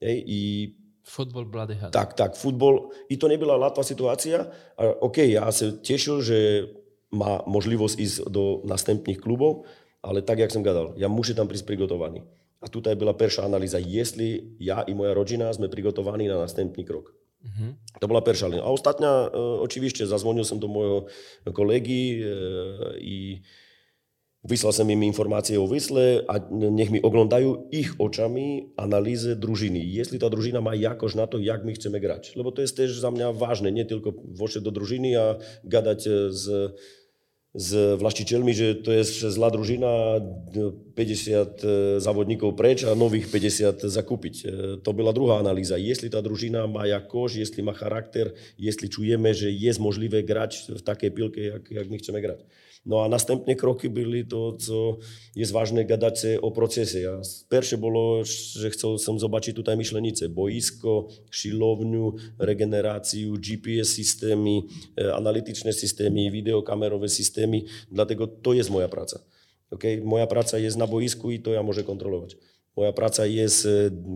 I 0.00 0.72
Football 1.06 1.46
bloody 1.46 1.78
hell. 1.78 1.94
Tak, 1.94 2.18
tak, 2.18 2.34
futbol. 2.34 2.90
I 3.06 3.14
to 3.14 3.30
nebyla 3.30 3.54
ľahká 3.54 3.86
situácia. 3.86 4.50
A 4.74 4.90
OK, 5.06 5.22
ja 5.22 5.46
sa 5.54 5.70
tešil, 5.70 6.18
že 6.18 6.38
má 7.14 7.46
možnosť 7.46 7.94
ísť 7.94 8.16
do 8.26 8.66
następných 8.66 9.22
klubov, 9.22 9.70
ale 10.02 10.26
tak, 10.26 10.42
jak 10.42 10.50
som 10.50 10.66
gadal, 10.66 10.98
ja 10.98 11.06
musím 11.06 11.38
tam 11.38 11.46
prísť 11.46 11.62
prigotovaný. 11.62 12.26
A 12.58 12.66
tutaj 12.66 12.98
byla 12.98 13.14
prvá 13.14 13.46
analýza, 13.46 13.78
jestli 13.78 14.58
ja 14.58 14.82
i 14.82 14.98
moja 14.98 15.14
rodina 15.14 15.46
sme 15.54 15.70
prigotovaní 15.70 16.26
na 16.26 16.42
następný 16.42 16.82
krok. 16.82 17.14
Mhm. 17.46 17.74
To 18.00 18.06
byla 18.06 18.20
prvá 18.20 18.46
linija. 18.46 18.64
A 18.64 18.74
ostatňa, 18.74 19.12
e, 19.32 19.38
oczywiście, 19.62 20.06
zazvonil 20.06 20.44
som 20.44 20.58
do 20.58 20.68
mojho 20.68 21.06
kolegy 21.54 22.18
e, 22.18 22.26
i 23.00 23.16
Vyslal 24.46 24.70
som 24.70 24.86
im 24.86 25.02
informácie 25.02 25.58
o 25.58 25.66
Vysle 25.66 26.22
a 26.30 26.38
nech 26.54 26.94
mi 26.94 27.02
oglądajú 27.02 27.66
ich 27.74 27.98
očami 27.98 28.78
analýzy 28.78 29.34
družiny. 29.34 29.82
Jestli 29.82 30.22
ta 30.22 30.30
družina 30.30 30.62
má 30.62 30.70
jakož 30.70 31.18
na 31.18 31.26
to, 31.26 31.42
jak 31.42 31.66
my 31.66 31.74
chceme 31.74 31.98
grať. 31.98 32.38
Lebo 32.38 32.54
to 32.54 32.62
je 32.62 32.70
tiež 32.70 32.94
za 32.94 33.10
mňa 33.10 33.34
vážne, 33.34 33.74
nie 33.74 33.82
tylko 33.82 34.14
vošiť 34.14 34.62
do 34.62 34.70
družiny 34.70 35.10
a 35.18 35.42
gadať 35.66 36.30
s, 36.30 36.46
s 37.56 37.96
vlastiteľmi, 37.96 38.52
že 38.52 38.84
to 38.84 38.92
je 38.92 39.32
zlá 39.32 39.48
družina, 39.48 40.20
50 40.92 42.04
závodníkov 42.04 42.52
preč 42.52 42.84
a 42.84 42.92
nových 42.92 43.32
50 43.32 43.80
zakúpiť. 43.88 44.34
To 44.84 44.90
byla 44.92 45.12
druhá 45.12 45.40
analýza. 45.40 45.80
Jestli 45.80 46.12
ta 46.12 46.20
družina 46.20 46.68
má 46.68 46.84
jakož, 46.84 47.40
jestli 47.40 47.64
má 47.64 47.72
charakter, 47.72 48.36
jestli 48.60 48.92
čujeme, 48.92 49.32
že 49.32 49.48
je 49.48 49.72
možlivé 49.80 50.20
grať 50.20 50.76
v 50.76 50.82
takej 50.84 51.10
pilke, 51.10 51.40
jak, 51.40 51.64
jak 51.70 51.86
my 51.88 51.96
chceme 51.98 52.20
grať. 52.20 52.40
No 52.86 53.04
a 53.04 53.08
następne 53.08 53.56
kroky 53.56 53.90
byli 53.90 54.26
to, 54.26 54.52
co 54.52 54.96
jest 55.36 55.52
ważne, 55.52 55.84
gadać 55.84 56.26
o 56.42 56.50
procesie. 56.50 57.10
A 57.10 57.22
pierwsze 57.48 57.78
było, 57.78 58.24
że 58.52 58.70
chcę 58.70 58.98
sam 58.98 59.18
zobaczyć 59.18 59.56
tutaj 59.56 59.76
myślenicę, 59.76 60.28
boisko, 60.28 61.08
siłownię, 61.30 62.12
regenerację, 62.38 63.32
GPS 63.38 63.88
systemy, 63.88 64.60
analityczne 65.14 65.72
systemy, 65.72 66.30
wideokamerowe 66.30 67.08
systemy, 67.08 67.62
dlatego 67.92 68.26
to 68.26 68.52
jest 68.52 68.70
moja 68.70 68.88
praca. 68.88 69.20
Okay? 69.70 70.02
Moja 70.04 70.26
praca 70.26 70.58
jest 70.58 70.76
na 70.76 70.86
boisku 70.86 71.30
i 71.30 71.40
to 71.40 71.52
ja 71.52 71.62
mogę 71.62 71.82
kontrolować. 71.82 72.36
Moja 72.76 72.92
praca 72.92 73.26
jest 73.26 73.68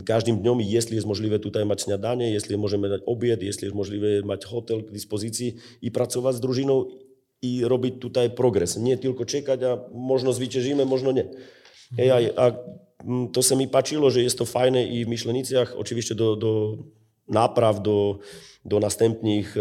każdym 0.04 0.38
dniem, 0.38 0.60
jeśli 0.60 0.94
jest 0.94 1.06
możliwe 1.06 1.38
tutaj 1.38 1.66
mać 1.66 1.82
śniadanie, 1.82 2.30
jeśli 2.30 2.56
możemy 2.56 2.88
dać 2.88 3.02
obiad, 3.06 3.42
jeśli 3.42 3.64
jest 3.64 3.76
możliwe 3.76 4.22
mać 4.24 4.44
hotel 4.44 4.84
k 4.84 4.92
dyspozycji 4.92 5.54
i 5.82 5.90
pracować 5.90 6.36
z 6.36 6.40
drużyną 6.40 6.84
i 7.42 7.64
robić 7.64 7.94
tutaj 8.00 8.30
progres. 8.30 8.76
Nie 8.76 8.98
tylko 8.98 9.24
czekać, 9.24 9.62
a 9.62 9.78
možno 9.92 10.32
zwyciężymy, 10.32 10.84
možno 10.84 11.12
nie. 11.12 11.24
Mhm. 11.98 12.30
A, 12.36 12.42
a 12.42 12.52
to 13.32 13.42
se 13.42 13.56
mi 13.56 13.68
pačilo, 13.68 14.10
że 14.10 14.22
jest 14.22 14.38
to 14.38 14.44
fajne 14.44 14.84
i 14.84 15.04
w 15.04 15.08
Myślenicach, 15.08 15.74
oczywiście 15.76 16.14
do, 16.14 16.36
do 16.36 16.76
napraw, 17.28 17.82
do, 17.82 18.18
do 18.64 18.80
następnych 18.80 19.56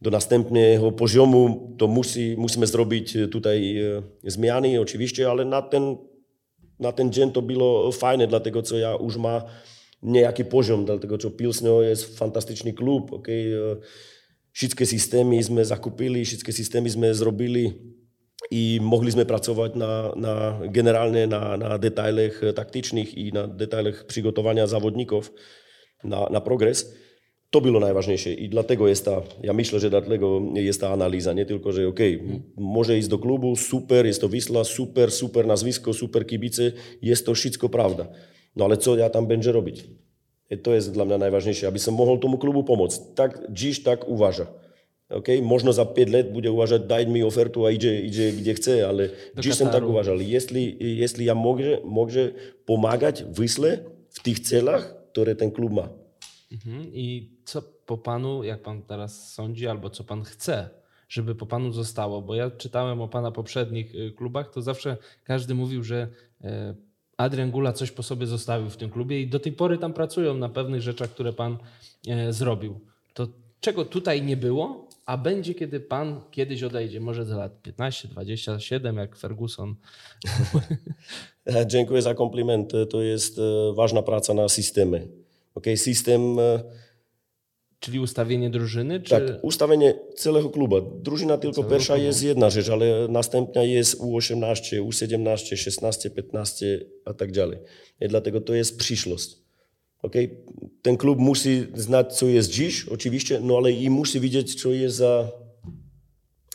do 0.00 0.10
następnego 0.10 0.92
poziomu 0.92 1.74
to 1.78 1.86
musi, 1.86 2.34
musimy 2.38 2.66
zrobić 2.66 3.16
tutaj 3.32 3.76
zmiany 4.24 4.80
oczywiście, 4.80 5.30
ale 5.30 5.44
na 5.44 5.62
ten, 5.62 5.96
na 6.78 6.92
ten 6.92 7.12
dzień 7.12 7.32
to 7.32 7.42
było 7.42 7.92
fajne, 7.92 8.26
dlatego 8.26 8.62
co 8.62 8.76
ja 8.76 8.96
już 9.02 9.16
ma 9.16 9.44
niejaki 10.02 10.44
poziom, 10.44 10.84
dlatego 10.84 11.18
co 11.18 11.30
Pilsno 11.30 11.82
jest 11.82 12.18
fantastyczny 12.18 12.72
klub, 12.72 13.12
okay? 13.12 13.52
Všetky 14.60 14.84
systémy 14.84 15.40
sme 15.40 15.64
zakúpili, 15.64 16.20
všetky 16.20 16.52
systémy 16.52 16.92
sme 16.92 17.08
zrobili 17.16 17.80
i 18.52 18.76
mohli 18.76 19.08
sme 19.08 19.24
pracovať 19.24 19.72
na, 19.72 20.12
na 20.12 20.34
generálne 20.68 21.24
na, 21.24 21.56
na 21.56 21.80
detailech 21.80 22.52
taktycznych 22.52 23.16
i 23.16 23.32
na 23.32 23.48
detailech 23.48 24.04
przygotowania 24.04 24.68
zawodników 24.68 25.32
na, 26.04 26.28
na 26.28 26.44
progres. 26.44 26.92
To 27.48 27.64
było 27.64 27.80
najważniejsze 27.80 28.36
i 28.36 28.52
dlatego 28.52 28.84
jest 28.84 29.08
ta, 29.08 29.24
ja 29.40 29.56
myślę, 29.56 29.80
że 29.80 29.88
dlatego 29.88 30.52
jest 30.54 30.80
ta 30.80 30.92
analiza, 30.92 31.32
nie 31.32 31.48
tylko, 31.48 31.72
że 31.72 31.88
okay, 31.88 32.20
może 32.60 32.98
iść 33.00 33.08
do 33.08 33.16
klubu, 33.16 33.56
super, 33.56 34.04
jest 34.04 34.20
to 34.20 34.28
Wisla, 34.28 34.64
super, 34.64 35.08
super 35.08 35.46
nazwisko, 35.46 35.96
super 35.96 36.26
kibice, 36.26 36.72
jest 37.00 37.24
to 37.24 37.32
wszystko 37.32 37.68
prawda. 37.72 38.12
No 38.56 38.64
ale 38.64 38.76
co 38.76 38.96
ja 38.96 39.08
tam 39.08 39.24
będzie 39.24 39.52
robić? 39.52 39.88
To 40.62 40.74
jest 40.74 40.92
dla 40.92 41.04
mnie 41.04 41.18
najważniejsze, 41.18 41.68
aby 41.68 41.78
som 41.78 41.94
mohol 41.94 42.18
tomu 42.18 42.38
klubu 42.38 42.64
pomóc. 42.64 43.14
Tak 43.14 43.40
dziś 43.50 43.82
tak 43.82 44.08
uważa. 44.08 44.46
Okay? 45.10 45.42
Można 45.42 45.72
za 45.72 45.86
5 45.86 46.10
lat 46.10 46.32
będzie 46.32 46.52
uważać, 46.52 46.82
daj 46.82 47.06
mi 47.06 47.22
ofertu, 47.22 47.66
a 47.66 47.70
idzie, 47.70 48.00
idzie 48.00 48.32
gdzie 48.32 48.54
chce, 48.54 48.88
ale 48.88 49.08
Do 49.34 49.42
dziś 49.42 49.58
tak 49.58 49.88
uważał. 49.88 50.20
Jeśli, 50.20 50.76
jeśli 50.98 51.24
ja 51.24 51.34
mogę, 51.34 51.78
mogę 51.84 52.28
pomagać 52.64 53.24
Wysle 53.24 53.78
w 54.10 54.22
tych 54.22 54.40
celach, 54.40 54.94
które 55.12 55.36
ten 55.36 55.50
klub 55.50 55.72
ma. 55.72 55.88
Mhm. 56.52 56.84
I 56.92 57.30
co 57.44 57.62
po 57.62 57.98
panu, 57.98 58.44
jak 58.44 58.62
pan 58.62 58.82
teraz 58.82 59.32
sądzi, 59.32 59.66
albo 59.66 59.90
co 59.90 60.04
pan 60.04 60.22
chce, 60.22 60.70
żeby 61.08 61.34
po 61.34 61.46
panu 61.46 61.72
zostało? 61.72 62.22
Bo 62.22 62.34
ja 62.34 62.50
czytałem 62.50 63.00
o 63.00 63.08
pana 63.08 63.30
poprzednich 63.30 63.94
y, 63.94 64.12
klubach, 64.16 64.50
to 64.50 64.62
zawsze 64.62 64.96
każdy 65.24 65.54
mówił, 65.54 65.84
że 65.84 66.08
e, 66.44 66.74
Adrian 67.20 67.50
Gula 67.50 67.72
coś 67.72 67.90
po 67.90 68.02
sobie 68.02 68.26
zostawił 68.26 68.70
w 68.70 68.76
tym 68.76 68.90
klubie 68.90 69.20
i 69.20 69.26
do 69.26 69.40
tej 69.40 69.52
pory 69.52 69.78
tam 69.78 69.92
pracują 69.92 70.34
na 70.34 70.48
pewnych 70.48 70.82
rzeczach, 70.82 71.10
które 71.10 71.32
pan 71.32 71.58
e, 72.08 72.32
zrobił. 72.32 72.80
To 73.14 73.28
czego 73.60 73.84
tutaj 73.84 74.22
nie 74.22 74.36
było, 74.36 74.88
a 75.06 75.16
będzie, 75.16 75.54
kiedy 75.54 75.80
pan 75.80 76.20
kiedyś 76.30 76.62
odejdzie, 76.62 77.00
może 77.00 77.24
za 77.24 77.36
lat 77.36 77.62
15, 77.62 78.08
27, 78.08 78.96
jak 78.96 79.16
Ferguson. 79.16 79.74
Dziękuję 81.66 82.02
za 82.02 82.14
komplement. 82.14 82.72
To 82.90 83.02
jest 83.02 83.38
e, 83.38 83.42
ważna 83.74 84.02
praca 84.02 84.34
na 84.34 84.48
systemy. 84.48 85.08
Okay, 85.54 85.76
system, 85.76 86.38
e, 86.38 86.62
Czyli 87.80 88.00
ustawienie 88.00 88.50
drużyny? 88.50 89.00
Czy... 89.00 89.10
Tak, 89.10 89.22
ustawienie 89.42 89.94
całego 90.14 90.50
klubu. 90.50 91.00
Drużyna 91.02 91.38
tylko 91.38 91.54
Całego 91.54 91.70
pierwsza 91.70 91.94
klubu. 91.94 92.06
jest 92.06 92.22
jedna 92.22 92.50
rzecz, 92.50 92.68
ale 92.68 93.08
następna 93.08 93.62
jest 93.62 94.00
U18, 94.00 94.88
U17, 94.88 95.56
16, 95.56 96.10
15 96.10 96.80
a 97.04 97.14
tak 97.14 97.32
dalej. 97.32 97.58
I 98.00 98.08
dlatego 98.08 98.40
to 98.40 98.54
jest 98.54 98.78
przyszłość. 98.78 99.36
Okay? 100.02 100.36
Ten 100.82 100.96
klub 100.96 101.18
musi 101.18 101.66
znać, 101.74 102.16
co 102.18 102.26
jest 102.26 102.50
dziś, 102.50 102.88
oczywiście, 102.88 103.40
no 103.40 103.56
ale 103.56 103.72
i 103.72 103.90
musi 103.90 104.20
widzieć, 104.20 104.62
co 104.62 104.70
jest 104.70 104.96
za, 104.96 105.32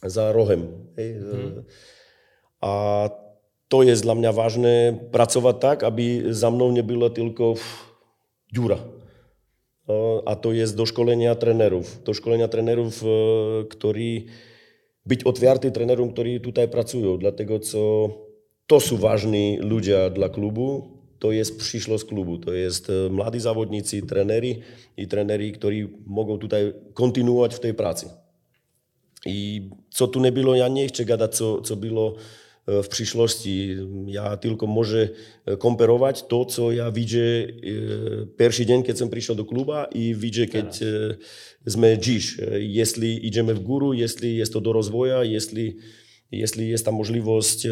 za 0.04 0.32
rohem. 0.32 0.68
Okay? 0.94 1.22
A 2.62 3.10
to 3.68 3.84
jest 3.84 4.02
dla 4.02 4.16
mnie 4.16 4.34
ważne, 4.34 5.00
pracować 5.12 5.56
tak, 5.60 5.84
aby 5.84 6.24
za 6.34 6.52
mną 6.52 6.72
nie 6.72 6.84
było 6.84 7.10
tylko 7.10 7.54
dziura. 8.54 8.95
A 10.26 10.36
to 10.36 10.54
jest 10.54 10.78
do 10.78 10.86
szkolenia 10.86 11.36
trenerów. 11.36 12.04
Do 12.04 12.14
szkolenia 12.14 12.48
trenerów, 12.48 13.04
e, 13.04 13.08
którzy 13.70 14.24
być 15.06 15.24
otwarty 15.24 15.72
trenerom, 15.72 16.14
którzy 16.14 16.40
tutaj 16.40 16.68
pracują, 16.68 17.18
dlatego 17.18 17.60
co 17.60 18.10
to 18.68 18.80
są 18.80 18.98
ważni 18.98 19.58
ludzie 19.58 20.10
dla 20.10 20.30
klubu, 20.30 20.96
to 21.20 21.32
jest 21.32 21.58
przyszłość 21.58 22.06
klubu, 22.06 22.38
to 22.38 22.54
jest 22.54 22.90
e, 22.90 23.10
młodzi 23.10 23.40
zawodnicy, 23.40 24.02
trenery 24.02 24.56
i 24.98 25.08
trenery, 25.08 25.52
którzy 25.52 25.90
mogą 26.06 26.38
tutaj 26.38 26.74
kontynuować 26.94 27.56
w 27.56 27.60
tej 27.60 27.74
pracy. 27.74 28.10
I 29.26 29.70
co 29.90 30.08
tu 30.08 30.20
nie 30.20 30.32
było, 30.32 30.56
ja 30.56 30.68
nie 30.68 30.88
chcę 30.88 31.06
gadać, 31.06 31.36
co, 31.36 31.62
co 31.62 31.76
było 31.76 32.16
Eh, 32.66 32.82
v 32.82 32.88
prišlosti, 32.90 33.56
Ja 34.10 34.34
tylko 34.42 34.66
môže 34.66 35.14
eh, 35.14 35.54
komperovať 35.54 36.26
to, 36.26 36.50
co 36.50 36.74
ja 36.74 36.90
vidže 36.90 37.26
eh, 37.26 37.50
perší 38.26 38.66
deň, 38.66 38.82
keď 38.82 38.96
som 39.06 39.14
prišiel 39.14 39.38
do 39.38 39.46
kluba 39.46 39.86
i 39.94 40.18
vidže, 40.18 40.50
keď 40.50 40.70
sme 41.62 41.94
džiš. 41.94 42.42
Jestli 42.58 43.22
ideme 43.22 43.54
v 43.54 43.62
guru, 43.62 43.94
jestli 43.94 44.42
je 44.42 44.46
to 44.50 44.58
do 44.58 44.74
rozvoja, 44.74 45.22
jestli 45.22 45.78
jestli 46.32 46.70
jest 46.70 46.86
tam 46.86 46.98
możliwość 46.98 47.66
e, 47.66 47.70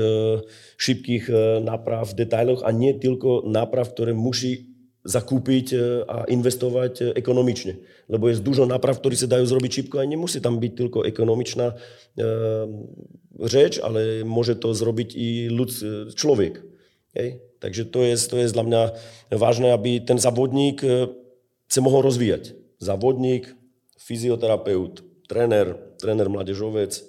szybkich 0.78 1.30
e, 1.30 1.60
napraw 1.60 2.14
a 2.64 2.72
nie 2.72 2.94
tylko 2.94 3.44
napraw, 3.46 3.89
które 3.89 4.14
musi 4.14 4.72
zakúpiť 5.04 5.68
e, 5.76 5.78
a 6.08 6.18
investovať 6.32 6.93
e, 6.99 7.04
ekonomične. 7.20 7.74
Lebo 8.08 8.32
je 8.32 8.39
dužo 8.39 8.64
náprav, 8.64 8.97
ktorí 8.97 9.20
sa 9.20 9.28
dajú 9.28 9.43
zrobiť 9.43 9.72
čipko 9.72 9.99
a 9.99 10.08
nemusí 10.08 10.39
tam 10.39 10.64
byť 10.64 10.72
tylko 10.80 11.04
ekonomičná 11.04 11.68
e, 11.72 11.76
reč, 13.43 13.84
ale 13.84 14.24
môže 14.24 14.56
to 14.56 14.72
zrobiť 14.72 15.10
i 15.12 15.51
ľud, 15.51 15.72
e, 15.76 15.84
človek. 16.16 16.64
Hej. 17.20 17.43
Takže 17.60 17.84
to 17.91 17.99
je, 18.04 18.16
to 18.16 18.36
je 18.39 18.56
dla 18.56 18.64
mňa 18.64 18.82
vážne, 19.36 19.76
aby 19.76 19.99
ten 20.04 20.20
zavodník 20.20 20.84
sa 21.72 21.80
mohol 21.80 22.04
rozvíjať. 22.04 22.60
Zavodník, 22.84 23.56
fyzioterapeut, 23.95 24.99
tréner, 25.32 25.80
tréner 25.95 26.28
mládežovec, 26.28 26.99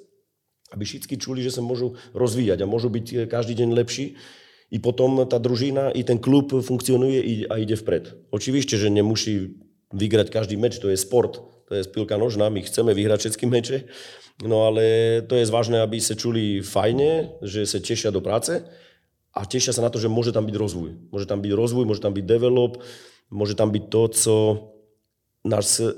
aby 0.70 0.82
všetci 0.86 1.18
čuli, 1.18 1.42
že 1.42 1.58
sa 1.58 1.62
môžu 1.64 1.98
rozvíjať 2.14 2.62
a 2.62 2.70
môžu 2.70 2.86
byť 2.86 3.26
každý 3.26 3.58
deň 3.58 3.68
lepší 3.74 4.14
i 4.72 4.78
potom 4.80 5.22
tá 5.28 5.36
družina 5.36 5.92
i 5.92 6.04
ten 6.04 6.16
klub 6.16 6.50
funkcionuje 6.50 7.48
a 7.50 7.54
ide 7.60 7.76
vpred. 7.76 8.30
Očivište, 8.32 8.80
že 8.80 8.88
nemusí 8.88 9.60
vygrať 9.94 10.32
každý 10.32 10.58
meč, 10.58 10.80
to 10.80 10.90
je 10.90 10.98
sport, 10.98 11.38
to 11.68 11.72
je 11.78 11.86
spilka 11.86 12.18
nožná, 12.18 12.50
my 12.50 12.60
chceme 12.64 12.92
vyhrať 12.92 13.18
všetky 13.28 13.44
meče, 13.46 13.78
no 14.42 14.66
ale 14.66 14.84
to 15.24 15.38
je 15.38 15.48
zvážne, 15.48 15.80
aby 15.80 16.02
sa 16.02 16.18
čuli 16.18 16.60
fajne, 16.60 17.40
že 17.44 17.64
sa 17.64 17.78
tešia 17.78 18.10
do 18.10 18.18
práce 18.18 18.64
a 19.34 19.40
tešia 19.46 19.74
sa 19.74 19.82
na 19.82 19.90
to, 19.90 19.98
že 19.98 20.12
môže 20.12 20.30
tam 20.30 20.46
byť 20.46 20.56
rozvoj. 20.56 20.90
Môže 21.10 21.26
tam 21.26 21.42
byť 21.42 21.52
rozvoj, 21.54 21.84
môže 21.86 22.02
tam 22.02 22.14
byť 22.14 22.24
develop, 22.26 22.82
môže 23.30 23.58
tam 23.58 23.74
byť 23.74 23.84
to, 23.90 24.02
co 24.10 24.34
nás 25.44 25.82
e, 25.82 25.90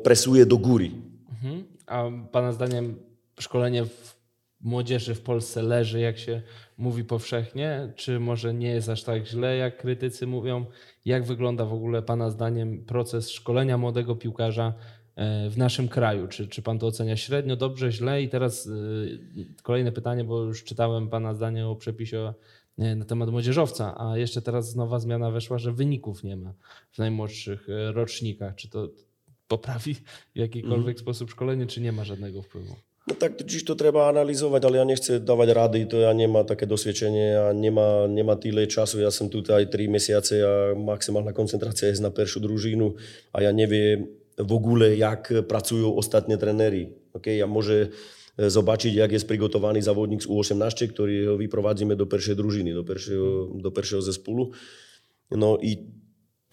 presuje 0.00 0.48
do 0.48 0.56
gúry. 0.56 0.96
Uh-huh. 0.96 1.68
A 1.84 1.96
pána 2.32 2.56
zdaniem 2.56 2.96
školenie 3.36 3.84
v 3.84 3.96
młodzieży 4.64 5.14
w 5.14 5.20
Polsce 5.20 5.62
leży, 5.62 6.00
jak 6.00 6.18
się 6.18 6.42
mówi 6.78 7.04
powszechnie, 7.04 7.92
czy 7.96 8.20
może 8.20 8.54
nie 8.54 8.68
jest 8.68 8.88
aż 8.88 9.02
tak 9.02 9.26
źle, 9.26 9.56
jak 9.56 9.76
krytycy 9.76 10.26
mówią? 10.26 10.66
Jak 11.04 11.24
wygląda 11.24 11.64
w 11.64 11.72
ogóle 11.72 12.02
Pana 12.02 12.30
zdaniem 12.30 12.84
proces 12.84 13.30
szkolenia 13.30 13.78
młodego 13.78 14.16
piłkarza 14.16 14.74
e, 15.16 15.50
w 15.50 15.58
naszym 15.58 15.88
kraju? 15.88 16.28
Czy, 16.28 16.48
czy 16.48 16.62
Pan 16.62 16.78
to 16.78 16.86
ocenia 16.86 17.16
średnio, 17.16 17.56
dobrze, 17.56 17.92
źle? 17.92 18.22
I 18.22 18.28
teraz 18.28 18.66
y, 18.66 19.54
kolejne 19.62 19.92
pytanie, 19.92 20.24
bo 20.24 20.42
już 20.42 20.64
czytałem 20.64 21.08
Pana 21.08 21.34
zdanie 21.34 21.66
o 21.66 21.76
przepisie 21.76 22.34
e, 22.78 22.96
na 22.96 23.04
temat 23.04 23.30
młodzieżowca, 23.30 23.94
a 23.98 24.18
jeszcze 24.18 24.42
teraz 24.42 24.74
nowa 24.74 24.98
zmiana 24.98 25.30
weszła, 25.30 25.58
że 25.58 25.72
wyników 25.72 26.24
nie 26.24 26.36
ma 26.36 26.52
w 26.92 26.98
najmłodszych 26.98 27.68
e, 27.68 27.92
rocznikach. 27.92 28.54
Czy 28.54 28.68
to 28.68 28.88
poprawi 29.48 29.94
w 29.94 30.04
jakikolwiek 30.34 31.00
sposób 31.00 31.30
szkolenie, 31.30 31.66
czy 31.66 31.80
nie 31.80 31.92
ma 31.92 32.04
żadnego 32.04 32.42
wpływu? 32.42 32.76
No 33.04 33.12
tak 33.12 33.36
čiž 33.36 33.68
to 33.68 33.76
treba 33.76 34.08
analyzovať, 34.08 34.60
ale 34.64 34.80
ja 34.80 34.86
nechcem 34.88 35.20
dávať 35.20 35.48
rady, 35.52 35.80
to 35.84 36.00
ja 36.00 36.16
nemám 36.16 36.48
také 36.48 36.64
dosvedčenie 36.64 37.36
a 37.36 37.36
ja 37.36 37.46
nemá, 37.52 38.08
nemá 38.08 38.32
týle 38.40 38.64
času. 38.64 39.04
Ja 39.04 39.12
som 39.12 39.28
tu 39.28 39.44
teda 39.44 39.60
aj 39.60 39.76
3 39.76 39.92
mesiace 39.92 40.40
a 40.40 40.72
maximálna 40.72 41.36
koncentrácia 41.36 41.92
je 41.92 42.00
na 42.00 42.08
peršu 42.08 42.40
družinu 42.40 42.96
a 43.36 43.44
ja 43.44 43.52
neviem 43.52 44.08
v 44.40 44.52
ogóle, 44.56 44.96
jak 44.96 45.30
pracujú 45.44 45.92
ostatní 45.92 46.40
trenéry. 46.40 46.96
Okay? 47.12 47.38
Ja 47.38 47.46
môže 47.46 47.92
e, 48.40 48.48
zobačiť, 48.48 48.96
jak 48.96 49.12
je 49.12 49.20
sprigotovaný 49.20 49.84
závodník 49.84 50.24
z 50.24 50.30
U18, 50.32 50.96
ktorý 50.96 51.14
ho 51.28 51.36
vyprovadzíme 51.36 51.92
do 51.94 52.08
peršej 52.08 52.40
družiny, 52.40 52.72
do 52.72 52.88
peršieho, 52.88 53.52
do 53.52 53.70
peršieho 53.70 54.00
zespolu. 54.00 54.56
No 55.28 55.60
i 55.60 55.76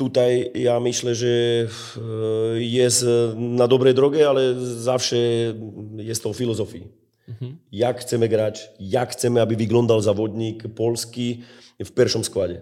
tutaj 0.01 0.51
ja 0.53 0.79
myślę, 0.79 1.15
że 1.15 1.27
e, 1.27 1.67
jest 2.61 3.05
na 3.35 3.67
dobrej 3.67 3.93
drodze, 3.93 4.29
ale 4.29 4.55
zawsze 4.59 5.17
jest 5.97 6.23
to 6.23 6.29
o 6.29 6.33
filozofii. 6.33 6.87
Jak 7.71 8.01
chcemy 8.01 8.29
grać, 8.29 8.69
jak 8.79 9.11
chcemy, 9.11 9.41
aby 9.41 9.55
wyglądał 9.55 10.01
zawodnik 10.01 10.63
polski 10.75 11.41
w 11.79 11.91
pierwszym 11.91 12.23
składzie. 12.23 12.61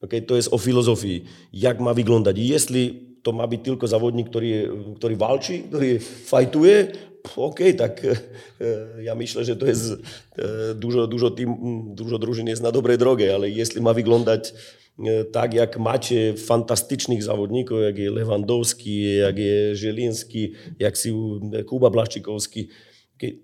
Okay? 0.00 0.22
To 0.22 0.36
jest 0.36 0.52
o 0.52 0.58
filozofii, 0.58 1.24
jak 1.52 1.80
ma 1.80 1.94
wyglądać. 1.94 2.36
Jeśli 2.38 3.10
to 3.22 3.32
ma 3.32 3.46
być 3.46 3.60
tylko 3.64 3.86
zawodnik, 3.86 4.28
który, 4.28 4.70
który 4.96 5.16
walczy, 5.16 5.58
który 5.58 5.98
fajtuje, 6.24 6.92
okej, 7.36 7.76
tak 7.76 8.04
e, 8.04 9.02
ja 9.02 9.14
myślę, 9.14 9.44
że 9.44 9.56
to 9.56 9.66
jest 9.66 9.92
e, 10.38 10.74
dużo, 10.74 11.06
dużo, 11.06 11.30
team, 11.30 11.56
dużo 11.94 12.18
drużyn 12.18 12.46
jest 12.46 12.62
na 12.62 12.72
dobrej 12.72 12.98
drodze, 12.98 13.34
ale 13.34 13.50
jeśli 13.50 13.80
ma 13.80 13.94
wyglądać 13.94 14.54
e, 14.98 15.24
tak, 15.24 15.54
jak 15.54 15.78
macie 15.78 16.34
fantastycznych 16.34 17.22
zawodników, 17.22 17.78
jak 17.82 17.98
jest 17.98 18.14
Lewandowski, 18.14 19.16
jak 19.16 19.38
jest 19.38 19.80
Zieliński, 19.80 20.52
jak 20.78 20.98
są 20.98 21.40
Kuba 21.66 21.90
Blaszczykowski, 21.90 22.68
okay, 23.16 23.38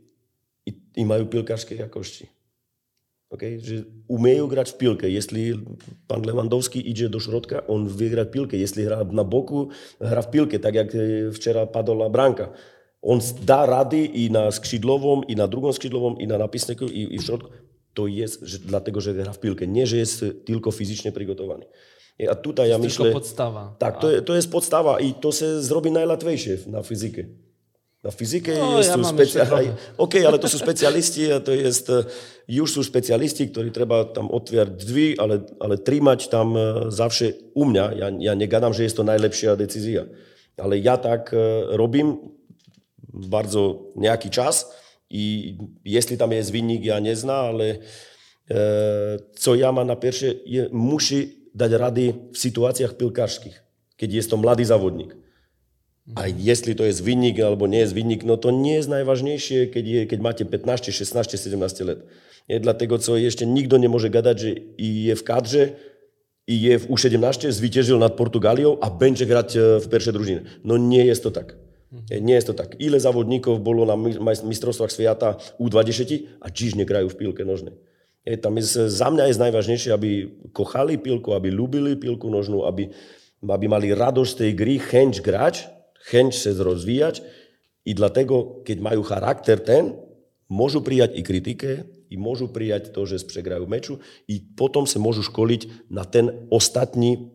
i, 0.66 0.72
i 0.96 1.04
mają 1.04 1.26
piłkarskie 1.26 1.74
jakości. 1.74 2.26
Okay? 3.30 3.60
Że 3.60 3.74
umieją 4.08 4.46
grać 4.46 4.70
w 4.70 4.76
piłkę. 4.78 5.10
Jeśli 5.10 5.52
pan 6.06 6.22
Lewandowski 6.22 6.90
idzie 6.90 7.08
do 7.08 7.20
środka, 7.20 7.66
on 7.66 7.88
wygra 7.88 8.24
piłkę. 8.24 8.56
Jeśli 8.56 8.84
gra 8.84 9.04
na 9.04 9.24
boku, 9.24 9.68
gra 10.00 10.22
w 10.22 10.30
piłkę, 10.30 10.58
tak 10.58 10.74
jak 10.74 10.92
wczoraj 11.32 11.66
padła 11.72 12.10
bramka. 12.10 12.52
On 13.02 13.20
da 13.42 13.66
rady 13.66 14.04
i 14.04 14.30
na 14.30 14.50
skrzydłową, 14.50 15.22
i 15.22 15.36
na 15.36 15.48
drugą 15.48 15.72
skrzydłową, 15.72 16.16
i 16.16 16.26
na 16.26 16.38
napisniku, 16.38 16.84
i, 16.84 17.14
i 17.14 17.18
w 17.18 17.22
środku. 17.22 17.50
To 17.94 18.06
jest 18.06 18.40
że, 18.42 18.58
dlatego, 18.58 19.00
że 19.00 19.14
gra 19.14 19.32
w 19.32 19.40
piłkę. 19.40 19.66
Nie, 19.66 19.86
że 19.86 19.96
jest 19.96 20.24
tylko 20.44 20.70
fizycznie 20.70 21.12
przygotowany. 21.12 21.66
A 22.30 22.34
tutaj 22.34 22.70
ja 22.70 22.76
To 22.76 22.82
myślę... 22.82 23.04
tylko 23.04 23.20
podstawa. 23.20 23.76
Tak, 23.78 24.00
to, 24.00 24.22
to 24.22 24.34
jest 24.34 24.50
podstawa 24.50 25.00
i 25.00 25.14
to 25.14 25.32
się 25.32 25.62
zrobi 25.62 25.90
najłatwiejsze 25.90 26.50
na 26.66 26.82
fizykę. 26.82 27.24
Na 28.06 28.10
fizykę 28.10 28.52
No, 28.58 28.78
jest 28.78 29.34
ja 29.34 29.46
trochę. 29.46 29.74
Okej, 29.98 30.26
ale 30.26 30.38
to 30.38 30.48
są 30.48 30.58
specjaliści, 30.58 31.32
a 31.32 31.40
to 31.40 31.52
jest, 31.52 31.90
e, 31.90 32.04
już 32.48 32.74
są 32.74 32.82
specjaliści, 32.82 33.48
którzy 33.48 33.70
trzeba 33.70 34.04
tam 34.04 34.30
otwierać 34.30 34.70
drzwi, 34.70 35.18
ale, 35.18 35.40
ale 35.60 35.78
trzymać 35.78 36.28
tam 36.28 36.56
e, 36.56 36.74
zawsze 36.88 37.32
u 37.54 37.64
mnie. 37.64 37.90
Ja, 37.96 38.10
ja 38.18 38.34
nie 38.34 38.48
gadam, 38.48 38.74
że 38.74 38.82
jest 38.82 38.96
to 38.96 39.04
najlepsza 39.04 39.56
decyzja, 39.56 40.04
ale 40.56 40.78
ja 40.78 40.96
tak 40.96 41.34
e, 41.34 41.76
robię 41.76 42.16
bardzo 43.16 43.92
nějaký 43.96 44.30
čas 44.30 44.72
i 45.10 45.56
jestli 45.84 46.16
tam 46.16 46.32
jest 46.32 46.50
winnik, 46.50 46.84
ja 46.84 47.00
nie 47.00 47.16
znam, 47.16 47.44
ale 47.44 47.64
e, 48.50 49.18
co 49.34 49.54
já 49.54 49.72
mám 49.72 49.86
na 49.86 49.96
pierwsze, 49.96 50.34
je, 50.46 50.68
musí 50.72 51.48
dať 51.54 51.72
rady 51.72 52.14
w 52.32 52.38
sytuacjach 52.38 52.96
pilkarskich, 52.96 53.64
kiedy 53.96 54.16
jest 54.16 54.30
to 54.30 54.36
mladý 54.36 54.64
zawodnik. 54.64 55.16
A 56.14 56.26
jeśli 56.26 56.74
to 56.74 56.84
jest 56.84 57.02
winnik 57.02 57.40
albo 57.40 57.66
nie 57.66 57.78
jest 57.78 57.94
winnik, 57.94 58.24
no 58.24 58.36
to 58.36 58.50
nie 58.50 58.74
jest 58.74 58.88
najważniejsze, 58.88 59.66
keď, 59.66 59.86
je, 59.86 60.06
keď 60.06 60.20
15, 60.50 60.92
16, 60.92 61.38
17 61.38 61.84
lat. 61.84 61.98
Je 62.48 62.60
dlatego, 62.60 62.98
co 62.98 63.16
jeszcze 63.16 63.46
nikto 63.46 63.76
nie 63.78 63.88
może 63.88 64.10
gadać, 64.10 64.40
że 64.40 64.50
i 64.78 65.02
je 65.04 65.16
w 65.16 65.24
kadrze, 65.24 65.68
i 66.46 66.60
je 66.60 66.78
w 66.78 66.88
U17 66.88 67.52
zwyciężył 67.52 67.98
nad 67.98 68.12
Portugalią, 68.12 68.78
a 68.80 68.90
będzie 68.90 69.26
grać 69.26 69.58
w 69.80 69.88
pierwszej 69.88 70.12
drużynie. 70.12 70.42
No 70.64 70.76
nie 70.76 71.06
jest 71.06 71.22
to 71.22 71.30
tak. 71.30 71.56
Mhm. 71.96 72.22
Nie 72.22 72.36
je 72.38 72.52
to 72.52 72.54
tak. 72.54 72.76
Ile 72.76 73.00
závodníkov 73.00 73.64
bolo 73.64 73.88
na 73.88 73.96
mistrovstvách 74.44 74.92
sveta 74.92 75.40
U20 75.56 76.40
a 76.40 76.46
čiž 76.52 76.76
negrajú 76.76 77.08
v 77.08 77.18
pílke 77.18 77.42
nožnej. 77.42 77.74
Je, 78.26 78.34
tam 78.34 78.58
za 78.60 79.08
mňa 79.08 79.30
je 79.30 79.38
najvážnejšie, 79.38 79.90
aby 79.94 80.26
kochali 80.50 80.98
pílku, 80.98 81.30
aby 81.30 81.54
ľúbili 81.54 81.94
pílku 81.94 82.26
nožnú, 82.26 82.66
aby, 82.66 82.90
aby 83.46 83.66
mali 83.70 83.94
radosť 83.94 84.42
tej 84.42 84.50
gry, 84.58 84.74
chęć 84.82 85.22
grać, 85.22 85.70
chęć 86.10 86.34
sa 86.34 86.50
rozvíjať. 86.50 87.22
I 87.86 87.94
dlatego, 87.94 88.66
keď 88.66 88.82
majú 88.82 89.06
charakter 89.06 89.62
ten, 89.62 89.94
môžu 90.50 90.82
prijať 90.82 91.14
i 91.14 91.22
kritike, 91.22 91.86
i 92.10 92.18
môžu 92.18 92.50
prijať 92.50 92.90
to, 92.90 93.06
že 93.06 93.22
spregrajú 93.22 93.66
meču, 93.66 94.02
i 94.26 94.42
potom 94.42 94.90
sa 94.90 94.98
môžu 94.98 95.22
školiť 95.26 95.90
na 95.90 96.02
ten 96.02 96.50
ostatný 96.50 97.30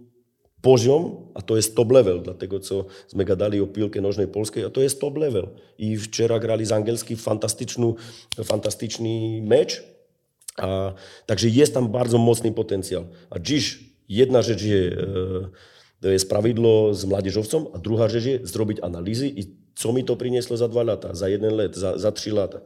poziom 0.61 1.31
a 1.33 1.41
to 1.41 1.57
je 1.57 1.63
top 1.73 1.91
level, 1.91 2.21
dlatego 2.21 2.59
co 2.59 2.85
sme 3.07 3.25
gadali 3.25 3.61
o 3.61 3.67
piłke 3.67 4.01
nożnej 4.01 4.27
polskiej, 4.27 4.65
a 4.65 4.69
to 4.69 4.81
jest 4.81 5.01
top 5.01 5.17
level. 5.17 5.47
I 5.77 5.97
wczoraj 5.97 6.39
grali 6.39 6.65
z 6.65 6.71
angielski 6.71 7.15
fantastyczny, 7.15 7.93
fantastyczny 8.43 9.41
mecz, 9.41 9.83
a, 10.57 10.93
także 11.25 11.49
jest 11.49 11.73
tam 11.73 11.91
bardzo 11.91 12.17
mocny 12.17 12.51
potencjał. 12.51 13.05
A 13.29 13.39
dziś 13.39 13.79
jedna 14.09 14.41
rzecz 14.41 14.61
je, 14.61 14.97
to 16.01 16.09
jest 16.09 16.29
pravidlo 16.29 16.93
z 16.93 17.05
mládežovcom 17.05 17.67
a 17.73 17.77
druhá 17.77 18.09
rzecz 18.09 18.25
je 18.25 18.35
zrobić 18.43 18.77
analizy 18.81 19.27
i 19.27 19.45
co 19.75 19.93
mi 19.93 20.03
to 20.03 20.15
przyniosło 20.15 20.57
za 20.57 20.67
dwa 20.67 20.83
lata, 20.83 21.15
za 21.15 21.29
jeden 21.29 21.55
let, 21.55 21.75
za, 21.77 21.97
za 21.97 22.11
trzy 22.11 22.31
lata. 22.31 22.61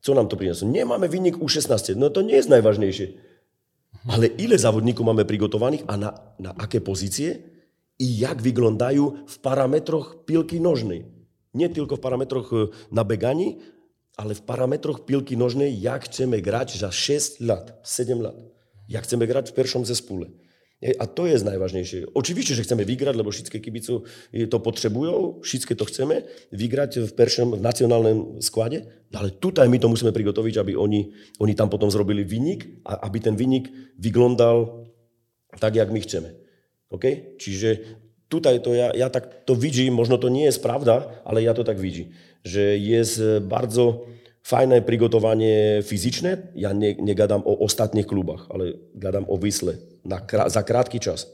Co 0.00 0.14
nam 0.14 0.28
to 0.28 0.36
przyniosło? 0.36 0.68
Nie 0.68 0.84
mamy 0.84 1.08
wynik 1.08 1.36
U16, 1.36 1.96
no 1.96 2.10
to 2.10 2.22
nie 2.22 2.34
jest 2.34 2.48
najważniejsze. 2.48 3.06
Ale 4.08 4.26
ile 4.26 4.58
zawodników 4.58 5.06
mamy 5.06 5.24
przygotowanych, 5.24 5.80
a 5.86 5.96
na, 5.96 6.20
na 6.38 6.54
jakie 6.60 6.80
pozycje 6.80 7.38
i 7.98 8.18
jak 8.18 8.42
wyglądają 8.42 9.12
w 9.26 9.38
parametrach 9.38 10.16
piłki 10.26 10.60
nożnej. 10.60 11.04
Nie 11.54 11.68
tylko 11.68 11.96
w 11.96 12.00
parametrach 12.00 12.50
na 12.92 13.04
biegani, 13.04 13.58
ale 14.16 14.34
w 14.34 14.42
parametrach 14.42 15.04
piłki 15.04 15.36
nożnej, 15.36 15.80
jak 15.80 16.04
chcemy 16.04 16.40
grać 16.42 16.78
za 16.78 16.92
6 16.92 17.40
lat, 17.40 17.88
7 17.96 18.20
lat. 18.20 18.36
Jak 18.88 19.04
chcemy 19.04 19.26
grać 19.26 19.50
w 19.50 19.54
pierwszym 19.54 19.84
zespole. 19.84 20.26
A 20.98 21.06
to 21.06 21.26
jest 21.26 21.44
najważniejsze. 21.44 21.96
Oczywiście, 22.14 22.54
że 22.54 22.62
chcemy 22.62 22.84
wygrać, 22.84 23.16
bo 23.16 23.30
wszystkie 23.30 23.60
kibice 23.60 24.00
to 24.50 24.60
potrzebują, 24.60 25.40
wszystkie 25.42 25.76
to 25.76 25.84
chcemy, 25.84 26.22
wygrać 26.52 26.98
w 26.98 27.12
pierwszym, 27.12 27.50
w 27.50 27.60
nacjonalnym 27.60 28.42
składzie, 28.42 28.82
no 29.12 29.18
ale 29.18 29.30
tutaj 29.30 29.68
my 29.68 29.78
to 29.78 29.88
musimy 29.88 30.12
przygotować, 30.12 30.56
aby 30.56 30.78
oni, 30.78 31.10
oni 31.38 31.54
tam 31.54 31.68
potem 31.68 31.90
zrobili 31.90 32.24
wynik, 32.24 32.66
a 32.84 33.00
aby 33.00 33.20
ten 33.20 33.36
wynik 33.36 33.68
wyglądał 33.98 34.84
tak, 35.60 35.76
jak 35.76 35.90
my 35.90 36.00
chcemy. 36.00 36.34
Okay? 36.90 37.34
Čiže 37.38 37.76
tutaj 38.28 38.62
to 38.62 38.74
ja, 38.74 38.94
ja 38.94 39.10
tak 39.10 39.44
to 39.44 39.56
widzę, 39.56 39.90
może 39.90 40.18
to 40.18 40.28
nie 40.28 40.44
jest 40.44 40.62
prawda, 40.62 41.08
ale 41.24 41.42
ja 41.42 41.54
to 41.54 41.64
tak 41.64 41.80
widzę, 41.80 42.02
że 42.44 42.78
jest 42.78 43.22
bardzo 43.40 44.06
fajne 44.42 44.82
przygotowanie 44.82 45.82
fizyczne. 45.82 46.36
Ja 46.54 46.72
nie, 46.72 46.94
nie 46.94 47.14
gadam 47.14 47.42
o 47.44 47.58
ostatnich 47.58 48.06
klubach, 48.06 48.46
ale 48.50 48.72
gadam 48.94 49.24
o 49.28 49.38
Wisle 49.38 49.74
na, 50.08 50.24
krá, 50.24 50.48
za 50.48 50.64
krátky 50.64 50.96
čas. 50.96 51.28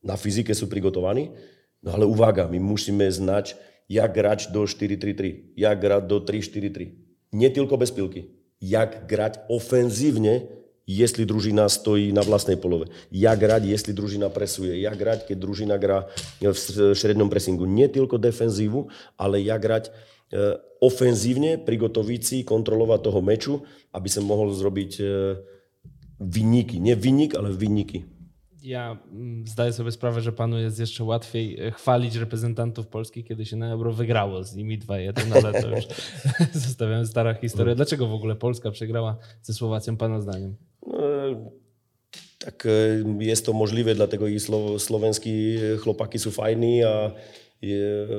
Na 0.00 0.14
fyzike 0.14 0.54
sú 0.54 0.70
prigotovaní, 0.70 1.34
no 1.82 1.90
ale 1.92 2.06
uvága, 2.06 2.46
my 2.46 2.62
musíme 2.62 3.04
znať, 3.10 3.58
jak 3.90 4.14
grať 4.14 4.54
do 4.54 4.64
4-3-3, 4.70 5.58
jak 5.58 5.76
grať 5.82 6.02
do 6.06 6.22
3-4-3. 6.22 7.50
tylko 7.50 7.74
bez 7.74 7.90
pilky. 7.90 8.30
Jak 8.62 9.10
grať 9.10 9.50
ofenzívne, 9.50 10.46
jestli 10.86 11.26
družina 11.26 11.66
stojí 11.70 12.10
na 12.10 12.22
vlastnej 12.22 12.58
polove. 12.58 12.90
Jak 13.10 13.38
hrať, 13.38 13.62
jestli 13.66 13.92
družina 13.94 14.26
presuje. 14.28 14.78
Jak 14.82 14.98
hrať, 14.98 15.20
keď 15.30 15.36
družina 15.38 15.74
hrá 15.78 16.10
e, 16.42 16.50
v 16.50 16.94
šrednom 16.98 17.30
e, 17.30 17.32
presingu. 17.32 17.64
Nie 17.66 17.86
tylko 17.86 18.18
defenzívu, 18.18 18.90
ale 19.14 19.38
jak 19.40 19.62
hrať 19.62 19.84
e, 19.88 19.92
ofenzívne, 20.82 21.62
prigotoviť 21.62 22.20
si, 22.20 22.36
kontrolovať 22.42 23.00
toho 23.06 23.20
meču, 23.22 23.54
aby 23.94 24.08
som 24.10 24.26
mohol 24.26 24.50
zrobiť 24.50 24.92
e, 24.98 25.04
vyniky. 26.20 26.76
Nie 26.82 26.98
vynik, 26.98 27.38
ale 27.38 27.54
vyniky. 27.54 28.19
Ja 28.62 28.98
mm, 29.12 29.46
zdaję 29.46 29.72
sobie 29.72 29.92
sprawę, 29.92 30.20
że 30.20 30.32
panu 30.32 30.58
jest 30.58 30.80
jeszcze 30.80 31.04
łatwiej 31.04 31.60
e, 31.60 31.70
chwalić 31.70 32.16
reprezentantów 32.16 32.86
Polski, 32.86 33.24
kiedy 33.24 33.46
się 33.46 33.56
na 33.56 33.72
Euro 33.72 33.92
wygrało 33.92 34.44
z 34.44 34.54
nimi 34.56 34.78
2-1, 34.78 35.44
ale 35.44 35.62
to 35.62 35.68
już 35.68 35.84
zostawiam 36.66 37.06
stara 37.06 37.34
historia. 37.34 37.74
Dlaczego 37.74 38.06
w 38.06 38.14
ogóle 38.14 38.36
Polska 38.36 38.70
przegrała 38.70 39.16
ze 39.42 39.54
Słowacją, 39.54 39.96
pana 39.96 40.20
zdaniem? 40.20 40.56
No, 40.86 40.98
tak 42.38 42.68
jest 43.18 43.46
to 43.46 43.52
możliwe, 43.52 43.94
dlatego 43.94 44.28
i 44.28 44.40
słowenski 44.78 45.56
chłopaki 45.82 46.18
są 46.18 46.30
fajni, 46.30 46.84
a 46.84 47.10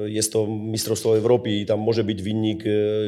jest 0.06 0.34
to 0.34 0.48
Mistrzostwo 0.48 1.18
Europy 1.18 1.52
i 1.52 1.66
tam 1.66 1.80
może 1.80 2.04
być 2.04 2.22
wynik 2.22 2.64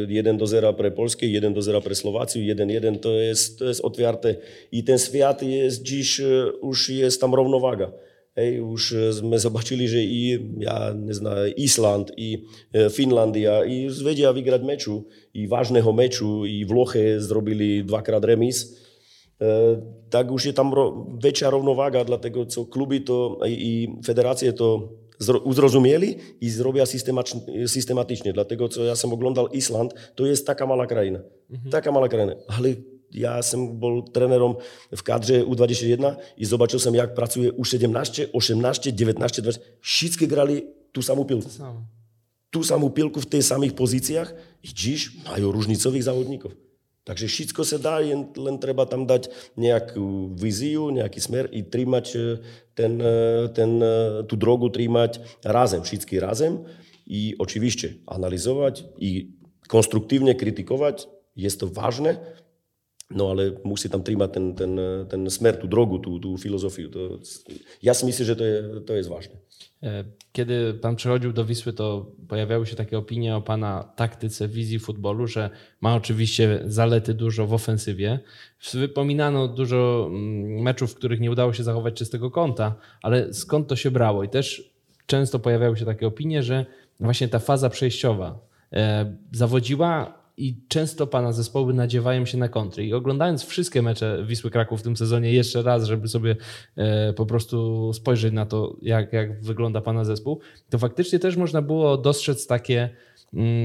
1 0.07 0.37
do 0.37 0.47
0 0.47 0.73
pre 0.73 0.91
Polskę, 0.91 1.25
1 1.25 1.53
do 1.53 1.61
0 1.61 1.81
pre 1.81 1.95
Słowację, 1.95 2.55
1-1 2.55 2.99
to 2.99 3.11
jest, 3.11 3.59
to 3.59 3.65
jest 3.65 3.81
otwarte 3.81 4.35
i 4.71 4.83
ten 4.83 4.97
świat 4.97 5.43
jest 5.43 5.83
dziś, 5.83 6.21
już 6.63 6.89
jest 6.89 7.21
tam 7.21 7.35
równowaga. 7.35 7.91
Hej, 8.35 8.55
już 8.55 8.95
my 9.23 9.39
zobaczyli, 9.39 9.87
że 9.87 10.03
i 10.03 10.39
ja 10.59 10.95
nie 10.97 11.13
Island, 11.57 12.11
i 12.17 12.43
Finlandia, 12.91 13.65
i 13.65 13.89
Szwedia 13.89 14.33
wygrać 14.33 14.61
meczu, 14.61 15.03
i 15.33 15.47
ważnego 15.47 15.93
meczu, 15.93 16.45
i 16.45 16.65
Włochy 16.65 17.21
zrobili 17.21 17.85
dwakrát 17.85 18.25
remis. 18.25 18.83
Tak 20.09 20.31
już 20.31 20.45
jest 20.45 20.57
tam 20.57 20.71
większa 21.23 21.49
równowaga, 21.49 22.05
dlatego 22.05 22.45
co 22.45 22.65
kluby 22.65 22.99
to 22.99 23.39
i 23.47 23.87
federacje 24.05 24.53
to 24.53 24.89
uzrozumieli 25.43 26.15
i 26.41 26.49
zrobią 26.49 26.83
systematycznie. 27.67 28.33
Dlatego, 28.33 28.69
co 28.69 28.83
ja 28.83 28.95
sam 28.95 29.13
oglądał 29.13 29.47
Island, 29.47 29.93
to 30.15 30.25
jest 30.25 30.47
taka 30.47 30.67
mała 30.67 30.87
kraina. 30.87 31.19
Mhm. 31.51 31.71
Taka 31.71 31.91
mała 31.91 32.09
kraina. 32.09 32.35
Ale 32.47 32.69
ja 33.11 33.41
sam 33.41 33.79
był 33.79 34.01
trenerem 34.01 34.53
w 34.95 35.03
kadrze 35.03 35.43
U21 35.43 36.15
i 36.37 36.45
zobaczył 36.45 36.79
jak 36.93 37.13
pracuje 37.13 37.51
U17, 37.51 38.27
18, 38.33 38.93
19, 38.93 39.41
20. 39.41 39.61
Wszystkie 39.81 40.27
grali 40.27 40.61
tu 40.91 41.01
samą 41.01 41.25
piłkę. 41.25 41.49
Tu 42.49 42.63
samą 42.63 42.89
piłkę 42.89 43.21
w 43.21 43.25
tych 43.25 43.43
samych 43.43 43.75
pozycjach 43.75 44.35
i 44.63 44.67
dziś 44.67 45.11
mają 45.25 45.51
różnicowych 45.51 46.03
zawodników. 46.03 46.55
Takže 47.03 47.27
všetko 47.27 47.61
sa 47.67 47.75
dá, 47.75 47.99
len, 47.99 48.31
len 48.31 48.55
treba 48.55 48.87
tam 48.87 49.03
dať 49.03 49.27
nejakú 49.59 50.31
víziu, 50.39 50.87
nejaký 50.87 51.19
smer 51.19 51.51
i 51.51 51.59
trímať 51.59 52.05
e, 52.15 52.19
ten, 52.71 52.95
e, 52.95 53.51
ten, 53.51 53.71
e, 53.83 54.23
tú 54.23 54.39
drogu 54.39 54.71
trímať 54.71 55.19
razem, 55.43 55.83
všetky 55.83 56.23
razem 56.23 56.63
i 57.03 57.35
oczywiście 57.35 57.99
analizować 58.07 58.87
i 59.03 59.35
konstruktywnie 59.67 60.35
krytykować. 60.35 61.07
Jest 61.35 61.59
to 61.59 61.67
ważne, 61.67 62.17
no 63.09 63.31
ale 63.31 63.51
musi 63.63 63.89
tam 63.89 64.03
trímať 64.03 64.31
ten, 64.31 64.45
ten, 64.55 64.71
ten 65.09 65.21
smer, 65.29 65.57
tú 65.57 65.67
drogu, 65.67 65.99
tú, 65.99 66.19
tú 66.19 66.37
filozofiu. 66.37 66.89
To, 66.89 67.19
ja 67.81 67.93
si 67.93 68.05
myslím, 68.05 68.25
že 68.25 68.35
to 68.35 68.43
je, 68.43 68.57
to 68.87 68.93
jest 68.95 69.09
ważne. 69.09 69.35
E, 69.83 70.03
kiedy 70.31 70.73
pan 70.73 70.95
przychodził 70.95 71.33
do 71.33 71.45
Wisły, 71.45 71.73
to 71.73 72.11
pojawiały 72.27 72.65
się 72.65 72.75
takie 72.75 72.97
opinie 72.97 73.35
o 73.35 73.41
pana 73.41 73.83
taktyce, 73.95 74.47
wizji 74.47 74.79
futbolu, 74.79 75.27
że 75.27 75.49
ma 75.81 75.95
oczywiście 75.95 76.59
zalety 76.65 77.13
dużo 77.13 77.47
w 77.47 77.53
ofensywie. 77.53 78.19
Wypominano 78.73 79.47
dużo 79.47 80.07
mm, 80.09 80.61
meczów, 80.61 80.91
w 80.91 80.95
których 80.95 81.19
nie 81.19 81.31
udało 81.31 81.53
się 81.53 81.63
zachować 81.63 81.93
czystego 81.93 82.31
kąta, 82.31 82.75
ale 83.01 83.33
skąd 83.33 83.67
to 83.67 83.75
się 83.75 83.91
brało? 83.91 84.23
I 84.23 84.29
też 84.29 84.73
często 85.05 85.39
pojawiały 85.39 85.77
się 85.77 85.85
takie 85.85 86.07
opinie, 86.07 86.43
że 86.43 86.65
właśnie 86.99 87.27
ta 87.27 87.39
faza 87.39 87.69
przejściowa 87.69 88.39
e, 88.73 89.15
zawodziła 89.31 90.22
i 90.37 90.57
często 90.67 91.07
pana 91.07 91.31
zespoły 91.31 91.73
nadziewają 91.73 92.25
się 92.25 92.37
na 92.37 92.49
kontry. 92.49 92.85
I 92.85 92.93
oglądając 92.93 93.43
wszystkie 93.43 93.81
mecze 93.81 94.23
Wisły 94.25 94.51
Kraków 94.51 94.79
w 94.79 94.83
tym 94.83 94.97
sezonie 94.97 95.33
jeszcze 95.33 95.61
raz, 95.61 95.85
żeby 95.85 96.07
sobie 96.07 96.35
e, 96.75 97.13
po 97.13 97.25
prostu 97.25 97.91
spojrzeć 97.93 98.33
na 98.33 98.45
to, 98.45 98.77
jak, 98.81 99.13
jak 99.13 99.41
wygląda 99.41 99.81
pana 99.81 100.05
zespół, 100.05 100.39
to 100.69 100.77
faktycznie 100.77 101.19
też 101.19 101.37
można 101.37 101.61
było 101.61 101.97
dostrzec 101.97 102.47
takie 102.47 102.89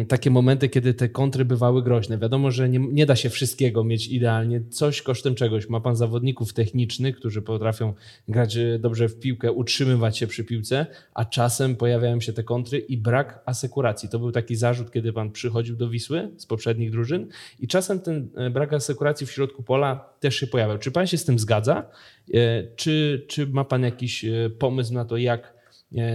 takie 0.09 0.31
momenty, 0.31 0.69
kiedy 0.69 0.95
te 0.95 1.09
kontry 1.09 1.45
bywały 1.45 1.83
groźne. 1.83 2.19
Wiadomo, 2.19 2.51
że 2.51 2.69
nie, 2.69 2.79
nie, 2.79 3.07
da 3.07 3.17
się 3.17 3.31
wszystkiego 3.31 3.85
mieć 3.85 4.09
idealnie, 4.09 4.61
coś 4.71 5.03
kosztem 5.03 5.35
czegoś. 5.35 5.69
Ma 5.69 5.81
pan 5.81 5.97
zawodników 5.97 6.53
technicznych, 6.53 7.17
którzy 7.17 7.43
potrafią 7.43 7.95
grać 8.29 8.57
e, 8.57 8.79
dobrze 8.79 9.09
w 9.09 9.21
piłkę, 9.21 9.53
utrzymywać 9.53 10.19
się 10.19 10.27
przy 10.27 10.45
piłce, 10.45 10.87
a 11.15 11.25
czasem 11.25 11.77
pojawiają 11.77 12.21
się 12.21 12.33
te 12.33 12.43
kontry 12.43 12.79
i 12.79 12.97
brak 12.97 13.43
asekuracji. 13.47 14.09
To 14.09 14.19
był 14.19 14.33
taki 14.33 14.57
zarzut, 14.57 14.91
kiedy 14.91 15.13
pan 15.13 15.31
przychodził 15.31 15.77
do 15.77 15.89
Wisły 15.89 16.31
z 16.37 16.47
poprzednich 16.47 16.91
drużyn 16.91 17.29
i 17.61 17.69
czasem 17.69 18.01
ten 18.01 18.29
e, 18.35 18.51
brak 18.51 18.73
asekuracji 18.73 19.27
w 19.27 19.31
środku 19.33 19.63
pola 19.63 20.15
też 20.21 20.37
się 20.37 20.47
pojawiał. 20.47 20.79
Czy 20.79 20.91
pan 20.91 21.07
się 21.07 21.19
z 21.19 21.25
tym 21.25 21.39
zgadza? 21.39 21.91
E, 22.35 22.65
czy, 22.77 23.25
czy 23.29 23.47
ma 23.47 23.65
pan 23.65 23.83
jakiś 23.83 24.25
pomysł 24.59 24.95
na 24.95 25.05
to, 25.05 25.17
jak 25.17 25.58
E, 25.58 25.58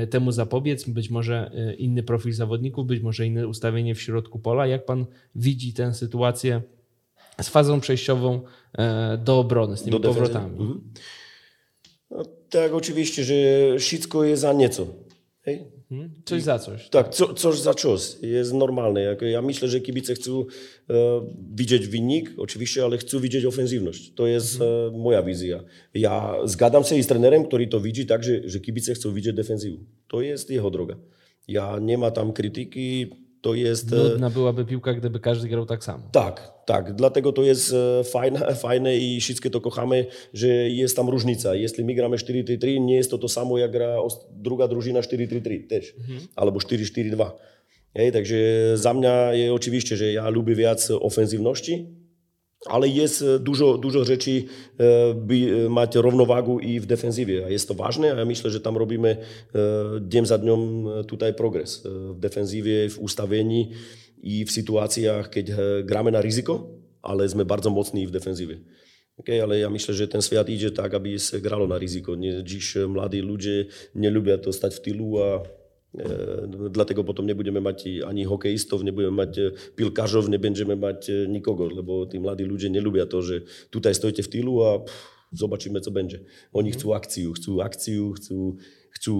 temu 0.09 0.31
zapobiec, 0.31 0.89
być 0.89 1.09
może 1.09 1.51
e, 1.53 1.73
inny 1.73 2.03
profil 2.03 2.33
zawodników, 2.33 2.87
być 2.87 3.01
może 3.01 3.25
inne 3.25 3.47
ustawienie 3.47 3.95
w 3.95 4.01
środku 4.01 4.39
pola. 4.39 4.67
Jak 4.67 4.85
pan 4.85 5.05
widzi 5.35 5.73
tę 5.73 5.93
sytuację 5.93 6.61
z 7.41 7.49
fazą 7.49 7.79
przejściową 7.79 8.41
e, 8.77 9.17
do 9.17 9.39
obrony, 9.39 9.77
z 9.77 9.83
tymi 9.83 9.91
do 9.91 9.99
powrotami? 9.99 10.51
Mhm. 10.51 10.93
No, 12.11 12.25
tak, 12.49 12.73
oczywiście, 12.73 13.23
że 13.23 13.33
wszystko 13.79 14.23
jest 14.23 14.41
za 14.41 14.53
nieco. 14.53 14.87
Hej? 15.41 15.72
Hmm? 15.93 16.09
Coś 16.25 16.41
za 16.41 16.59
coś. 16.59 16.89
Tak, 16.89 17.09
co, 17.09 17.33
coś 17.33 17.59
za 17.59 17.73
coś. 17.73 18.15
Jest 18.21 18.53
normalne. 18.53 19.17
Ja 19.21 19.41
myślę, 19.41 19.67
że 19.67 19.79
kibice 19.79 20.13
chcą 20.13 20.45
e, 20.89 20.93
widzieć 21.53 21.87
wynik, 21.87 22.31
oczywiście, 22.37 22.83
ale 22.83 22.97
chcą 22.97 23.19
widzieć 23.19 23.45
ofensywność. 23.45 24.13
To 24.13 24.27
jest 24.27 24.57
hmm. 24.57 24.95
e, 24.95 24.97
moja 24.97 25.23
wizja. 25.23 25.63
Ja 25.93 26.35
zgadzam 26.45 26.83
się 26.83 27.03
z 27.03 27.07
trenerem, 27.07 27.45
który 27.45 27.67
to 27.67 27.79
widzi 27.79 28.05
tak, 28.05 28.23
że, 28.23 28.49
że 28.49 28.59
kibice 28.59 28.93
chcą 28.93 29.13
widzieć 29.13 29.35
defensywę. 29.35 29.77
To 30.07 30.21
jest 30.21 30.49
jego 30.49 30.69
droga. 30.69 30.95
Ja 31.47 31.79
nie 31.81 31.97
ma 31.97 32.11
tam 32.11 32.33
krytyki, 32.33 33.09
to 33.43 33.53
jest... 33.53 33.93
e, 33.93 33.95
Nudna 33.95 34.29
byłaby 34.29 34.65
piłka, 34.65 34.93
gdyby 34.93 35.19
każdy 35.19 35.47
grał 35.47 35.65
tak 35.65 35.83
samo. 35.83 36.03
Tak, 36.11 36.51
tak. 36.65 36.95
Dlatego 36.95 37.31
to 37.31 37.43
jest 37.43 37.73
e, 37.73 38.03
fajne, 38.03 38.55
fajne 38.65 38.97
i 38.97 39.21
wszystkie 39.21 39.49
to 39.49 39.61
kochamy, 39.61 40.05
że 40.33 40.47
jest 40.69 40.95
tam 40.95 41.09
różnica. 41.09 41.55
Jeśli 41.55 41.85
my 41.85 41.93
gramy 41.93 42.17
4-3-3, 42.17 42.79
nie 42.79 42.95
jest 42.95 43.11
to 43.11 43.17
to 43.17 43.27
samo, 43.29 43.57
jak 43.57 43.71
gra 43.71 43.97
druga 44.31 44.67
drużyna 44.67 44.99
4-3-3 45.01 45.67
też. 45.67 45.95
Albo 46.35 46.59
4-4-2. 46.59 47.31
Hej, 47.95 48.11
takže 48.11 48.37
za 48.75 48.93
mnie 48.93 49.29
je 49.31 49.53
oczywiście, 49.53 49.97
że 49.97 50.13
ja 50.13 50.29
lubię 50.29 50.55
więcej 50.55 50.95
ofensywności, 50.99 51.87
ale 52.65 52.87
je 52.87 53.03
e, 53.03 53.39
dużo, 53.39 53.77
dużo 53.77 54.03
rzeczy, 54.05 54.43
e, 54.79 55.13
by 55.13 55.37
e, 55.37 55.69
mať 55.69 55.99
rovnovágu 55.99 56.59
i 56.59 56.79
v 56.79 56.85
defenzíve. 56.85 57.43
A 57.43 57.51
je 57.51 57.59
to 57.59 57.75
vážne 57.75 58.11
a 58.11 58.19
ja 58.19 58.25
myslím, 58.25 58.51
že 58.51 58.63
tam 58.63 58.79
robíme 58.79 59.19
deň 59.99 60.23
za 60.23 60.37
dňom 60.39 60.61
tutaj 61.07 61.35
progres. 61.35 61.83
V 61.85 62.19
defenzíve, 62.19 62.87
v 62.89 62.97
ustavení 62.99 63.75
i 64.23 64.47
v 64.47 64.49
situáciách, 64.51 65.27
keď 65.27 65.45
gráme 65.83 66.11
na 66.11 66.23
riziko, 66.23 66.79
ale 67.03 67.27
sme 67.27 67.43
bardzo 67.43 67.67
mocni 67.67 68.07
v 68.07 68.15
defenzíve. 68.15 68.55
Okay, 69.13 69.37
ale 69.37 69.61
ja 69.61 69.69
myślę, 69.69 69.93
że 69.93 70.07
ten 70.07 70.21
świat 70.25 70.49
idzie 70.49 70.71
tak, 70.71 70.93
aby 70.93 71.19
się 71.19 71.37
grało 71.37 71.67
na 71.67 71.77
ryzyko. 71.77 72.15
Nie, 72.15 72.43
dziś 72.43 72.75
młodzi 72.87 73.21
ludzie 73.21 73.65
nie 73.95 74.09
lubią 74.09 74.37
to 74.37 74.53
stać 74.53 74.75
w 74.75 74.81
tylu, 74.81 75.21
a 75.21 75.43
Dlatego 76.69 77.03
potem 77.03 77.27
nie 77.27 77.35
będziemy 77.35 77.61
mieć 77.61 77.83
ani 78.07 78.25
hokeistów, 78.25 78.83
nie 78.83 78.93
będziemy 78.93 79.25
mieć 79.27 79.39
e, 79.39 80.29
nie 80.29 80.39
będziemy 80.39 80.75
mieć 80.75 81.09
e, 81.09 81.27
nikogo, 81.27 81.83
bo 81.83 82.07
ci 82.07 82.19
młodzi 82.19 82.43
ludzie 82.43 82.69
nie 82.69 82.81
lubią 82.81 83.05
to, 83.05 83.21
że 83.21 83.41
tutaj 83.69 83.95
stoicie 83.95 84.23
w 84.23 84.29
tylu, 84.29 84.63
a 84.63 84.79
pff, 84.79 85.13
zobaczymy 85.31 85.81
co 85.81 85.91
będzie. 85.91 86.19
Oni 86.53 86.71
chcą 86.71 86.95
akcję, 86.95 87.31
chcą 87.35 87.61
akcję, 87.61 88.11
chcą, 88.15 88.55
chcą 88.91 89.13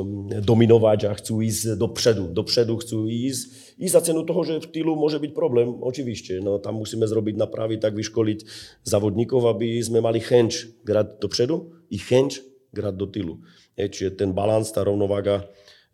mm, 0.00 0.42
dominować, 0.42 1.04
a 1.04 1.14
chcą 1.14 1.40
iść 1.40 1.66
do 1.76 1.88
przodu, 1.88 2.28
do 2.28 2.44
przodu 2.44 2.76
chcą 2.76 3.06
iść 3.06 3.46
i 3.78 3.88
za 3.88 4.00
cenę 4.00 4.24
toho, 4.26 4.44
że 4.44 4.60
w 4.60 4.66
tylu 4.66 4.96
może 4.96 5.20
być 5.20 5.32
problem, 5.32 5.74
oczywiście, 5.82 6.40
no 6.44 6.58
tam 6.58 6.74
musimy 6.74 7.08
zrobić 7.08 7.36
naprawy, 7.36 7.78
tak 7.78 7.94
wyszkolić 7.94 8.40
zawodników, 8.82 9.44
abyśmy 9.44 10.02
mieli 10.02 10.20
chęć 10.20 10.68
grać 10.84 11.06
do 11.20 11.28
przodu 11.28 11.70
i 11.90 11.98
chęć 11.98 12.42
grać 12.72 12.96
do 12.96 13.06
tylu. 13.06 13.38
E, 13.76 13.88
Czyli 13.88 14.16
ten 14.16 14.32
balans, 14.32 14.72
ta 14.72 14.84
równowaga 14.84 15.42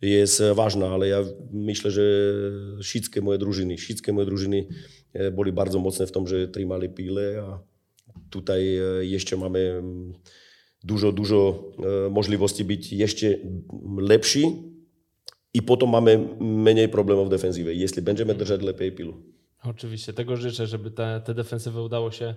jest 0.03 0.40
e, 0.40 0.55
ważna, 0.55 0.88
ale 0.88 1.09
ja 1.09 1.24
myślę, 1.53 1.90
że 1.90 2.03
wszystkie 2.82 3.20
moje 3.20 3.38
drużyny, 3.38 3.76
wszystkie 3.76 4.12
moje 4.12 4.26
drużyny 4.26 4.66
e, 5.12 5.30
były 5.30 5.53
bardzo 5.53 5.78
mocne 5.78 6.07
w 6.07 6.12
tym, 6.12 6.26
że 6.26 6.48
trzymali 6.48 6.88
pile, 6.88 7.42
a 7.46 7.59
tutaj 8.30 8.78
e, 8.78 8.82
jeszcze 9.05 9.36
mamy 9.36 9.59
mm, 9.59 10.12
dużo, 10.84 11.12
dużo 11.12 11.70
możliwości 12.11 12.64
być 12.64 12.92
jeszcze 12.92 13.26
lepsi 13.98 14.46
i 15.55 15.62
potem 15.62 15.88
mamy 15.88 16.28
mniej 16.40 16.88
problemów 16.88 17.26
w 17.26 17.30
defensywie, 17.30 17.74
jeśli 17.74 18.03
będziemy 18.03 18.34
držeć 18.34 18.62
lepiej 18.62 18.92
pilu. 18.92 19.22
Oczywiście, 19.62 20.12
tego 20.12 20.36
życzę, 20.36 20.66
żeby 20.66 20.90
te, 20.90 21.22
te 21.24 21.34
defensywy 21.34 21.82
udało 21.82 22.11
się 22.11 22.34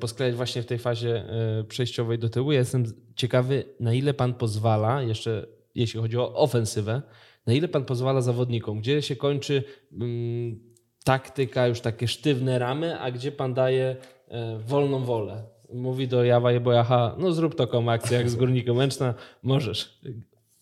posklejać 0.00 0.34
właśnie 0.34 0.62
w 0.62 0.66
tej 0.66 0.78
fazie 0.78 1.24
przejściowej 1.68 2.18
do 2.18 2.28
tyłu. 2.28 2.52
Ja 2.52 2.58
jestem 2.58 2.84
ciekawy, 3.16 3.64
na 3.80 3.94
ile 3.94 4.14
pan 4.14 4.34
pozwala, 4.34 5.02
jeszcze 5.02 5.46
jeśli 5.74 6.00
chodzi 6.00 6.18
o 6.18 6.34
ofensywę, 6.34 7.02
na 7.46 7.52
ile 7.52 7.68
pan 7.68 7.84
pozwala 7.84 8.20
zawodnikom, 8.20 8.78
gdzie 8.80 9.02
się 9.02 9.16
kończy 9.16 9.64
mm, 9.92 10.60
taktyka, 11.04 11.66
już 11.66 11.80
takie 11.80 12.08
sztywne 12.08 12.58
ramy, 12.58 13.00
a 13.00 13.10
gdzie 13.10 13.32
pan 13.32 13.54
daje 13.54 13.96
e, 14.28 14.58
wolną 14.58 15.04
wolę. 15.04 15.44
Mówi 15.72 16.08
do 16.08 16.24
Jawa 16.24 16.52
Jebojaha, 16.52 17.16
no 17.18 17.32
zrób 17.32 17.54
taką 17.54 17.90
akcję 17.90 18.18
jak 18.18 18.30
z 18.30 18.36
Górnikiem 18.36 18.76
Łęczna, 18.76 19.14
możesz. 19.42 20.00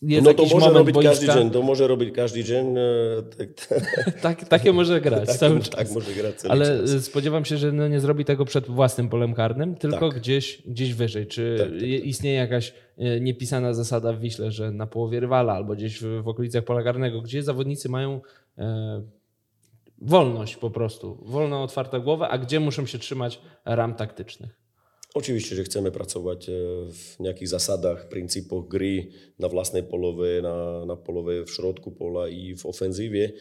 Jest 0.02 0.24
No 0.26 0.34
to 0.34 0.44
może 0.46 0.70
robić 0.70 0.94
każdy 0.94 1.26
boiska, 1.26 1.34
dzień, 1.40 1.50
to 1.50 1.62
może 1.62 1.86
robić 1.88 2.14
każdy 2.14 2.44
dzień, 2.44 2.74
e, 2.78 2.82
tak, 3.38 3.48
tak, 4.20 4.44
takie 4.48 4.72
może 4.72 5.00
grać 5.00 5.28
cały 5.28 5.54
tak, 5.60 5.68
czas. 5.68 5.78
tak 5.78 5.90
może 5.90 6.12
grać 6.12 6.34
cały 6.34 6.52
Ale 6.52 6.64
czas. 6.78 6.90
y, 6.90 7.02
spodziewam 7.02 7.44
się, 7.44 7.56
że 7.56 7.72
no 7.72 7.88
nie 7.88 8.00
zrobi 8.00 8.24
tego 8.24 8.44
przed 8.44 8.66
własnym 8.66 9.08
polem 9.08 9.34
karnym, 9.34 9.74
tylko 9.74 10.08
Tak. 10.10 10.18
gdzieś, 10.18 10.62
gdzieś 10.66 10.94
wyżej. 10.94 11.26
Czy 11.26 11.56
Tak, 11.58 11.68
tak, 11.70 11.82
je- 11.82 11.98
istnieje 11.98 12.36
jakaś 12.36 12.72
y, 12.98 13.20
niepisana 13.20 13.74
zasada 13.74 14.12
w 14.12 14.20
Wiśle, 14.20 14.50
że 14.50 14.70
na 14.70 14.86
połowie 14.86 15.20
rywala 15.20 15.52
albo 15.52 15.74
gdzieś 15.74 15.98
w, 16.00 16.22
w 16.22 16.28
okolicach 16.28 16.64
pola 16.64 16.82
karnego, 16.82 17.20
gdzie 17.22 17.42
zawodnicy 17.42 17.88
mają 17.88 18.20
e, 18.58 19.02
wolność 19.98 20.56
po 20.56 20.70
prostu, 20.70 21.18
wolną, 21.22 21.62
otwartą 21.62 22.00
głowę, 22.00 22.28
a 22.28 22.38
gdzie 22.38 22.60
muszą 22.60 22.86
się 22.86 22.98
trzymać 22.98 23.40
ram 23.64 23.94
taktycznych? 23.94 24.61
Očividne, 25.12 25.60
že 25.60 25.68
chceme 25.68 25.92
pracovať 25.92 26.40
e, 26.48 26.52
v 26.88 27.04
nejakých 27.20 27.52
zásadách, 27.52 28.08
princípoch 28.08 28.64
gry 28.64 29.12
na 29.36 29.44
vlastnej 29.44 29.84
polove, 29.84 30.40
na, 30.40 30.88
na 30.88 30.96
polove 30.96 31.44
v 31.44 31.52
šrotku 31.52 31.92
pola 31.92 32.32
i 32.32 32.56
v 32.56 32.62
ofenzíve. 32.64 33.36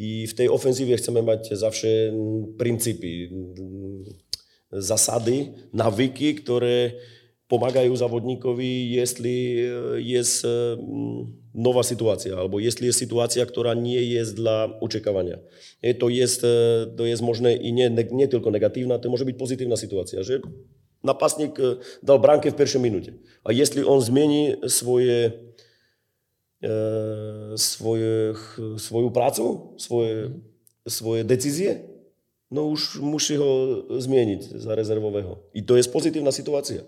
I 0.00 0.24
v 0.24 0.32
tej 0.32 0.48
ofenzíve 0.48 0.96
chceme 0.96 1.20
mať 1.20 1.60
zavše 1.60 2.08
princípy, 2.56 3.28
zasady, 4.72 5.68
navyky, 5.76 6.40
ktoré 6.40 6.96
pomagajú 7.52 7.92
zavodníkovi, 7.92 8.96
jestli 8.96 9.60
e, 9.60 9.64
je 10.00 10.22
e, 10.24 10.40
nová 11.52 11.84
situácia, 11.84 12.32
alebo 12.32 12.64
jestli 12.64 12.88
je 12.88 12.96
situácia, 12.96 13.44
ktorá 13.44 13.76
nie 13.76 14.00
je 14.16 14.24
dla 14.40 14.72
očakávania. 14.80 15.36
Je 15.84 15.92
to, 15.92 16.08
jest, 16.08 16.40
to 16.96 17.02
je 17.04 17.12
možné 17.20 17.60
i 17.60 17.76
nie, 17.76 17.92
nie 17.92 18.24
tylko 18.24 18.48
negatívna, 18.48 18.96
to 18.96 19.12
môže 19.12 19.28
byť 19.28 19.36
pozitívna 19.36 19.76
situácia, 19.76 20.24
že 20.24 20.40
Napastník 21.00 21.56
e, 21.56 21.80
dal 22.04 22.20
bránke 22.20 22.52
v 22.52 22.58
prvej 22.60 22.80
minúte. 22.80 23.16
A 23.44 23.56
jestli 23.56 23.80
on 23.84 24.00
zmení 24.00 24.60
svoje, 24.68 25.32
e, 26.60 26.72
svoje, 27.56 28.36
svoju 28.76 29.08
prácu, 29.08 29.74
svoje, 29.80 30.36
svoje 30.84 31.24
decízie, 31.24 31.88
no 32.50 32.68
už 32.68 33.00
musí 33.00 33.38
ho 33.38 33.82
zmieniť 33.88 34.60
za 34.60 34.74
rezervového. 34.74 35.40
I 35.56 35.62
to 35.64 35.78
je 35.78 35.88
pozitívna 35.88 36.34
situácia. 36.34 36.84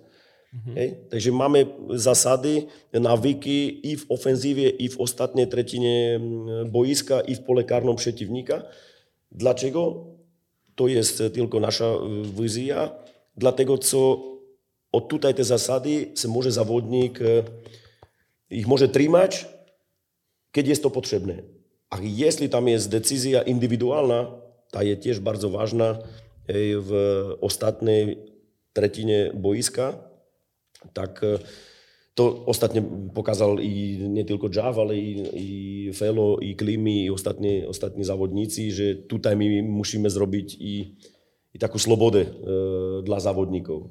Mm-hmm. 0.52 0.74
Hej? 0.76 0.88
Takže 1.08 1.30
máme 1.32 1.60
zasady, 1.96 2.68
navyky 2.92 3.88
i 3.88 3.96
v 3.96 4.04
ofenzíve, 4.12 4.68
i 4.68 4.86
v 4.92 4.96
ostatnej 5.00 5.48
tretine 5.48 6.20
mm, 6.20 6.68
boiska, 6.68 7.24
i 7.24 7.32
v 7.32 7.40
polekárnom 7.40 7.96
przeciwnika. 7.96 8.68
Dlaczego? 9.32 10.12
To 10.76 10.88
jest 10.88 11.22
tylko 11.32 11.60
nasza 11.60 11.96
e, 11.96 11.98
wizja. 12.36 12.92
Dlatego, 13.36 13.78
co 13.78 14.32
od 14.92 15.08
tutaj 15.08 15.34
te 15.34 15.44
zasady 15.44 16.10
se 16.14 16.28
może 16.28 16.52
zawodnik 16.52 17.20
e, 17.20 17.42
ich 18.50 18.66
może 18.66 18.88
trzymać, 18.88 19.46
kiedy 20.52 20.68
jest 20.68 20.82
to 20.82 20.90
potrzebne. 20.90 21.42
A 21.90 21.98
jeśli 22.02 22.48
tam 22.48 22.68
jest 22.68 22.90
decyzja 22.90 23.42
indywidualna, 23.42 24.30
ta 24.70 24.82
jest 24.82 25.02
też 25.02 25.20
bardzo 25.20 25.50
ważna 25.50 25.84
e, 25.84 25.98
w 26.80 26.92
ostatniej 27.40 28.18
trzecinie 28.72 29.32
boiska, 29.34 29.98
tak 30.92 31.24
e, 31.24 31.38
to 32.14 32.46
ostatnio 32.46 32.82
pokazał 33.14 33.58
i 33.58 33.98
nie 34.08 34.24
tylko 34.24 34.48
Jav, 34.56 34.78
ale 34.78 34.98
i, 34.98 35.22
i 35.34 35.92
Felo, 35.92 36.38
i 36.38 36.56
Klimi, 36.56 37.04
i 37.04 37.10
ostatni, 37.10 37.66
ostatni 37.66 38.04
zawodnicy, 38.04 38.70
że 38.70 38.94
tutaj 38.94 39.36
my 39.36 39.62
musimy 39.62 40.10
zrobić 40.10 40.56
i, 40.60 40.94
i 41.54 41.58
taką 41.58 41.78
slobodę 41.78 42.20
e, 42.20 42.26
dla 43.02 43.20
zawodników. 43.20 43.82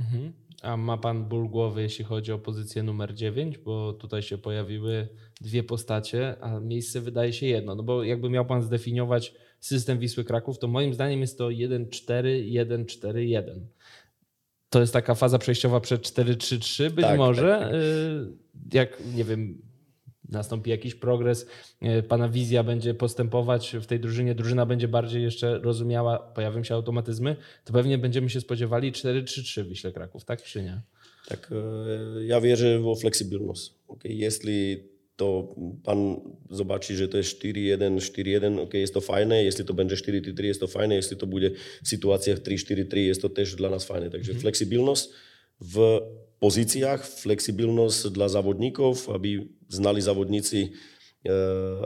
Mhm. 0.00 0.32
A 0.62 0.76
ma 0.76 0.96
pan 0.98 1.24
ból 1.24 1.48
głowy, 1.48 1.82
jeśli 1.82 2.04
chodzi 2.04 2.32
o 2.32 2.38
pozycję 2.38 2.82
numer 2.82 3.14
9, 3.14 3.58
bo 3.58 3.92
tutaj 3.92 4.22
się 4.22 4.38
pojawiły 4.38 5.08
dwie 5.40 5.62
postacie, 5.62 6.36
a 6.40 6.60
miejsce 6.60 7.00
wydaje 7.00 7.32
się 7.32 7.46
jedno. 7.46 7.74
No 7.74 7.82
bo 7.82 8.04
jakby 8.04 8.30
miał 8.30 8.46
pan 8.46 8.62
zdefiniować 8.62 9.34
system 9.60 9.98
Wisły 9.98 10.24
Kraków, 10.24 10.58
to 10.58 10.68
moim 10.68 10.94
zdaniem 10.94 11.20
jest 11.20 11.38
to 11.38 11.48
1-4-1-4-1. 11.48 13.42
To 14.70 14.80
jest 14.80 14.92
taka 14.92 15.14
faza 15.14 15.38
przejściowa 15.38 15.80
przed 15.80 16.02
4-3-3 16.02 16.90
być 16.90 17.04
Tak, 17.04 17.18
może. 17.18 17.72
y, 17.74 18.76
Jak, 18.76 19.02
nie 19.14 19.24
wiem, 19.24 19.62
nastąpi 20.28 20.70
jakiś 20.70 20.94
progres, 20.94 21.46
y, 21.98 22.02
pana 22.02 22.28
wizja 22.28 22.62
będzie 22.62 22.94
postępować 22.94 23.76
w 23.80 23.86
tej 23.86 24.00
drużynie, 24.00 24.34
drużyna 24.34 24.66
będzie 24.66 24.88
bardziej 24.88 25.22
jeszcze 25.22 25.58
rozumiała, 25.58 26.18
pojawią 26.18 26.64
się 26.64 26.74
automatyzmy, 26.74 27.36
to 27.64 27.72
pewnie 27.72 27.98
będziemy 27.98 28.30
się 28.30 28.40
spodziewali 28.40 28.92
4-3-3 28.92 29.62
w 29.64 29.68
Wiśle 29.68 29.92
Kraków, 29.92 30.24
tak 30.24 30.42
czy 30.42 30.62
nie? 30.62 30.80
Tak, 31.28 31.52
e, 32.18 32.24
ja 32.24 32.40
wierzę 32.40 32.78
w 32.78 33.00
flexibilność. 33.00 33.74
Okay? 33.88 34.12
Jeśli 34.12 34.84
to 35.16 35.54
pan 35.84 36.20
zobaczy, 36.50 36.96
że 36.96 37.08
to 37.08 37.16
jest 37.16 37.42
4-1, 37.42 37.96
4-1, 37.96 38.60
ok, 38.60 38.74
jest 38.74 38.94
to 38.94 39.00
fajne, 39.00 39.44
jeśli 39.44 39.64
to 39.64 39.74
będzie 39.74 39.96
4-3, 39.96 40.44
jest 40.44 40.60
to 40.60 40.66
fajne, 40.66 40.94
jeśli 40.94 41.16
to 41.16 41.26
będzie 41.26 41.50
w 41.84 41.88
sytuacjach 41.88 42.38
3-4-3, 42.38 42.96
jest 42.96 43.22
to 43.22 43.28
też 43.28 43.54
dla 43.54 43.70
nas 43.70 43.84
fajne. 43.84 44.10
Takže 44.10 44.34
flexibilność 44.34 45.08
w 45.60 46.00
pozíciách, 46.38 47.02
flexibilnosť 47.02 48.14
dla 48.14 48.30
zavodníkov, 48.30 49.10
aby 49.10 49.46
znali 49.68 50.02
zavodníci 50.02 50.60
e, 50.62 50.70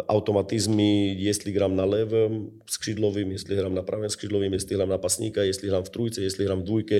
automatizmy, 0.08 1.16
jestli 1.18 1.52
gram 1.52 1.76
na 1.76 1.84
levém 1.84 2.50
skřidlovým, 2.68 3.32
jestli 3.32 3.56
hram 3.56 3.74
na 3.74 3.82
pravém 3.82 4.10
skřidlovým, 4.10 4.52
jestli 4.52 4.76
hram 4.76 4.88
na 4.88 4.98
pasníka, 4.98 5.42
jestli 5.42 5.68
hram 5.68 5.84
v 5.84 5.90
trújce, 5.90 6.20
jestli 6.20 6.44
hram 6.44 6.60
v 6.60 6.68
dvojke 6.68 6.98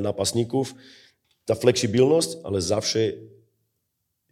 na 0.00 0.12
pasníkov. 0.12 0.74
Tá 1.44 1.52
flexibilnosť, 1.52 2.40
ale 2.40 2.64
zavše 2.64 3.20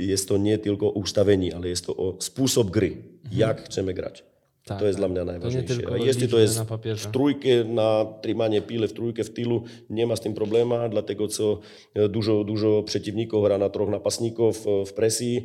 je 0.00 0.16
to 0.16 0.40
nie 0.40 0.56
tylko 0.56 0.88
ustavení, 0.96 1.52
ale 1.52 1.68
je 1.68 1.84
to 1.84 1.92
o 1.92 2.06
spôsob 2.16 2.72
gry, 2.72 2.96
mm-hmm. 2.96 3.36
jak 3.36 3.68
chceme 3.68 3.92
grať. 3.92 4.24
Tak, 4.62 4.78
to 4.78 4.86
je 4.86 4.94
zľa 4.94 5.08
mňa 5.10 5.22
najvážnejšie. 5.26 5.90
A 5.90 5.98
jestli 5.98 6.30
to 6.30 6.38
je 6.38 6.46
na 6.54 6.62
papierze. 6.62 7.02
v 7.02 7.06
trójke, 7.10 7.52
na 7.66 8.06
trimanie 8.22 8.62
píle, 8.62 8.86
v 8.86 8.94
trójke, 8.94 9.26
v 9.26 9.34
tylu, 9.34 9.56
nie 9.90 10.06
ma 10.06 10.14
s 10.14 10.22
tým 10.22 10.38
probléma, 10.38 10.86
dlatego 10.86 11.26
co 11.26 11.58
e, 11.98 12.06
dużo, 12.06 12.46
dużo 12.46 12.86
przeciwników 12.86 13.42
gra 13.42 13.58
na 13.58 13.66
troch 13.74 13.90
napasníkov 13.90 14.62
v 14.62 14.86
e, 14.86 14.94
presii, 14.94 15.36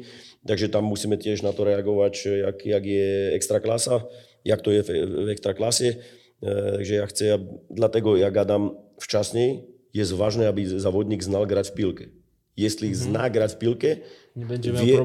takže 0.45 0.70
tam 0.70 0.86
musíme 0.86 1.18
tiež 1.18 1.41
na 1.41 1.49
to 1.49 1.65
reagovať, 1.65 2.13
e, 2.30 2.45
jak, 2.45 2.57
jak 2.61 2.84
je 2.86 3.09
extra 3.34 3.57
klasa, 3.57 4.05
jak 4.45 4.61
to 4.61 4.70
je 4.70 4.86
v, 4.86 4.89
v 5.26 5.30
extra 5.34 5.57
klasie. 5.57 5.97
Takže 6.38 6.93
ja 7.01 7.05
chcę, 7.09 7.41
dlatego 7.74 8.13
ja 8.13 8.30
gadam 8.30 8.78
wcześniej, 9.01 9.65
jest 9.93 10.13
ważne, 10.13 10.47
aby 10.47 10.80
zawodnik 10.80 11.24
znal 11.24 11.47
grać 11.47 11.70
w 11.70 11.74
piłkę. 11.74 12.05
Jeśli 12.57 12.88
mhm. 12.88 13.03
zna 13.03 13.30
grać 13.30 13.53
w 13.53 13.57
piłkę, 13.57 13.97
nie 14.36 14.45
będzie 14.45 14.74
miał 14.74 14.86
wie, 14.86 14.97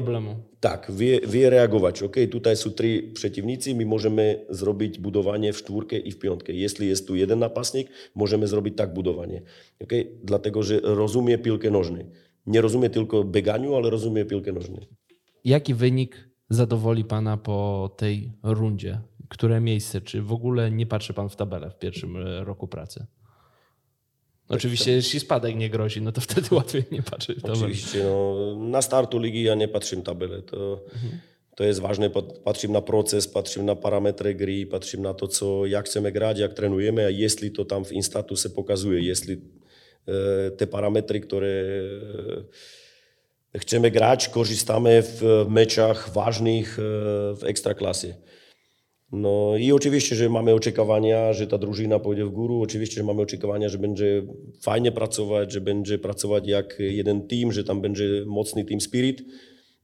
Tak, 0.63 0.91
wie, 0.91 1.19
wie 1.27 1.49
reagować. 1.49 2.03
Ok, 2.03 2.15
tutaj 2.31 2.57
są 2.57 2.71
trzy 2.71 3.11
przeciwnicy, 3.13 3.75
my 3.75 3.85
możemy 3.85 4.45
zrobić 4.49 4.99
budowanie 4.99 5.53
w 5.53 5.63
czwórkę 5.63 5.97
i 5.97 6.11
w 6.11 6.19
piątkę. 6.19 6.53
Jeśli 6.53 6.87
jest 6.87 7.07
tu 7.07 7.15
jeden 7.15 7.39
napastnik, 7.39 7.87
możemy 8.15 8.47
zrobić 8.47 8.77
tak 8.77 8.93
budowanie. 8.93 9.41
Ok, 9.81 9.89
dlatego, 10.23 10.63
że 10.63 10.79
rozumie 10.83 11.37
piłkę 11.37 11.71
nożną. 11.71 11.97
Nie 12.45 12.61
rozumie 12.61 12.89
tylko 12.89 13.23
bieganiu, 13.23 13.75
ale 13.75 13.89
rozumie 13.89 14.25
piłkę 14.25 14.51
nożną. 14.51 14.77
Jaki 15.45 15.73
wynik 15.73 16.29
zadowoli 16.49 17.05
Pana 17.05 17.37
po 17.37 17.89
tej 17.97 18.31
rundzie? 18.43 19.01
Które 19.29 19.61
miejsce? 19.61 20.01
Czy 20.01 20.21
w 20.21 20.33
ogóle 20.33 20.71
nie 20.71 20.85
patrzy 20.85 21.13
Pan 21.13 21.29
w 21.29 21.35
tabelę 21.35 21.69
w 21.69 21.79
pierwszym 21.79 22.17
e, 22.17 22.43
roku 22.43 22.67
pracy? 22.67 23.05
Oczywiście, 24.55 24.91
jeśli 24.91 25.19
spadek 25.19 25.55
nie 25.55 25.69
grozi, 25.69 26.01
no 26.01 26.11
to 26.11 26.21
wtedy 26.21 26.47
łatwiej 26.55 26.83
nie 26.91 27.03
patrzeć. 27.03 27.39
Oczywiście, 27.43 28.03
no, 28.03 28.55
na 28.59 28.81
startu 28.81 29.19
ligi 29.19 29.43
ja 29.43 29.55
nie 29.55 29.67
patrzę 29.67 29.97
tabelę. 29.97 30.41
To, 30.41 30.79
mhm. 30.93 31.19
to 31.55 31.63
jest 31.63 31.79
ważne, 31.79 32.09
patrzę 32.43 32.67
na 32.67 32.81
proces, 32.81 33.27
patrzę 33.27 33.63
na 33.63 33.75
parametry 33.75 34.35
gry, 34.35 34.65
patrzę 34.65 34.97
na 34.97 35.13
to, 35.13 35.27
co, 35.27 35.65
jak 35.65 35.85
chcemy 35.85 36.11
grać, 36.11 36.39
jak 36.39 36.53
trenujemy, 36.53 37.05
a 37.05 37.09
jeśli 37.09 37.51
to 37.51 37.65
tam 37.65 37.85
w 37.85 37.91
Instatu 37.91 38.37
się 38.37 38.49
pokazuje, 38.49 39.01
jeśli 39.01 39.33
e, 39.33 40.51
te 40.51 40.67
parametry, 40.67 41.19
które 41.19 41.63
e, 43.53 43.59
chcemy 43.59 43.91
grać, 43.91 44.29
korzystamy 44.29 45.03
w 45.03 45.45
meczach 45.49 46.13
ważnych 46.13 46.79
e, 46.79 46.81
w 47.35 47.43
ekstraklasie. 47.43 48.13
No 49.13 49.57
i 49.57 49.71
oczywiście, 49.71 50.15
że 50.15 50.29
mamy 50.29 50.53
oczekiwania, 50.53 51.33
że 51.33 51.47
ta 51.47 51.57
drużyna 51.57 51.99
pójdzie 51.99 52.25
w 52.25 52.29
górę. 52.29 52.55
Oczywiście, 52.55 52.95
że 52.95 53.03
mamy 53.03 53.21
oczekiwania, 53.21 53.69
że 53.69 53.77
będzie 53.77 54.23
fajnie 54.61 54.91
pracować, 54.91 55.51
że 55.51 55.61
będzie 55.61 55.97
pracować 55.97 56.47
jak 56.47 56.75
jeden 56.79 57.27
team, 57.27 57.51
że 57.51 57.63
tam 57.63 57.81
będzie 57.81 58.23
mocny 58.25 58.65
team 58.65 58.81
spirit. 58.81 59.23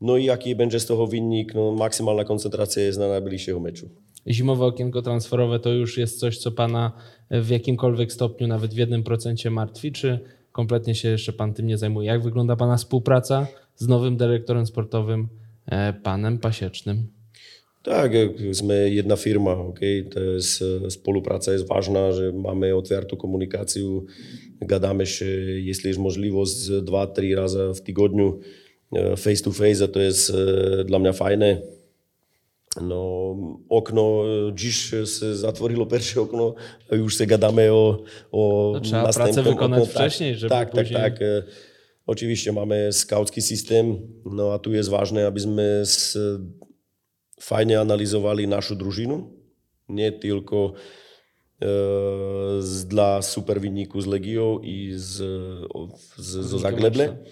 No 0.01 0.17
i 0.17 0.25
jaki 0.25 0.55
będzie 0.55 0.80
z 0.80 0.86
tego 0.86 1.07
wynik? 1.07 1.53
No, 1.55 1.71
maksymalna 1.71 2.23
koncentracja 2.23 2.84
jest 2.84 2.99
na 2.99 3.07
najbliższego 3.07 3.59
meczu. 3.59 3.89
Zimowe 4.27 4.65
okienko 4.65 5.01
transferowe 5.01 5.59
to 5.59 5.69
już 5.69 5.97
jest 5.97 6.19
coś, 6.19 6.38
co 6.38 6.51
Pana 6.51 6.91
w 7.32 7.49
jakimkolwiek 7.49 8.13
stopniu, 8.13 8.47
nawet 8.47 8.73
w 8.73 8.77
jednym 8.77 9.03
procencie 9.03 9.49
martwi, 9.49 9.91
czy 9.91 10.19
kompletnie 10.51 10.95
się 10.95 11.09
jeszcze 11.09 11.34
Pan 11.34 11.53
tym 11.53 11.67
nie 11.67 11.77
zajmuje? 11.77 12.07
Jak 12.07 12.23
wygląda 12.23 12.55
Pana 12.55 12.77
współpraca 12.77 13.47
z 13.75 13.88
nowym 13.88 14.17
dyrektorem 14.17 14.65
sportowym, 14.65 15.27
e, 15.65 15.93
Panem 15.93 16.38
Pasiecznym? 16.38 17.18
Tak, 17.80 18.11
sme 18.51 18.91
jedna 18.91 19.15
firma, 19.15 19.55
okay? 19.55 20.03
to 20.03 20.36
je, 20.36 20.43
spolupráca 20.91 21.55
je 21.55 21.63
vážna, 21.63 22.11
že 22.11 22.27
máme 22.36 22.75
otviartú 22.75 23.15
komunikáciu, 23.15 24.03
gadáme, 24.59 25.07
že 25.07 25.23
jestli 25.63 25.95
je 25.95 26.03
možnosť 26.03 26.84
2-3 26.84 27.39
razy 27.39 27.63
v 27.71 27.80
týgodňu 27.80 28.30
e, 28.36 28.38
face 29.15 29.39
to 29.39 29.55
face 29.55 29.80
a 29.80 29.88
to 29.88 30.03
je 30.03 30.11
e, 30.11 30.23
dla 30.84 30.99
mňa 30.99 31.13
fajné. 31.15 31.51
No, 32.84 33.01
okno, 33.71 34.05
e, 34.27 34.51
když 34.51 35.07
se 35.07 35.36
zatvorilo 35.39 35.88
perše 35.88 36.19
okno, 36.19 36.59
už 36.91 37.15
se 37.15 37.25
gadáme 37.25 37.71
o, 37.71 38.03
o 38.32 38.73
no, 38.75 38.80
Trzeba 38.84 39.13
pracę 39.13 39.39
wykonać 39.43 39.88
okno. 39.88 39.93
wcześniej, 39.95 40.36
żeby 40.36 40.51
tak, 40.51 40.71
później... 40.71 40.99
Tak, 40.99 41.15
tak, 41.15 41.19
tak. 41.19 41.47
Oczywiście 42.09 42.51
mamy 42.51 42.89
skautski 42.91 43.41
system, 43.41 43.97
no 44.25 44.53
a 44.53 44.59
tu 44.59 44.73
jest 44.73 44.89
ważne, 44.89 45.27
abyśmy 45.27 45.86
z 45.86 46.17
fajne 47.40 47.80
analyzovali 47.80 48.46
našu 48.46 48.76
družinu, 48.76 49.32
nie 49.90 50.12
tylko 50.12 50.76
e, 51.58 51.72
z, 52.62 52.86
dla 52.86 53.24
super 53.24 53.58
z 53.60 54.06
Legiou 54.06 54.60
i 54.62 54.94
z, 54.94 55.24
z, 56.20 56.30
zo 56.46 56.58
Zagledle, 56.60 57.24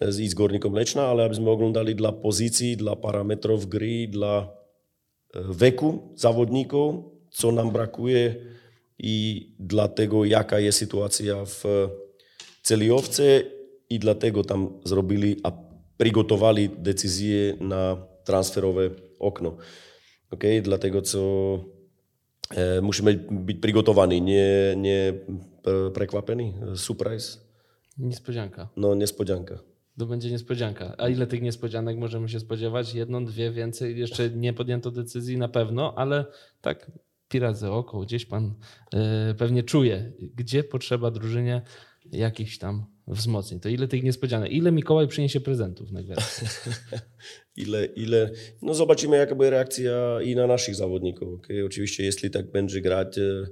i 0.00 0.26
z 0.28 0.34
Gornikom 0.36 0.76
Lečna, 0.76 1.08
ale 1.08 1.24
aby 1.24 1.34
sme 1.34 1.48
oglądali 1.48 1.96
dla 1.96 2.12
pozícií, 2.12 2.76
dla 2.76 2.94
parametrov 2.94 3.66
gry, 3.66 4.06
dla 4.06 4.44
e, 4.44 4.48
veku 5.48 6.14
závodníkov, 6.14 7.10
co 7.34 7.50
nám 7.50 7.74
brakuje 7.74 8.36
i 9.00 9.48
dla 9.58 9.90
tego, 9.90 10.22
jaká 10.22 10.62
je 10.62 10.70
situácia 10.70 11.42
v 11.42 11.90
celý 12.62 12.94
ovce 12.94 13.42
i 13.90 13.96
dlatego 13.98 14.46
tam 14.46 14.80
zrobili 14.86 15.36
a 15.42 15.50
prigotovali 15.98 16.78
decizie 16.78 17.58
na 17.58 17.98
transferové 18.24 19.03
okno. 19.18 19.56
Okay? 20.30 20.62
Dlatego 20.62 21.02
co 21.02 21.20
e, 22.50 22.80
musimy 22.80 23.26
być 23.30 23.58
przygotowani, 23.58 24.22
nie, 24.22 24.74
nie 24.76 25.14
prekłapeni. 25.94 26.54
Surprise. 26.76 27.38
Niespodzianka. 27.98 28.68
No, 28.76 28.94
niespodzianka. 28.94 29.58
To 29.98 30.06
będzie 30.06 30.30
niespodzianka. 30.30 30.94
A 30.98 31.08
ile 31.08 31.26
tych 31.26 31.42
niespodzianek 31.42 31.98
możemy 31.98 32.28
się 32.28 32.40
spodziewać? 32.40 32.94
Jedną, 32.94 33.24
dwie, 33.24 33.50
więcej? 33.50 33.98
Jeszcze 33.98 34.30
nie 34.30 34.52
podjęto 34.52 34.90
decyzji 34.90 35.38
na 35.38 35.48
pewno, 35.48 35.94
ale 35.96 36.24
tak 36.60 36.90
pirazy 37.28 37.70
oko, 37.70 38.00
gdzieś 38.00 38.26
pan 38.26 38.54
e, 38.94 39.34
pewnie 39.34 39.62
czuje, 39.62 40.12
gdzie 40.34 40.64
potrzeba 40.64 41.10
drużynie 41.10 41.62
jakichś 42.12 42.58
tam 42.58 42.86
wzmocnień. 43.06 43.60
To 43.60 43.68
ile 43.68 43.88
tych 43.88 44.02
niespodzianek? 44.02 44.52
Ile 44.52 44.72
Mikołaj 44.72 45.08
przyniesie 45.08 45.40
prezentów 45.40 45.92
na 45.92 46.02
ile, 47.56 47.84
ile... 47.84 48.30
No 48.62 48.74
zobaczymy 48.74 49.16
jaka 49.16 49.34
będzie 49.34 49.50
reakcja 49.50 50.18
i 50.24 50.34
na 50.34 50.46
naszych 50.46 50.74
zawodników. 50.74 51.34
Okay? 51.34 51.64
Oczywiście 51.64 52.04
jeśli 52.04 52.30
tak 52.30 52.50
będzie 52.50 52.80
grać 52.80 53.18
e, 53.18 53.46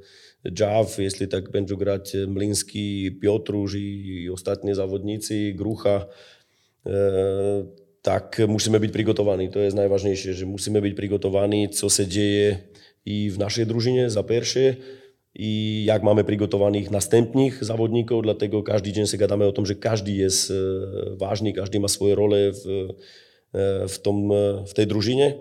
Jaw, 0.61 0.99
jeśli 0.99 1.29
tak 1.29 1.51
będzie 1.51 1.77
grać 1.77 2.17
Mliński, 2.29 3.19
Piotrusz 3.23 3.75
i, 3.75 4.23
i 4.23 4.31
ostatnie 4.31 4.75
zawodnicy, 4.75 5.53
Grucha, 5.57 6.07
e, 6.87 6.93
tak 8.03 8.41
musimy 8.49 8.81
być 8.81 8.93
przygotowani. 8.93 9.51
To 9.51 9.59
jest 9.59 9.77
najważniejsze, 9.77 10.35
że 10.35 10.47
musimy 10.47 10.81
być 10.81 10.95
przygotowani, 10.95 11.69
co 11.69 11.89
się 11.89 12.07
dzieje 12.07 12.59
i 13.05 13.31
w 13.31 13.39
naszej 13.39 13.67
drużynie 13.67 14.11
za 14.11 14.23
pierwsze, 14.23 14.77
i 15.35 15.83
jak 15.87 16.03
mamy 16.03 16.25
przygotowanych 16.25 16.91
następnych 16.91 17.65
zawodników, 17.65 18.23
dlatego 18.23 18.63
każdy 18.63 18.93
dzień 18.93 19.07
się 19.07 19.17
gadamy 19.17 19.47
o 19.47 19.53
tym, 19.53 19.67
że 19.67 19.75
każdy 19.75 20.13
jest 20.13 20.51
e, 20.51 20.55
ważny, 21.17 21.53
każdy 21.53 21.81
ma 21.81 21.89
swoją 21.89 22.15
rolę 22.15 22.53
w, 22.53 22.89
e, 23.55 23.89
w, 23.89 23.99
tom, 24.03 24.33
e, 24.33 24.65
w 24.67 24.75
tej 24.75 24.87
drużynie. 24.87 25.39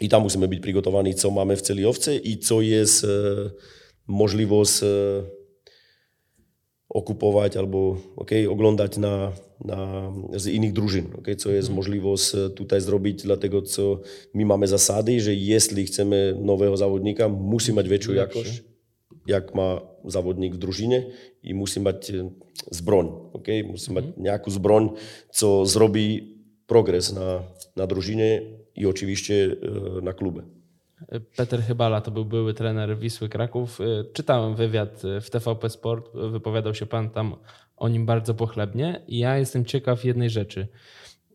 I 0.00 0.08
tam 0.08 0.22
musimy 0.22 0.48
być 0.48 0.60
przygotowani, 0.60 1.14
co 1.14 1.30
mamy 1.30 1.56
w 1.56 1.62
celiowce 1.62 2.16
i 2.16 2.38
co 2.38 2.60
jest 2.60 3.06
możliwość 4.06 4.72
okupować 6.88 7.56
albo 7.56 7.96
okay, 8.16 8.50
oglądać 8.50 8.96
na, 8.96 9.32
na, 9.64 10.12
z 10.36 10.46
innych 10.46 10.72
drużyn, 10.72 11.06
okay, 11.18 11.36
co 11.36 11.50
jest 11.50 11.68
mhm. 11.68 11.76
możliwość 11.76 12.32
tutaj 12.56 12.80
zrobić, 12.80 13.22
dlatego 13.22 13.62
co 13.62 14.00
my 14.34 14.44
mamy 14.44 14.66
zasady, 14.66 15.20
że 15.20 15.34
jeśli 15.34 15.86
chcemy 15.86 16.36
nowego 16.40 16.76
zawodnika, 16.76 17.28
musi 17.28 17.72
mieć 17.72 17.88
większą 17.88 18.12
jakość 18.12 18.69
jak 19.26 19.54
ma 19.54 19.80
zawodnik 20.04 20.54
w 20.54 20.58
drużynie 20.58 21.06
i 21.42 21.54
musi 21.54 21.80
mieć 21.80 22.10
e, 22.10 22.30
zbroń. 22.70 23.08
Okay? 23.32 23.64
Musi 23.64 23.92
mieć 23.92 24.04
mhm. 24.04 24.22
nejakú 24.22 24.50
zbroň, 24.50 24.90
co 25.30 25.66
zrobi 25.66 26.36
progres 26.66 27.12
na, 27.12 27.42
na 27.76 27.86
drużynie 27.86 28.42
i 28.76 28.86
oczywiście 28.86 29.56
e, 29.98 30.00
na 30.02 30.12
klubie. 30.12 30.42
Peter 31.36 31.62
Chybala 31.62 32.00
to 32.00 32.10
był 32.10 32.24
były 32.24 32.54
trener 32.54 32.98
Wisły 32.98 33.28
Kraków. 33.28 33.80
E, 33.80 34.04
czytałem 34.12 34.54
wywiad 34.54 35.02
w 35.20 35.30
TVP 35.30 35.70
Sport, 35.70 36.10
wypowiadał 36.14 36.74
się 36.74 36.86
pan 36.86 37.10
tam 37.10 37.36
o 37.76 37.88
nim 37.88 38.06
bardzo 38.06 38.34
pochlebnie 38.34 39.02
i 39.08 39.18
ja 39.18 39.38
jestem 39.38 39.64
ciekaw 39.64 40.04
jednej 40.04 40.30
rzeczy. 40.30 40.68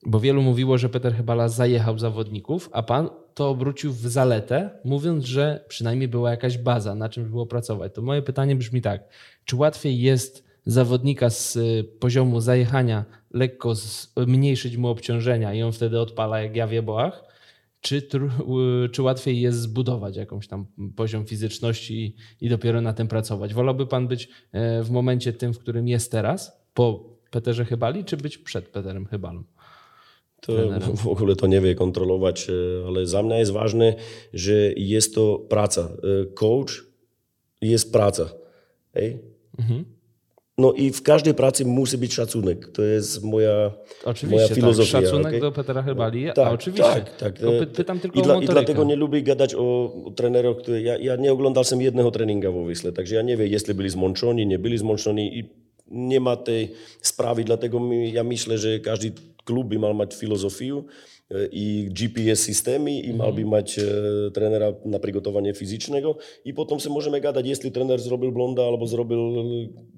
Bo 0.06 0.20
wielu 0.20 0.42
mówiło, 0.42 0.78
że 0.78 0.90
Peter 0.90 1.16
Chybala 1.16 1.50
zajechał 1.50 2.00
zawodników, 2.00 2.70
a 2.72 2.84
pan 2.84 3.10
to 3.34 3.50
obrócił 3.50 3.94
w 3.94 4.00
zaletę, 4.00 4.70
mówiąc, 4.84 5.26
że 5.26 5.66
przynajmniej 5.68 6.08
była 6.08 6.32
jakaś 6.32 6.58
baza, 6.58 6.96
na 6.96 7.10
czym 7.10 7.30
było 7.30 7.46
pracować. 7.46 7.94
To 7.94 8.02
moje 8.02 8.22
pytanie 8.22 8.56
brzmi 8.56 8.82
tak: 8.82 9.04
czy 9.46 9.56
łatwiej 9.56 10.02
jest 10.02 10.46
zawodnika 10.66 11.30
z 11.30 11.56
y, 11.56 11.84
poziomu 12.00 12.42
zajechania 12.42 13.06
lekko 13.32 13.76
zmniejszyć 13.76 14.78
mu 14.78 14.88
obciążenia 14.88 15.54
i 15.54 15.64
on 15.64 15.72
wtedy 15.72 16.00
odpala 16.00 16.42
jak 16.42 16.56
ja 16.56 16.68
w 16.68 16.72
jebołach? 16.72 17.24
Czy, 17.82 18.08
czy 18.92 19.02
łatwiej 19.02 19.42
jest 19.42 19.60
zbudować 19.60 20.16
jakąś 20.18 20.48
tam 20.48 20.66
poziom 20.96 21.26
fizyczności 21.26 22.06
i, 22.06 22.16
i 22.46 22.50
dopiero 22.50 22.82
na 22.82 22.94
tym 22.94 23.08
pracować? 23.08 23.54
Wolałby 23.54 23.88
pan 23.88 24.08
być 24.08 24.30
e, 24.52 24.84
w 24.84 24.92
momencie 24.92 25.34
tym, 25.34 25.54
w 25.54 25.60
którym 25.60 25.88
jest 25.88 26.12
teraz, 26.12 26.66
po 26.74 27.16
Peterze 27.32 27.66
Chybali, 27.66 28.06
czy 28.06 28.18
być 28.18 28.38
przed 28.38 28.70
Peterem 28.70 29.06
Chybalą? 29.06 29.44
To 30.46 30.54
w 30.96 31.08
ogóle 31.08 31.36
to 31.36 31.48
nie 31.48 31.62
wie 31.62 31.76
kontrolować, 31.76 32.48
ale 32.88 33.06
za 33.06 33.24
mnie 33.24 33.40
jest 33.40 33.52
ważne, 33.52 33.96
że 34.34 34.54
jest 34.76 35.16
to 35.16 35.40
praca. 35.50 35.90
Coach 36.34 36.84
jest 37.62 37.94
praca. 37.94 38.30
Mhm. 39.60 39.86
No 40.58 40.74
i 40.74 40.92
w 40.92 41.02
każdej 41.02 41.34
pracy 41.34 41.66
musi 41.66 41.98
być 41.98 42.14
szacunek. 42.14 42.72
To 42.72 42.82
jest 42.82 43.24
moja, 43.24 43.72
oczywiście, 44.06 44.36
moja 44.36 44.48
tak. 44.48 44.56
filozofia. 44.56 44.92
Tak. 44.92 45.06
Szacunek 45.06 45.28
okay? 45.28 45.40
do 45.40 45.52
Petra 45.52 45.84
Hebali, 45.84 46.26
tak, 46.26 46.48
a 46.48 46.52
oczywiście. 46.52 46.84
Tak, 46.84 47.18
tak. 47.18 47.34
Py, 47.34 47.68
pytam 47.68 48.00
tylko 48.00 48.20
I, 48.20 48.24
dla, 48.24 48.42
I 48.42 48.46
dlatego 48.46 48.84
nie 48.84 48.96
lubię 48.96 49.22
gadać 49.22 49.56
o, 49.56 49.94
o 50.06 50.12
trenerach, 50.12 50.58
które... 50.58 50.82
Ja, 50.82 50.98
ja 50.98 51.16
nie 51.16 51.32
oglądałem 51.32 51.82
jednego 51.82 52.12
treninga 52.12 52.52
w 52.52 52.68
Wisle, 52.68 52.92
także 52.92 53.16
ja 53.16 53.22
nie 53.22 53.38
wiem, 53.38 53.48
jeśli 53.52 53.74
byli 53.74 53.90
zmęczeni, 53.90 54.48
nie 54.48 54.60
byli 54.60 54.78
zmęczeni 54.78 55.40
i 55.40 55.50
nie 55.88 56.20
ma 56.20 56.36
tej 56.36 56.72
sprawy, 57.02 57.44
dlatego 57.44 57.82
ja 58.14 58.24
myślę, 58.24 58.58
że 58.58 58.80
każdy 58.80 59.12
klub 59.46 59.68
by 59.68 59.80
miał 59.80 59.94
mieć 59.94 60.14
filozofię 60.16 60.84
i 61.52 61.90
GPS 61.92 62.40
systemy 62.40 63.00
i 63.00 63.14
mal 63.14 63.34
by 63.34 63.46
mať 63.46 63.80
trenera 64.34 64.74
na 64.86 65.00
przygotowanie 65.00 65.54
fizycznego 65.54 66.18
i 66.46 66.54
potem 66.54 66.80
się 66.80 66.90
możemy 66.90 67.22
gadać, 67.22 67.48
jeśli 67.48 67.72
trener 67.72 68.02
zrobił 68.02 68.32
blonda 68.32 68.64
albo 68.64 68.88
zrobił, 68.88 69.20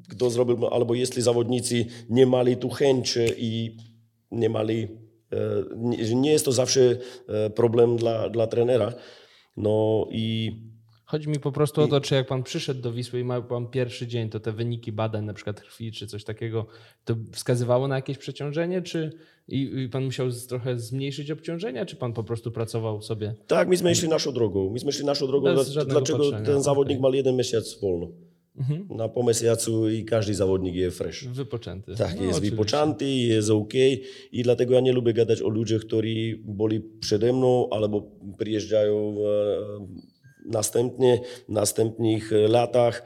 kto 0.10 0.30
zrobił, 0.30 0.68
albo 0.68 0.96
jeśli 0.96 1.22
zawodnicy 1.22 1.86
nie 2.10 2.26
mali 2.26 2.58
tu 2.58 2.70
chęć 2.70 3.18
i 3.38 3.78
nie 4.32 4.50
mali, 4.50 4.88
nie 6.16 6.32
jest 6.32 6.46
to 6.46 6.52
zawsze 6.52 6.98
problem 7.56 7.98
dla, 7.98 8.30
dla 8.30 8.48
trenera. 8.48 8.94
No 9.58 10.08
i 10.12 10.52
Chodzi 11.08 11.30
mi 11.30 11.40
po 11.40 11.52
prostu 11.52 11.82
o 11.82 11.88
to, 11.88 12.02
czy 12.02 12.16
jak 12.16 12.28
pan 12.28 12.44
przyszedł 12.44 12.82
do 12.82 12.92
Wisły 12.92 13.20
i 13.20 13.24
ma 13.24 13.42
pan 13.42 13.68
pierwszy 13.68 14.08
dzień, 14.08 14.30
to 14.30 14.40
te 14.40 14.52
wyniki 14.52 14.92
badań, 14.92 15.26
na 15.26 15.34
przykład 15.34 15.62
krwi 15.62 15.92
czy 15.92 16.08
coś 16.08 16.24
takiego, 16.24 16.66
to 17.06 17.16
wskazywało 17.32 17.88
na 17.88 17.96
jakieś 17.96 18.18
przeciążenie, 18.18 18.82
czy 18.82 19.12
i, 19.48 19.72
i 19.86 19.90
pan 19.90 20.06
musiał 20.06 20.32
z, 20.32 20.48
trochę 20.48 20.80
zmniejszyć 20.80 21.32
obciążenia, 21.32 21.86
czy 21.86 21.96
pan 21.96 22.14
po 22.14 22.24
prostu 22.24 22.52
pracował 22.52 23.02
sobie? 23.02 23.36
Tak, 23.48 23.68
myśmy 23.68 23.96
szli 23.96 24.10
naszą 24.10 24.34
drogą. 24.34 24.70
Myśmy 24.70 24.92
szli 24.92 25.06
naszą 25.06 25.28
drogą. 25.28 25.56
Dlaczego 25.88 26.20
patrzenia. 26.20 26.46
ten 26.46 26.64
zawodnik 26.64 27.00
okay. 27.00 27.12
ma 27.12 27.18
jeden 27.18 27.36
miesiąc 27.36 27.80
wolno? 27.82 28.08
Mhm. 28.58 28.88
Na 28.90 29.10
po 29.10 29.24
miesiącu 29.24 29.90
i 29.90 30.06
każdy 30.06 30.36
zawodnik 30.36 30.76
jest 30.76 30.98
fresh. 30.98 31.28
Wypoczęty. 31.28 31.96
Tak, 31.96 32.16
no, 32.16 32.22
jest 32.22 32.34
oczywiście. 32.34 32.52
wypoczęty, 32.52 33.06
jest 33.06 33.50
ok. 33.50 33.74
I 34.32 34.44
dlatego 34.44 34.74
ja 34.74 34.80
nie 34.80 34.94
lubię 34.94 35.14
gadać 35.14 35.42
o 35.42 35.50
ludziach, 35.50 35.82
którzy 35.82 36.40
byli 36.46 36.82
przede 37.00 37.34
mną 37.34 37.70
albo 37.70 38.12
przyjeżdżają 38.38 39.16
następnie, 40.48 41.22
następnych 41.50 42.32
latach. 42.48 43.04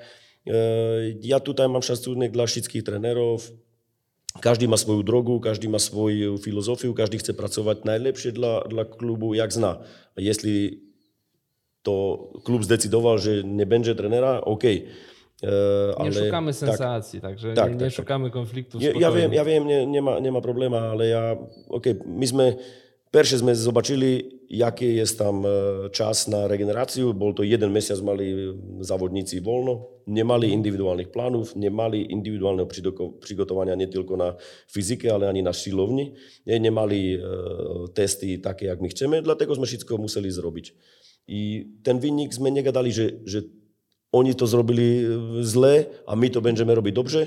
E, 0.48 0.54
ja 1.22 1.40
tutaj 1.40 1.70
mam 1.70 1.82
szacunek 1.82 2.32
dla 2.32 2.46
wszystkich 2.46 2.84
trenerów. 2.84 3.52
Każdy 4.42 4.68
ma 4.68 4.78
swoją 4.78 5.04
drogę, 5.04 5.40
każdy 5.44 5.70
ma 5.70 5.80
swoją 5.80 6.38
filozofię, 6.38 6.94
każdy 6.98 7.18
chce 7.18 7.34
pracować 7.34 7.78
najlepsze 7.84 8.32
dla, 8.32 8.62
dla 8.62 8.86
klubu, 8.86 9.34
jak 9.34 9.54
zna. 9.54 9.78
Jeśli 10.18 10.84
to 11.84 12.18
klub 12.44 12.64
zdecydował, 12.64 13.18
że 13.18 13.44
nie 13.44 13.66
będzie 13.66 13.96
trenera, 13.96 14.42
ok. 14.42 14.64
Ale, 15.98 16.10
nie 16.10 16.14
szukamy 16.14 16.52
tak. 16.52 16.60
sensacji, 16.60 17.22
tak, 17.22 17.32
także 17.32 17.54
tak, 17.54 17.70
nie, 17.70 17.76
nie 17.76 17.86
tak, 17.86 17.94
szukamy 17.94 18.26
tak. 18.26 18.34
konfliktów. 18.34 18.82
Ja, 18.82 18.92
ja 19.00 19.12
wiem, 19.12 19.34
ja 19.34 19.46
wiem 19.46 19.68
nie, 19.68 19.88
nie, 19.88 20.02
ma, 20.02 20.20
nie 20.20 20.32
ma 20.32 20.42
problemu, 20.42 20.76
ale 20.76 21.08
ja, 21.08 21.38
ok, 21.70 21.86
myśmy 22.06 22.58
Pierwsze 23.12 23.38
sme 23.38 23.56
zobaczyli, 23.56 24.41
jaký 24.52 25.00
je 25.00 25.08
tam 25.16 25.48
e, 25.48 25.50
čas 25.96 26.28
na 26.28 26.44
regeneráciu. 26.44 27.16
Bol 27.16 27.32
to 27.32 27.48
jeden 27.48 27.72
mesiac, 27.72 28.04
mali 28.04 28.28
e, 28.28 28.38
závodníci 28.84 29.40
voľno, 29.40 30.04
nemali 30.12 30.52
mhm. 30.52 30.56
individuálnych 30.60 31.10
plánov, 31.10 31.56
nemali 31.56 32.12
individuálneho 32.12 32.68
prigotovania 33.24 33.80
netielko 33.80 34.20
na 34.20 34.36
fyzike, 34.68 35.08
ale 35.08 35.32
ani 35.32 35.40
na 35.40 35.56
šilovni. 35.56 36.20
Nemali 36.44 37.16
e, 37.16 37.18
testy 37.96 38.44
také, 38.44 38.68
jak 38.68 38.84
my 38.84 38.92
chceme, 38.92 39.16
dlatego 39.24 39.56
sme 39.56 39.64
všetko 39.64 39.96
museli 39.96 40.28
zrobiť. 40.28 40.68
I 41.32 41.64
ten 41.80 41.96
vinník 42.04 42.36
sme 42.36 42.52
negadali, 42.52 42.92
že, 42.92 43.24
že 43.24 43.48
oni 44.12 44.36
to 44.36 44.44
zrobili 44.44 45.08
zle 45.48 45.88
a 46.04 46.12
my 46.12 46.28
to 46.28 46.44
budeme 46.44 46.76
robiť 46.76 46.94
dobře. 46.94 47.22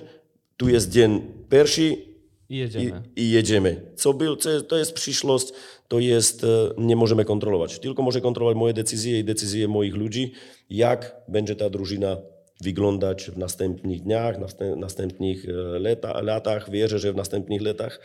Tu 0.60 0.68
je 0.68 0.78
deň 0.78 1.10
perší, 1.48 2.14
I 2.48 2.56
jedziemy. 2.56 3.02
I, 3.16 3.22
i 3.22 3.30
jedziemy. 3.30 3.82
Co 3.96 4.12
byl, 4.12 4.36
to 4.66 4.76
jest 4.76 4.92
przyszłość 4.92 5.52
to 5.88 5.98
jest, 5.98 6.46
nie 6.78 6.96
możemy 6.96 7.24
kontrolować. 7.24 7.78
Tylko 7.78 8.02
może 8.02 8.20
kontrolować 8.20 8.56
moje 8.56 8.74
decyzje 8.74 9.18
i 9.18 9.24
decyzje 9.24 9.68
moich 9.68 9.94
ludzi, 9.94 10.32
jak 10.70 11.16
będzie 11.28 11.56
ta 11.56 11.70
drużyna 11.70 12.16
wyglądać 12.62 13.30
w 13.30 13.38
następnych 13.38 14.02
dniach, 14.02 14.36
w 14.36 14.76
następnych 14.76 15.44
lata, 15.80 16.22
latach. 16.22 16.70
Wierzę, 16.70 16.98
że 16.98 17.12
w 17.12 17.16
następnych 17.16 17.62
latach. 17.62 18.00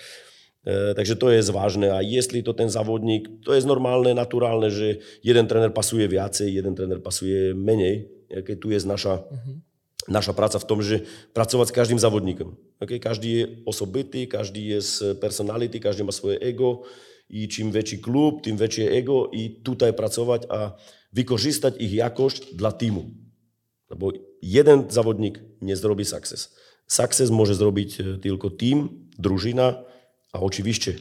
Także 0.95 1.15
to 1.15 1.32
jest 1.32 1.49
ważne. 1.49 1.95
A 1.95 2.01
jeśli 2.01 2.43
to 2.43 2.53
ten 2.53 2.69
zawodnik, 2.69 3.30
to 3.45 3.55
jest 3.55 3.67
normalne, 3.67 4.13
naturalne, 4.13 4.71
że 4.71 4.95
jeden 5.23 5.47
trener 5.47 5.73
pasuje 5.73 6.07
więcej, 6.07 6.53
jeden 6.53 6.75
trener 6.75 7.03
pasuje 7.03 7.55
mniej. 7.55 8.09
Jakie 8.30 8.55
tu 8.55 8.71
jest 8.71 8.86
nasza 8.86 9.23
mhm 9.32 9.61
nasza 10.07 10.34
praca 10.34 10.59
w 10.59 10.65
tom, 10.65 10.82
że 10.82 10.99
pracować 11.34 11.67
z 11.67 11.71
każdym 11.71 11.99
zawodnikiem. 11.99 12.55
Okay? 12.80 12.99
Każdy 12.99 13.27
jest 13.27 13.51
osobity, 13.65 14.27
każdy 14.27 14.59
jest 14.59 15.03
personality, 15.21 15.80
każdy 15.80 16.03
ma 16.03 16.11
swoje 16.11 16.39
ego 16.39 16.82
i 17.30 17.47
czym 17.47 17.71
większy 17.71 17.97
klub, 17.97 18.43
tym 18.43 18.57
większe 18.57 18.91
ego 18.91 19.30
i 19.34 19.49
tutaj 19.49 19.93
pracować, 19.93 20.41
a 20.49 20.71
wykorzystać 21.13 21.73
ich 21.80 21.93
jakość 21.93 22.55
dla 22.55 22.71
teamu. 22.71 23.05
No 23.89 23.95
bo 23.95 24.11
jeden 24.41 24.91
zawodnik 24.91 25.39
nie 25.61 25.75
zrobi 25.75 26.05
sukces. 26.05 26.55
Sukces 26.88 27.30
może 27.30 27.55
zrobić 27.55 27.97
tylko 28.21 28.49
team, 28.49 29.09
drużyna, 29.19 29.84
a 30.34 30.39
oczywiście 30.39 30.95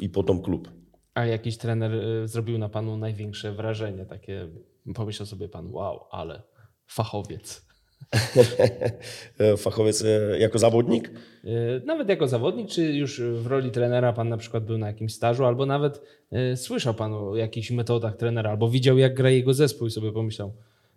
i 0.00 0.08
potem 0.08 0.42
klub. 0.42 0.70
A 1.14 1.26
jakiś 1.26 1.56
trener 1.56 1.92
zrobił 2.28 2.58
na 2.58 2.68
panu 2.68 2.96
największe 2.96 3.52
wrażenie? 3.52 4.06
Takie 4.06 4.48
pomyślał 4.94 5.26
sobie 5.26 5.48
pan, 5.48 5.70
wow, 5.70 6.00
ale 6.10 6.42
fachowiec. 6.86 7.66
fachowiec 9.56 10.04
e, 10.04 10.38
jako 10.38 10.58
zawodnik? 10.58 11.10
E, 11.44 11.48
nawet 11.84 12.08
jako 12.08 12.28
zawodnik, 12.28 12.68
czy 12.68 12.82
już 12.82 13.20
w 13.20 13.46
roli 13.46 13.70
trenera 13.70 14.12
pan 14.12 14.28
na 14.28 14.36
przykład 14.36 14.64
był 14.64 14.78
na 14.78 14.86
jakimś 14.86 15.14
stażu, 15.14 15.44
albo 15.44 15.66
nawet 15.66 16.02
e, 16.32 16.56
słyszał 16.56 16.94
pan 16.94 17.12
o 17.12 17.36
jakichś 17.36 17.70
metodach 17.70 18.16
trenera, 18.16 18.50
albo 18.50 18.68
widział 18.68 18.98
jak 18.98 19.14
gra 19.14 19.30
jego 19.30 19.54
zespół 19.54 19.86
i 19.86 19.90
sobie 19.90 20.12
pomyślał, 20.12 20.52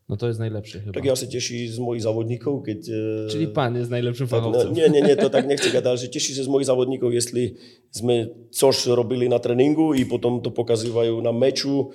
no 0.09 0.17
to 0.17 0.27
jest 0.27 0.39
najlepszy 0.39 0.79
chyba. 0.79 0.93
Tak 0.93 1.05
ja 1.05 1.15
się 1.15 1.27
cieszę 1.27 1.53
z 1.67 1.79
moich 1.79 2.01
zawodników. 2.01 2.65
Kiedy, 2.65 3.27
Czyli 3.29 3.47
pan 3.47 3.75
jest 3.75 3.91
najlepszym 3.91 4.27
tak, 4.27 4.39
fachowcem. 4.39 4.67
No, 4.67 4.73
nie, 4.73 4.89
nie, 4.89 5.01
nie, 5.01 5.15
to 5.15 5.29
tak 5.29 5.47
nie 5.47 5.57
chcę 5.57 5.71
gadać, 5.71 6.01
że 6.01 6.09
cieszę 6.09 6.33
się 6.33 6.43
z 6.43 6.47
moich 6.47 6.65
zawodników, 6.65 7.13
jeśli 7.13 7.55
my 8.03 8.29
coś 8.51 8.85
robili 8.85 9.29
na 9.29 9.39
treningu 9.39 9.93
i 9.93 10.05
potem 10.05 10.41
to 10.41 10.51
pokazywają 10.51 11.21
na 11.21 11.31
meczu, 11.31 11.91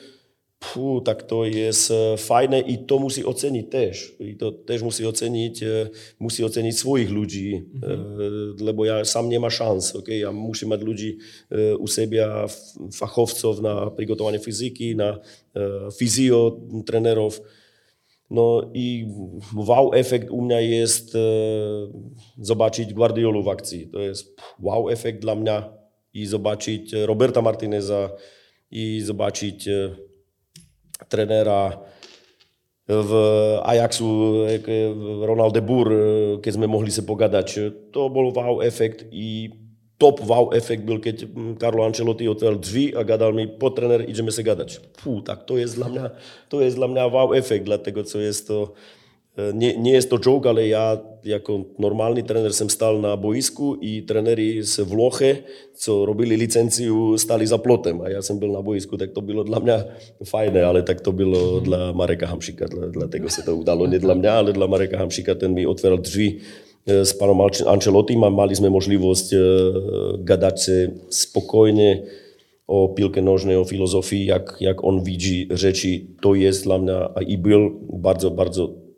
Pú, 0.60 1.00
tak 1.00 1.24
to 1.24 1.48
je 1.48 1.72
eh, 1.72 2.20
fajné, 2.20 2.60
i 2.60 2.84
to 2.84 3.00
musí 3.00 3.24
oceniť 3.24 3.64
tiež. 3.72 3.96
I 4.20 4.36
to 4.36 4.60
tiež 4.60 4.84
musí 4.84 5.08
oceniť, 5.08 5.56
eh, 5.64 5.88
musí 6.20 6.44
oceniť 6.44 6.74
svojich 6.76 7.08
ľudí, 7.08 7.48
mm-hmm. 7.80 8.60
lebo 8.60 8.84
ja 8.84 9.00
sám 9.00 9.32
nemá 9.32 9.48
šanc. 9.48 10.04
Okay? 10.04 10.20
Ja 10.20 10.28
musím 10.36 10.76
mať 10.76 10.80
ľudí 10.84 11.10
u 11.80 11.86
seba, 11.88 12.44
fachovcov 12.92 13.64
na 13.64 13.88
prigotovanie 13.88 14.36
fyziky, 14.36 14.92
na 14.92 15.24
fyziotrenerov. 15.96 17.40
No 18.28 18.68
i 18.76 19.08
wow 19.56 19.96
efekt 19.96 20.28
u 20.28 20.44
mňa 20.44 20.60
je 20.60 20.82
zobačiť 22.36 22.92
Guardiolu 22.92 23.40
v 23.40 23.48
akcii. 23.48 23.82
To 23.90 23.98
je 23.98 24.12
wow 24.60 24.92
efekt 24.92 25.24
dla 25.24 25.32
mňa 25.34 25.56
i 26.14 26.22
zobačiť 26.28 27.08
Roberta 27.08 27.40
Martineza 27.40 28.12
i 28.70 29.00
zobačiť 29.00 29.58
trenera 31.08 31.78
v 32.90 33.10
Ajaxu, 33.62 34.44
Ronald 35.22 35.54
de 35.54 35.62
Boer, 35.62 35.90
keď 36.42 36.52
sme 36.58 36.66
mohli 36.66 36.90
sa 36.90 37.06
pogadať. 37.06 37.70
To 37.94 38.10
bol 38.10 38.34
wow 38.34 38.58
efekt 38.58 39.06
i 39.14 39.54
top 40.00 40.24
wow 40.24 40.50
efekt 40.56 40.82
byl, 40.82 40.98
keď 40.98 41.28
Carlo 41.60 41.84
Ancelotti 41.84 42.24
otvoril 42.24 42.58
drzwi 42.58 42.96
a 42.96 43.04
gadal 43.04 43.36
mi, 43.36 43.46
po 43.46 43.68
trener, 43.70 44.08
ideme 44.08 44.32
sa 44.32 44.40
gadať. 44.40 44.80
Fú, 44.96 45.20
tak 45.20 45.44
to 45.44 45.60
je 45.60 45.68
dla 45.76 45.92
mňa, 45.92 46.04
to 46.48 46.64
je 46.64 46.72
dla 46.72 46.88
mňa 46.88 47.04
wow 47.12 47.36
efekt, 47.36 47.68
dlatego 47.68 48.02
co 48.02 48.16
jest 48.18 48.48
to 48.48 48.72
nie, 49.54 49.76
nie 49.76 49.92
jest 49.92 50.10
to 50.10 50.18
joke, 50.18 50.48
ale 50.48 50.68
ja 50.68 50.98
jako 51.24 51.76
normalny 51.78 52.22
trener 52.22 52.52
som 52.52 52.68
stal 52.72 52.96
na 53.00 53.16
boisku 53.16 53.76
i 53.80 54.02
trenery 54.02 54.64
z 54.64 54.80
Vloche, 54.88 55.44
co 55.76 56.04
robili 56.08 56.36
licenciu, 56.36 57.18
stali 57.18 57.46
za 57.46 57.58
plotem 57.58 58.00
a 58.00 58.08
ja 58.08 58.22
som 58.24 58.40
byl 58.40 58.56
na 58.56 58.62
boisku, 58.64 58.96
tak 58.96 59.12
to 59.12 59.20
bylo 59.20 59.44
dla 59.44 59.60
mňa 59.60 59.76
fajné, 60.24 60.64
ale 60.64 60.80
tak 60.82 61.00
to 61.04 61.12
bylo 61.12 61.60
dla 61.60 61.92
Mareka 61.92 62.26
Hamšika, 62.26 62.66
dlatego 62.72 63.28
sa 63.28 63.44
to 63.44 63.52
udalo. 63.56 63.84
Nie 63.84 64.00
dla 64.00 64.16
mňa, 64.16 64.32
ale 64.32 64.50
dla 64.56 64.64
Mareka 64.66 64.96
Hamšika, 64.96 65.36
ten 65.36 65.52
mi 65.52 65.68
otváral 65.68 66.00
drzwi 66.00 66.40
s 66.88 67.12
pánom 67.12 67.44
Ancelottim 67.68 68.24
a 68.24 68.32
mali 68.32 68.56
sme 68.56 68.72
možnosť 68.72 69.28
gadať 70.24 70.56
sa 70.56 70.76
spokojne 71.12 72.08
o 72.70 72.88
pilke 72.94 73.20
nożnej, 73.20 73.58
o 73.58 73.64
filozofii, 73.66 74.26
jak, 74.26 74.56
jak 74.60 74.84
on 74.84 75.04
widzi 75.04 75.48
rzeczy. 75.50 76.06
To 76.22 76.34
jest 76.34 76.64
dla 76.64 76.78
mnie 76.78 77.08
i 77.26 77.38
był 77.38 77.70
bardzo, 77.92 78.30
bardzo 78.30 78.89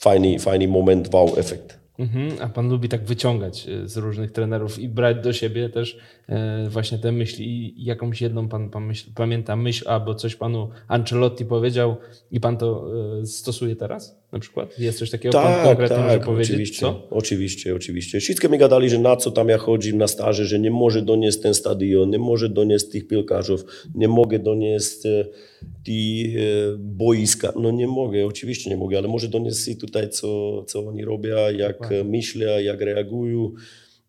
fajny, 0.00 0.38
fajny 0.38 0.68
moment, 0.68 1.14
wow 1.14 1.38
efekt. 1.38 1.80
Mhm, 1.98 2.30
a 2.40 2.48
pan 2.48 2.68
lubi 2.68 2.88
tak 2.88 3.04
wyciągać 3.04 3.68
e, 3.68 3.88
z 3.88 3.96
różnych 3.96 4.32
trenerów 4.32 4.78
i 4.78 4.88
brać 4.88 5.16
do 5.24 5.32
siebie 5.32 5.68
też 5.68 5.98
e, 6.28 6.68
właśnie 6.68 6.98
te 6.98 7.12
myśli. 7.12 7.46
I 7.46 7.84
jakąś 7.84 8.22
jedną 8.22 8.48
pan, 8.48 8.70
pamięta 9.14 9.56
myśl 9.56 9.88
albo 9.88 10.14
coś 10.14 10.36
panu 10.36 10.68
Ancelotti 10.88 11.44
powiedział 11.44 11.96
i 12.30 12.40
pan 12.40 12.56
to 12.56 12.86
e, 13.20 13.26
stosuje 13.26 13.76
teraz 13.76 14.19
na 14.32 14.38
przykład? 14.38 14.78
Jest 14.78 14.98
coś 14.98 15.10
takiego 15.10 15.32
Tak, 15.32 15.64
konkretnie 15.64 15.96
tak, 15.96 16.06
może 16.06 16.20
powiedzieć? 16.20 16.50
oczywiście, 16.50 16.80
Co? 16.80 17.08
oczywiście, 17.10 17.74
oczywiście. 17.74 18.20
Wszystkie 18.20 18.48
mi 18.48 18.58
gadali, 18.58 18.90
że 18.90 18.98
na 18.98 19.16
co 19.16 19.30
tam 19.30 19.48
ja 19.48 19.58
chodzim 19.58 19.98
na 19.98 20.06
staże, 20.06 20.46
że 20.46 20.58
nie 20.58 20.70
może 20.70 21.02
donieść 21.02 21.40
ten 21.40 21.54
stadion, 21.54 22.10
nie 22.10 22.18
może 22.18 22.48
donieść 22.48 22.88
tych 22.88 23.06
piłkarzów, 23.06 23.64
nie 23.94 24.08
mogę 24.08 24.38
donieść 24.38 25.06
e, 25.06 25.24
tych 25.84 26.36
e, 26.36 26.40
boiska. 26.78 27.52
No 27.60 27.70
nie 27.70 27.86
mogę, 27.86 28.26
oczywiście 28.26 28.70
nie 28.70 28.76
mogę, 28.76 28.98
ale 28.98 29.08
może 29.08 29.28
donieść 29.28 29.68
i 29.68 29.76
tutaj, 29.76 30.10
co, 30.10 30.62
co 30.64 30.86
oni 30.86 31.04
robią, 31.04 31.36
jak 31.56 31.90
myślą, 32.04 32.58
jak 32.58 32.80
reagują 32.80 33.52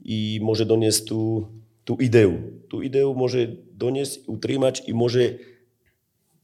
i 0.05 0.39
może 0.43 0.65
donieść 0.65 1.03
tu, 1.03 1.47
tu 1.85 1.95
ideę. 1.95 2.41
Tu 2.69 2.81
ideę 2.81 3.13
może 3.17 3.47
donieść, 3.73 4.19
utrzymać 4.27 4.83
i 4.87 4.93
może 4.93 5.19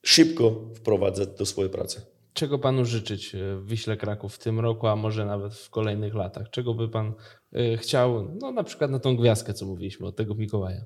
szybko 0.04 0.70
wprowadzać 0.76 1.30
do 1.38 1.46
swojej 1.46 1.72
pracy. 1.72 2.02
Czego 2.38 2.60
panu 2.60 2.86
życzyć 2.86 3.36
e, 3.36 3.56
w 3.56 3.68
Wiśle 3.68 3.98
Kraków 3.98 4.36
w 4.36 4.40
tym 4.40 4.60
roku, 4.60 4.88
a 4.88 4.96
może 4.96 5.26
nawet 5.26 5.54
w 5.54 5.70
kolejnych 5.70 6.16
latach? 6.16 6.50
Czego 6.50 6.74
by 6.74 6.90
pan 6.90 7.14
e, 7.54 7.78
chciał, 7.78 8.28
no 8.42 8.52
na 8.52 8.64
przykład 8.64 8.92
na 8.92 9.00
tą 9.00 9.18
gwiazdkę, 9.18 9.54
co 9.54 9.66
mówiliśmy 9.66 10.08
od 10.08 10.16
tego 10.16 10.36
Mikołaja? 10.36 10.86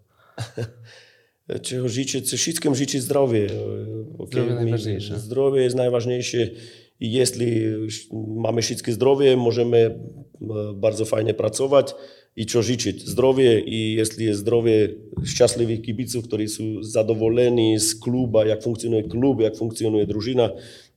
Czego 1.62 1.89
życzyć? 1.89 2.32
Wszystkim 2.32 2.76
życzyć 2.76 3.02
zdrowie. 3.02 3.49
Okay? 4.14 4.28
Zdrowie 4.28 4.54
najważniejsze. 4.54 5.20
Zdrowie 5.20 5.62
jest 5.62 5.76
najważniejsze 5.76 6.38
i 6.99 7.12
jeśli 7.12 7.62
mamy 8.28 8.62
wszystkie 8.62 8.91
zdrowie, 8.91 9.38
możemy 9.38 9.78
e, 9.78 9.99
bardzo 10.76 11.06
fajnie 11.06 11.34
pracować 11.34 11.95
i 12.36 12.45
co 12.45 12.61
życzyć? 12.61 13.07
Zdrowie 13.07 13.59
i 13.59 13.93
jeśli 13.93 14.25
jest 14.25 14.39
zdrowie 14.39 14.89
szczęśliwych 15.25 15.82
kibiców, 15.82 16.27
którzy 16.27 16.47
są 16.47 16.63
zadowoleni 16.82 17.79
z 17.79 17.99
kluba, 17.99 18.45
jak 18.45 18.63
funkcjonuje 18.63 19.03
klub, 19.03 19.41
jak 19.41 19.55
funkcjonuje 19.55 20.07
drużyna, 20.07 20.49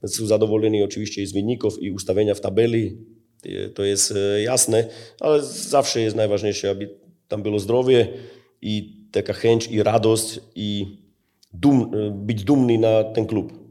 są 0.07 0.27
zadowoleni 0.27 0.83
oczywiście 0.83 1.23
i 1.23 1.27
z 1.27 1.33
wyników 1.33 1.83
i 1.83 1.91
ustawienia 1.91 2.35
w 2.35 2.41
tabeli, 2.41 2.99
to 3.75 3.85
jest 3.85 4.15
e, 4.17 4.43
jasne, 4.43 4.85
ale 5.21 5.43
zawsze 5.43 6.01
jest 6.01 6.17
najważniejsze, 6.17 6.71
aby 6.71 6.99
tam 7.29 7.43
było 7.43 7.59
zdrowie 7.59 8.09
i 8.63 9.05
taka 9.13 9.33
chęć 9.33 9.69
i 9.69 9.83
radość 9.83 10.41
i 10.55 10.99
dum, 11.53 11.91
być 12.15 12.45
dumny 12.45 12.79
na 12.79 13.05
ten 13.05 13.27
klub. 13.27 13.65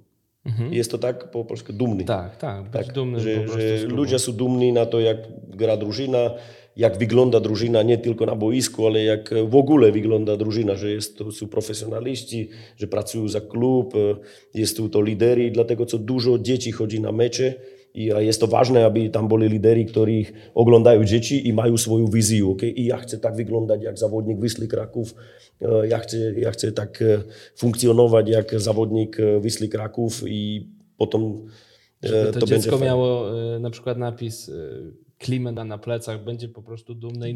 Jest 0.72 0.92
to 0.92 0.98
tak 0.98 1.32
po 1.32 1.46
polsku 1.46 1.74
dumny. 1.74 2.04
Tak, 2.04 2.38
tak, 2.38 2.64
być 2.64 2.86
Tak, 2.86 2.96
dumnym 2.96 3.20
że, 3.20 3.48
że 3.48 3.88
ludzie 3.88 4.20
są 4.20 4.32
dumni 4.32 4.74
na 4.74 4.86
to, 4.86 5.00
jak 5.00 5.18
gra 5.48 5.78
drużyna, 5.78 6.32
jak 6.76 6.98
wygląda 6.98 7.40
drużyna, 7.40 7.84
nie 7.84 7.98
tylko 7.98 8.26
na 8.26 8.36
boisku, 8.36 8.88
ale 8.88 9.04
jak 9.04 9.34
w 9.48 9.56
ogóle 9.56 9.92
wygląda 9.92 10.38
drużyna, 10.38 10.76
że 10.76 10.92
jest 10.92 11.18
to, 11.18 11.32
są 11.32 11.48
profesjonaliści, 11.48 12.50
że 12.78 12.88
pracują 12.88 13.28
za 13.28 13.42
klub, 13.42 13.96
e, 13.96 14.16
jest 14.54 14.78
tu 14.78 14.90
to 14.90 15.02
lidery, 15.02 15.52
dlatego 15.52 15.86
co 15.86 15.98
dużo 15.98 16.40
dzieci 16.40 16.72
chodzi 16.72 17.02
na 17.02 17.12
mecze 17.12 17.54
i 17.94 18.06
jest 18.06 18.40
to 18.40 18.48
ważne, 18.48 18.86
aby 18.86 19.10
tam 19.10 19.28
byli 19.28 19.50
lidery, 19.50 19.86
których 19.86 20.34
oglądają 20.56 21.04
dzieci 21.04 21.48
i 21.48 21.54
mają 21.54 21.78
swoją 21.78 22.08
wizję. 22.08 22.48
Okay? 22.48 22.70
I 22.70 22.86
ja 22.86 22.98
chcę 22.98 23.18
tak 23.18 23.36
wyglądać 23.36 23.84
jak 23.84 23.98
zawodnik 23.98 24.42
Wisły 24.42 24.68
Kraków, 24.68 25.16
e, 25.62 25.88
ja 25.88 26.00
chcę, 26.00 26.18
ja 26.38 26.52
chcę 26.52 26.72
tak 26.72 27.02
e, 27.02 27.22
funkcjonować 27.56 28.30
jak 28.30 28.60
zawodnik 28.60 29.18
Wisły 29.42 29.68
Kraków 29.68 30.24
i 30.28 30.68
potem 30.98 31.34
Żeby 32.04 32.26
to, 32.26 32.32
to 32.32 32.40
będzie 32.40 32.56
dziecko 32.56 32.72
fajne. 32.72 32.86
miało 32.86 33.26
na 33.60 33.70
przykład 33.70 33.98
napis 33.98 34.52
e, 35.24 35.26
Klimen 35.26 35.56
na 35.68 35.78
plecach, 35.78 36.24
będzie 36.24 36.50
po 36.50 36.62
prostu 36.62 36.94
dumne 36.96 37.30
i. 37.30 37.34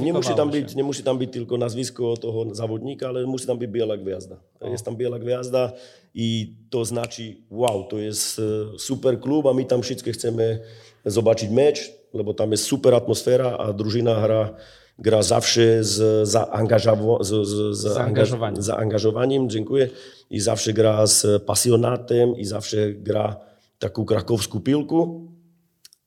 Nie 0.00 0.12
musi, 0.12 0.28
tam 0.36 0.52
się. 0.52 0.60
być, 0.60 0.74
nie 0.74 0.84
musi 0.84 1.02
tam 1.02 1.18
być 1.18 1.32
tylko 1.32 1.58
nazwisko 1.58 2.16
tego 2.16 2.54
zawodnika, 2.54 3.08
ale 3.08 3.26
musi 3.26 3.46
tam 3.46 3.58
być 3.58 3.70
biała 3.70 3.96
gwiazda. 3.96 4.36
Jest 4.70 4.84
tam 4.84 4.96
biała 4.96 5.18
gwiazda 5.18 5.72
i 6.14 6.54
to 6.70 6.84
znaczy, 6.84 7.36
wow, 7.50 7.84
to 7.84 7.98
jest 7.98 8.38
e, 8.38 8.78
super 8.78 9.20
klub, 9.20 9.46
a 9.46 9.52
my 9.54 9.64
tam 9.64 9.82
wszystkie 9.82 10.12
chcemy 10.12 10.60
zobaczyć 11.06 11.50
mecz, 11.50 11.92
bo 12.24 12.34
tam 12.34 12.50
jest 12.50 12.64
super 12.64 12.94
atmosfera, 12.94 13.56
a 13.58 13.72
drużyna 13.72 14.14
gra, 14.22 14.54
gra 14.98 15.22
zawsze 15.22 15.84
z, 15.84 16.28
zaangażowa- 16.28 17.24
z, 17.24 17.28
z, 17.48 17.76
z, 17.78 17.80
Zaangażowaniem. 17.94 18.62
zaangażowaniem, 18.62 19.48
dziękuję, 19.50 19.88
i 20.30 20.40
zawsze 20.40 20.72
gra 20.72 21.06
z 21.06 21.42
pasjonatem 21.42 22.36
i 22.36 22.44
zawsze 22.44 22.92
gra 22.92 23.36
taką 23.78 24.04
krakowską 24.04 24.60
piłkę. 24.60 25.28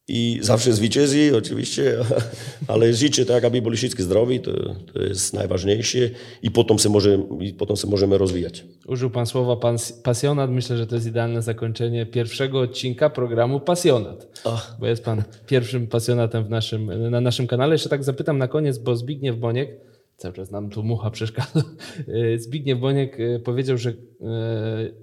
I 0.07 0.39
zawsze 0.41 0.73
zwycięży, 0.73 1.37
oczywiście, 1.37 1.97
ale 2.67 2.93
życzę 2.93 3.25
tak, 3.25 3.43
aby 3.43 3.61
byli 3.61 3.77
wszyscy 3.77 4.03
zdrowi, 4.03 4.39
to, 4.39 4.51
to 4.93 4.99
jest 5.03 5.33
najważniejsze 5.33 5.99
i 6.43 6.51
potem 6.51 6.79
się, 6.79 6.89
może, 6.89 7.19
i 7.39 7.53
potem 7.53 7.75
się 7.75 7.87
możemy 7.87 8.17
rozwijać. 8.17 8.65
Użył 8.87 9.09
pan 9.09 9.25
słowa 9.25 9.55
pas- 9.55 9.91
pasjonat. 10.03 10.51
Myślę, 10.51 10.77
że 10.77 10.87
to 10.87 10.95
jest 10.95 11.07
idealne 11.07 11.41
zakończenie 11.41 12.05
pierwszego 12.05 12.59
odcinka 12.59 13.09
programu 13.09 13.59
Pasjonat. 13.59 14.41
Ach. 14.45 14.75
Bo 14.79 14.87
jest 14.87 15.03
pan 15.03 15.23
pierwszym 15.47 15.87
pasjonatem 15.87 16.43
w 16.43 16.49
naszym, 16.49 17.09
na 17.11 17.21
naszym 17.21 17.47
kanale. 17.47 17.75
Jeszcze 17.75 17.89
tak 17.89 18.03
zapytam 18.03 18.37
na 18.37 18.47
koniec, 18.47 18.77
bo 18.77 18.95
Zbigniew 18.95 19.37
Boniek, 19.37 19.69
cały 20.17 20.33
czas 20.33 20.51
nam 20.51 20.69
tu 20.69 20.83
mucha 20.83 21.11
przeszkadza, 21.11 21.63
e, 22.07 22.39
Zbigniew 22.39 22.79
Boniek 22.79 23.19
e, 23.19 23.39
powiedział, 23.39 23.77
że 23.77 23.89
e, 23.89 23.95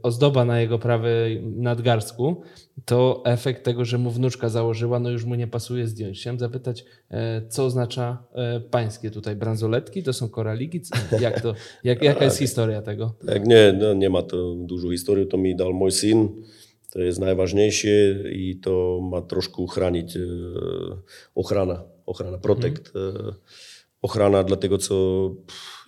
ozdoba 0.02 0.44
na 0.44 0.60
jego 0.60 0.78
prawej 0.78 1.42
nadgarstku 1.42 2.42
to 2.84 3.22
efekt 3.24 3.64
tego, 3.64 3.84
że 3.84 3.98
mu 3.98 4.10
wnuczka 4.10 4.48
założyła, 4.48 4.98
no 4.98 5.10
już 5.10 5.24
mu 5.24 5.34
nie 5.34 5.46
pasuje 5.46 5.86
zdjąć. 5.86 6.18
Chciałem 6.18 6.38
zapytać, 6.38 6.84
co 7.48 7.64
oznacza 7.64 8.24
pańskie 8.70 9.10
tutaj 9.10 9.36
bransoletki? 9.36 10.02
To 10.02 10.12
są 10.12 10.28
koraliki? 10.28 10.80
Jak 11.20 11.40
to, 11.40 11.54
jak, 11.84 12.02
jaka 12.12 12.24
jest 12.24 12.38
historia 12.38 12.82
tego? 12.82 13.14
Tak, 13.26 13.46
nie, 13.46 13.78
no, 13.80 13.94
nie 13.94 14.10
ma 14.10 14.22
to 14.22 14.54
dużo 14.54 14.90
historii, 14.90 15.26
to 15.26 15.36
mi 15.36 15.56
dał 15.56 15.72
mój 15.72 15.92
syn, 15.92 16.28
to 16.92 17.00
jest 17.00 17.20
najważniejsze 17.20 17.88
i 18.32 18.56
to 18.56 19.00
ma 19.10 19.22
troszkę 19.22 19.66
chronić, 19.70 20.18
ochrana, 21.34 21.84
ochrana, 22.06 22.38
protect, 22.38 22.92
e, 22.96 23.32
ochrana, 24.02 24.44
dlatego 24.44 24.78
co 24.78 25.30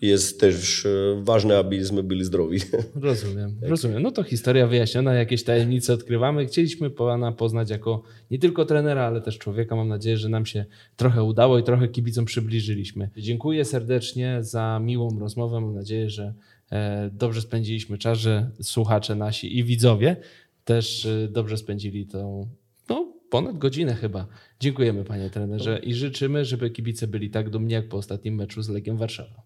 jest 0.02 0.40
też 0.40 0.86
e, 0.86 0.88
ważne, 1.22 1.58
abyśmy 1.58 2.02
byli 2.02 2.24
zdrowi. 2.24 2.58
Rozumiem, 2.94 3.56
rozumiem. 3.62 4.02
No 4.02 4.10
to 4.10 4.22
historia 4.22 4.66
wyjaśniona, 4.66 5.14
jakieś 5.14 5.44
tajemnice 5.44 5.92
odkrywamy. 5.92 6.46
Chcieliśmy 6.46 6.90
pana 6.90 7.32
poznać 7.32 7.70
jako 7.70 8.02
nie 8.30 8.38
tylko 8.38 8.64
trenera, 8.64 9.06
ale 9.06 9.20
też 9.20 9.38
człowieka. 9.38 9.76
Mam 9.76 9.88
nadzieję, 9.88 10.16
że 10.16 10.28
nam 10.28 10.46
się 10.46 10.64
trochę 10.96 11.22
udało 11.22 11.58
i 11.58 11.62
trochę 11.62 11.88
kibicom 11.88 12.24
przybliżyliśmy. 12.24 13.10
Dziękuję 13.16 13.64
serdecznie 13.64 14.38
za 14.40 14.80
miłą 14.82 15.18
rozmowę. 15.18 15.60
Mam 15.60 15.74
nadzieję, 15.74 16.10
że 16.10 16.34
e, 16.70 17.10
dobrze 17.12 17.40
spędziliśmy 17.40 17.98
czas, 17.98 18.18
że 18.18 18.50
słuchacze 18.62 19.14
nasi 19.14 19.58
i 19.58 19.64
widzowie 19.64 20.16
też 20.64 21.06
e, 21.06 21.28
dobrze 21.28 21.56
spędzili 21.56 22.06
tą 22.06 22.48
no, 22.88 23.12
ponad 23.30 23.58
godzinę 23.58 23.94
chyba. 23.94 24.26
Dziękujemy 24.64 25.04
panie 25.04 25.30
trenerze 25.30 25.78
i 25.82 25.94
życzymy, 25.94 26.44
żeby 26.44 26.70
kibice 26.70 27.06
byli 27.06 27.30
tak 27.30 27.50
dumni 27.50 27.72
jak 27.72 27.88
po 27.88 27.96
ostatnim 27.96 28.34
meczu 28.34 28.62
z 28.62 28.68
Legią 28.68 28.96
Warszawa. 28.96 29.42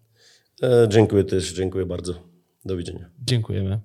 E, 0.63 0.87
dziękuję 0.89 1.23
też, 1.23 1.53
dziękuję 1.53 1.85
bardzo. 1.85 2.13
Do 2.65 2.77
widzenia. 2.77 3.09
Dziękujemy. 3.25 3.79